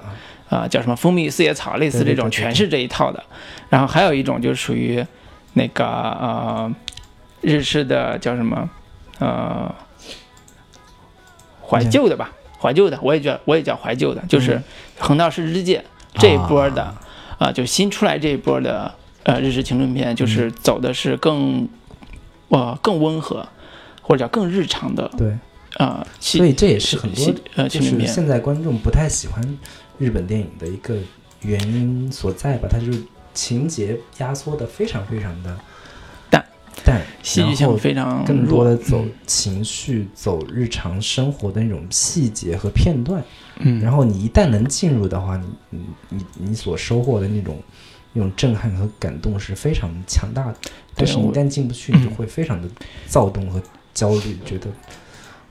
[0.50, 3.22] 啊、叫什么蜂蜜与四叶草，类似这种，全是这一套的。
[3.68, 5.06] 然后还有一种就是属于
[5.52, 6.74] 那个呃
[7.42, 8.70] 日式的叫什么
[9.18, 9.70] 呃
[11.60, 14.64] 怀旧的吧，怀旧的，我也叫我也叫怀旧的，就是嗯
[15.00, 15.84] 横道世之介
[16.14, 16.94] 这一波的
[17.38, 18.94] 啊、就新出来这一波的
[19.28, 21.68] 呃日式青春片，就是走的是更
[22.48, 23.46] 呃更温和，
[24.00, 25.36] 或者叫更日常的对，
[25.76, 28.08] 啊、戏所以这也是很多呃就青春片。
[28.08, 29.58] 是现在观众不太喜欢
[29.98, 30.96] 日本电影的一个
[31.42, 33.02] 原因所在吧，它就是
[33.34, 35.54] 情节压缩的非常非常的
[36.30, 36.42] 淡
[36.82, 43.22] 淡，戏剧然后性非常更多的走嗯情绪、走日常生活的那种细节和片段。
[43.58, 47.60] 嗯，然后你一旦能进入的话，你你你你所收获的那种
[48.18, 50.56] 那种震撼和感动是非常强大的。
[50.96, 52.68] 但是你一旦进不去，嗯你就会非常的
[53.06, 53.62] 躁动和
[53.94, 54.66] 焦虑，觉得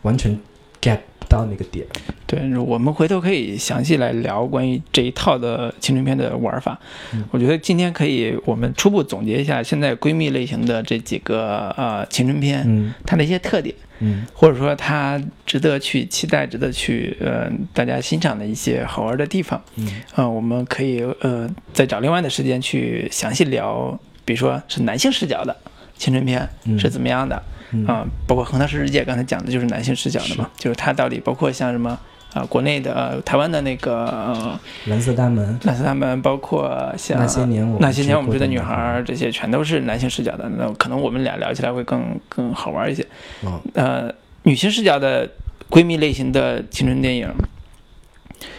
[0.02, 0.38] 完全
[0.82, 1.86] get 不到那个点。
[2.26, 6.78] 对，我们回头可以详细来聊关于这一套的青春片的玩法。
[7.14, 19.62] 嗯我觉得今天可以我们初步总结一下现在闺蜜类型的这几个呃青春片、嗯它的一些特点，嗯或者说它值得去期待、值得去呃大家欣赏的一些好玩的地方。
[19.76, 25.56] 嗯呃，我们可以呃再找另外的时间去详细聊，比如说是男性视角的
[25.98, 27.36] 青春片嗯是怎么样的。
[27.36, 27.54] 嗯
[27.88, 31.98] 啊、包括横道世之介刚才讲的就是男性视角的嘛，就是他到底包括像什么
[32.34, 43.06] 啊、国内的、呃、台湾的那个呃蓝色大门，蓝色大门，包括像那些年那些年我们追的女孩这些全都是男性视角的，那可能我们俩聊起来会更更好玩一些。
[43.44, 44.14] 哦，呃，
[44.44, 45.28] 女性视角的
[45.70, 47.30] 闺蜜类型的青春电影，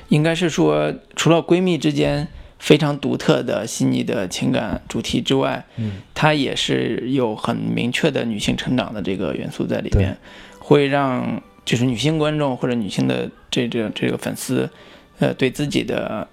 [0.08, 2.26] 应该是说除了闺蜜之间
[2.58, 10.16] 非常独特的细腻的情感主题之外，嗯它也是有很明确的女性成长的这个元素在里面，
[10.58, 14.68] 会让就是女性观众或者女性的这个这个粉丝，
[15.18, 16.26] 呃，对自己的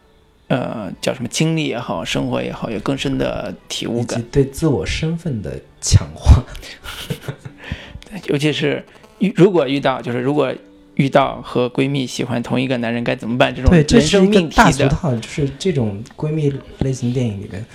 [0.48, 4.22] 呃叫什么经历也好，生活也好，有更深的体悟感。
[4.32, 6.44] 对自我身份的强化。
[8.30, 8.84] 尤其是
[9.20, 10.54] 遇如果遇到就是如果
[10.96, 14.90] 遇到和闺蜜喜欢同一个男人该怎么办这种人生命题的，
[15.22, 17.66] 就是这种闺蜜类型电影里面，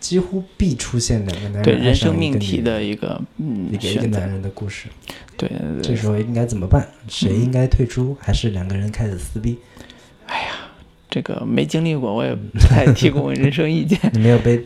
[0.00, 4.88] 几乎必出现两个男人爱上人生命题的人一个嗯一个一个男，人的故事。
[5.36, 6.86] 对对对，这时候应该怎么办？
[7.08, 8.16] 谁嗯应该退出？
[8.20, 9.58] 还是两个人开始撕逼？
[11.10, 14.60] 这个没经历过，我也不太提供人生意见， 你没有被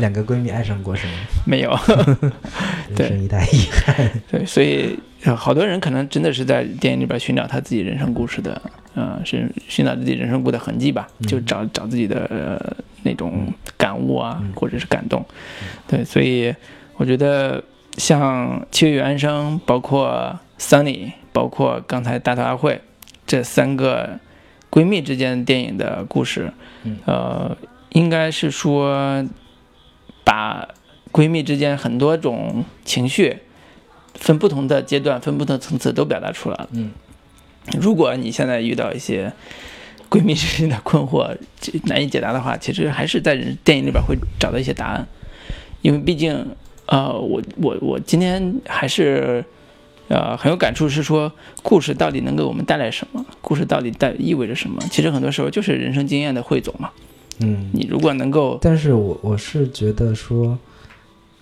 [0.00, 1.12] 两个闺蜜爱上过是吗？
[1.46, 1.70] 没有。
[2.96, 4.10] 人生一大遗憾。
[4.28, 8.60] 对，所以呃好多人可能真的是在电影里边寻找他自己人生故事的，
[8.94, 11.46] 呃，是寻找自己人生故的痕迹吧，就嗯。
[11.46, 14.52] 找找自己的、呃、那种感悟啊，嗯。
[14.54, 15.24] 或者是感动。
[15.88, 16.54] 对，所以
[16.96, 17.64] 我觉得
[17.96, 22.80] 像《七月与安生》，包括 Sunny，包括刚才大头阿慧
[23.26, 24.20] 这三个
[24.70, 26.52] 闺蜜之间电影的故事，
[26.84, 26.98] 嗯。
[27.06, 27.56] 呃，
[27.90, 29.24] 应该是说
[30.24, 30.68] 把
[31.10, 33.38] 闺蜜之间很多种情绪，
[34.16, 36.68] 分不同的阶段、分不同的层次都表达出来了。
[36.72, 36.90] 嗯，
[37.80, 39.32] 如果你现在遇到一些
[40.10, 45.06] 闺蜜之间的困惑这难以解答的话，其实还是在人电影里边会找到一些答案，
[45.82, 46.46] 因为毕竟，
[46.86, 49.44] 呃，我我我今天还是。
[50.08, 51.32] 呃，很有感触是说，
[51.64, 53.26] 故事到底能给我们带来什么？
[53.40, 54.80] 故事到底带意味着什么？
[54.88, 56.90] 其实很多时候就是人生经验的汇总嘛。
[57.40, 60.56] 嗯，你如果能够，但是我我是觉得说，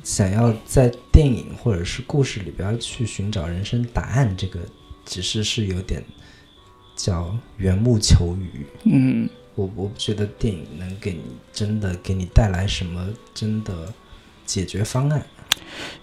[0.05, 4.60] 想要在电影或者是故事里边去寻找人生答案，这个
[5.05, 6.01] 其实是有点
[6.94, 8.64] 叫缘木求鱼。
[8.85, 9.28] 嗯。
[9.56, 11.20] 我我不觉得电影能给你
[11.52, 13.94] 真的给你带来什么真的
[14.44, 15.24] 解决方案，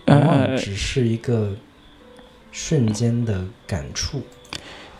[0.05, 1.53] 往往呃只是一个
[2.53, 4.21] 瞬间的感触。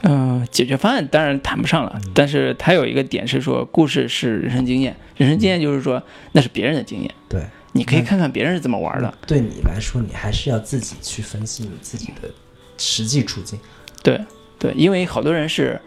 [0.02, 2.12] 呃，解决方案当然谈不上了，嗯。
[2.14, 6.04] 但是它有一个点是说，故事是人生经验，人生经验就是说
[6.34, 9.14] 那是别人的经验，对，你可以看看别人是怎么玩的。
[9.26, 12.30] 对你来说，你还是要自己去分析你自己的
[12.78, 13.60] 实际处境。
[14.04, 14.20] 对
[14.60, 15.80] 对，因为好多人是，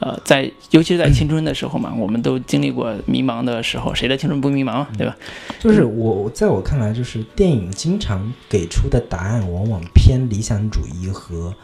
[0.00, 5.16] 呃，在尤其是在青春的时候嘛，我们都经历过迷茫的时候，谁的青春不迷茫啊，对吧？
[5.60, 11.54] 就是我在我看来，就是电影经常给出的答案往往偏理想主义和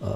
[0.00, 0.10] 呃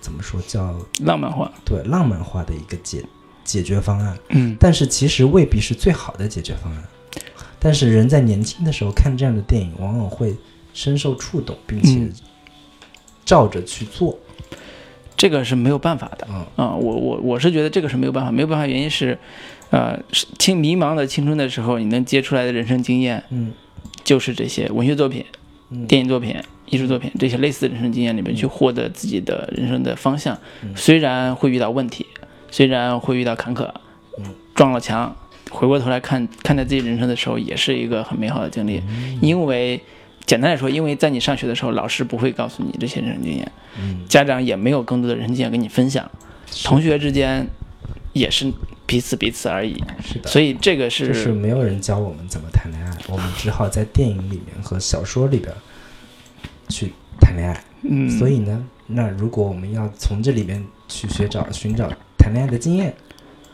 [0.00, 3.04] 怎么说叫浪漫化，对浪漫化的一个解
[3.44, 6.84] 解决方案，嗯但是其实未必是最好的解决方案。
[7.60, 10.34] 但是人在年轻的时候看这样的电影，往往会
[10.72, 12.12] 深受触动，并且嗯。
[13.24, 14.18] 照着去做。
[15.16, 16.26] 这个是没有办法的。
[16.30, 16.46] 嗯。
[16.56, 19.16] 啊、我我我是觉得这个是没有办法，没有办法，原因是，
[19.70, 19.96] 呃，
[20.38, 23.52] 青迷茫的青春的时候，你能接出来的人生经验，嗯。
[24.02, 25.24] 就是这些文学作品、
[25.68, 26.34] 嗯，电影作品、
[26.66, 30.36] 艺术作品这些类似的人生经验里面去获得自己的人生的方向。
[30.62, 30.74] 嗯。
[30.74, 32.06] 虽然会遇到问题，
[32.50, 33.70] 虽然会遇到坎坷，
[34.18, 34.24] 嗯。
[34.54, 35.14] 撞了墙，
[35.50, 38.82] 回过头来看看待自己人生的时候，也是一个很美好的经历。
[38.88, 39.78] 嗯因为
[40.24, 46.08] 简单来说，因为在你上学的时候，老师不会告诉你这些人生经验，嗯，家长也没有更多的人生经验跟你分享，
[46.64, 47.46] 同学之间
[48.12, 48.52] 也是
[48.86, 49.82] 彼此彼此而已。
[50.04, 55.52] 是的，所以这个是就是没有人教我们怎么谈恋爱，我们只好在电影里面和小说里边
[56.68, 57.64] 去谈恋爱。
[57.82, 62.94] 嗯，所以呢，那如果我们要从这里面去寻找寻找谈恋爱的经验，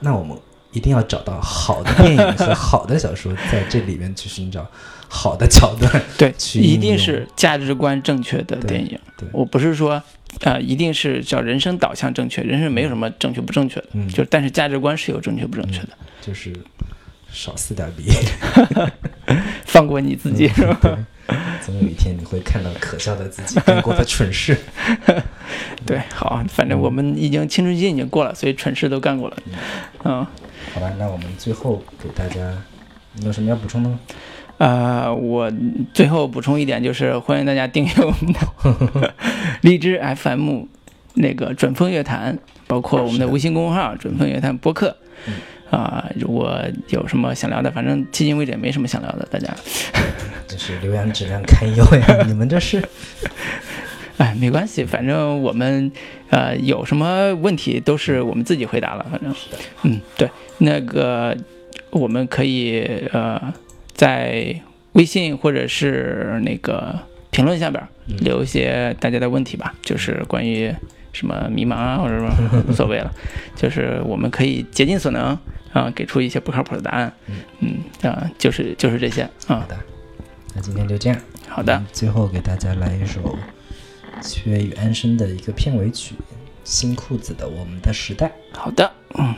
[0.01, 0.37] 那我们
[0.77, 4.67] 一定要找到好的电影和好的小说，在这里面去寻找
[5.09, 6.03] 好的桥段。
[6.19, 8.99] 对，去一定是价值观正确的电影。
[9.17, 10.03] 对我不是说，
[10.43, 15.89] 呃，一定是叫人生导向正确，人生没有什么正确不正确的，嗯就但是价值观是有正确不正确的。
[16.21, 16.53] 就是
[17.33, 18.13] 少撕点逼，
[19.65, 20.79] 放过你自己，是吧？
[20.83, 20.95] 对，
[21.65, 24.59] 总有一天你会看到可笑的自己干过的蠢事。
[25.87, 29.37] 对，好，反正我们已经青春期已经过了，所以蠢事都干过了。
[30.05, 30.27] 嗯，
[30.75, 32.53] 好吧，那我们最后给大家，
[33.15, 33.99] 你有什么要补充的吗？
[34.59, 35.53] 呃，我
[35.93, 39.15] 最后补充一点，就是欢迎大家订阅我们的
[39.63, 40.63] 荔枝 FM
[41.15, 44.97] 那个准风乐坛，包括我们的微信公众号“准风乐坛播客”。
[45.69, 46.59] 啊、如果
[46.91, 49.53] 有什么想聊的，反正迄今为止也没什么想聊的，大家，
[50.47, 52.81] 就是留言质量堪忧呀，你们这是
[54.19, 55.91] 哎，没关系，反正我们
[56.31, 59.35] 呃有什么问题都是我们自己回答了，反正，
[59.83, 61.37] 嗯，对，那个
[61.91, 62.81] 我们可以
[63.13, 63.53] 呃
[63.93, 64.59] 在
[64.93, 66.99] 微信或者是那个
[67.31, 70.75] 评论下边留一些大家的问题吧，就是关于
[71.13, 73.13] 什么迷茫啊或者什么 无所谓了，
[73.55, 75.37] 就是我们可以竭尽所能
[75.75, 77.13] 啊、给出一些不靠谱的答案，
[77.61, 79.77] 嗯啊、就是就是这些啊好，的。
[80.55, 81.21] 那今天就这样。
[81.49, 83.37] 好的嗯，最后给大家来一首
[84.21, 86.15] 七月与安生的一个片尾曲
[86.65, 88.33] 新裤子的我们的时代。
[88.53, 89.35] 好的嗯。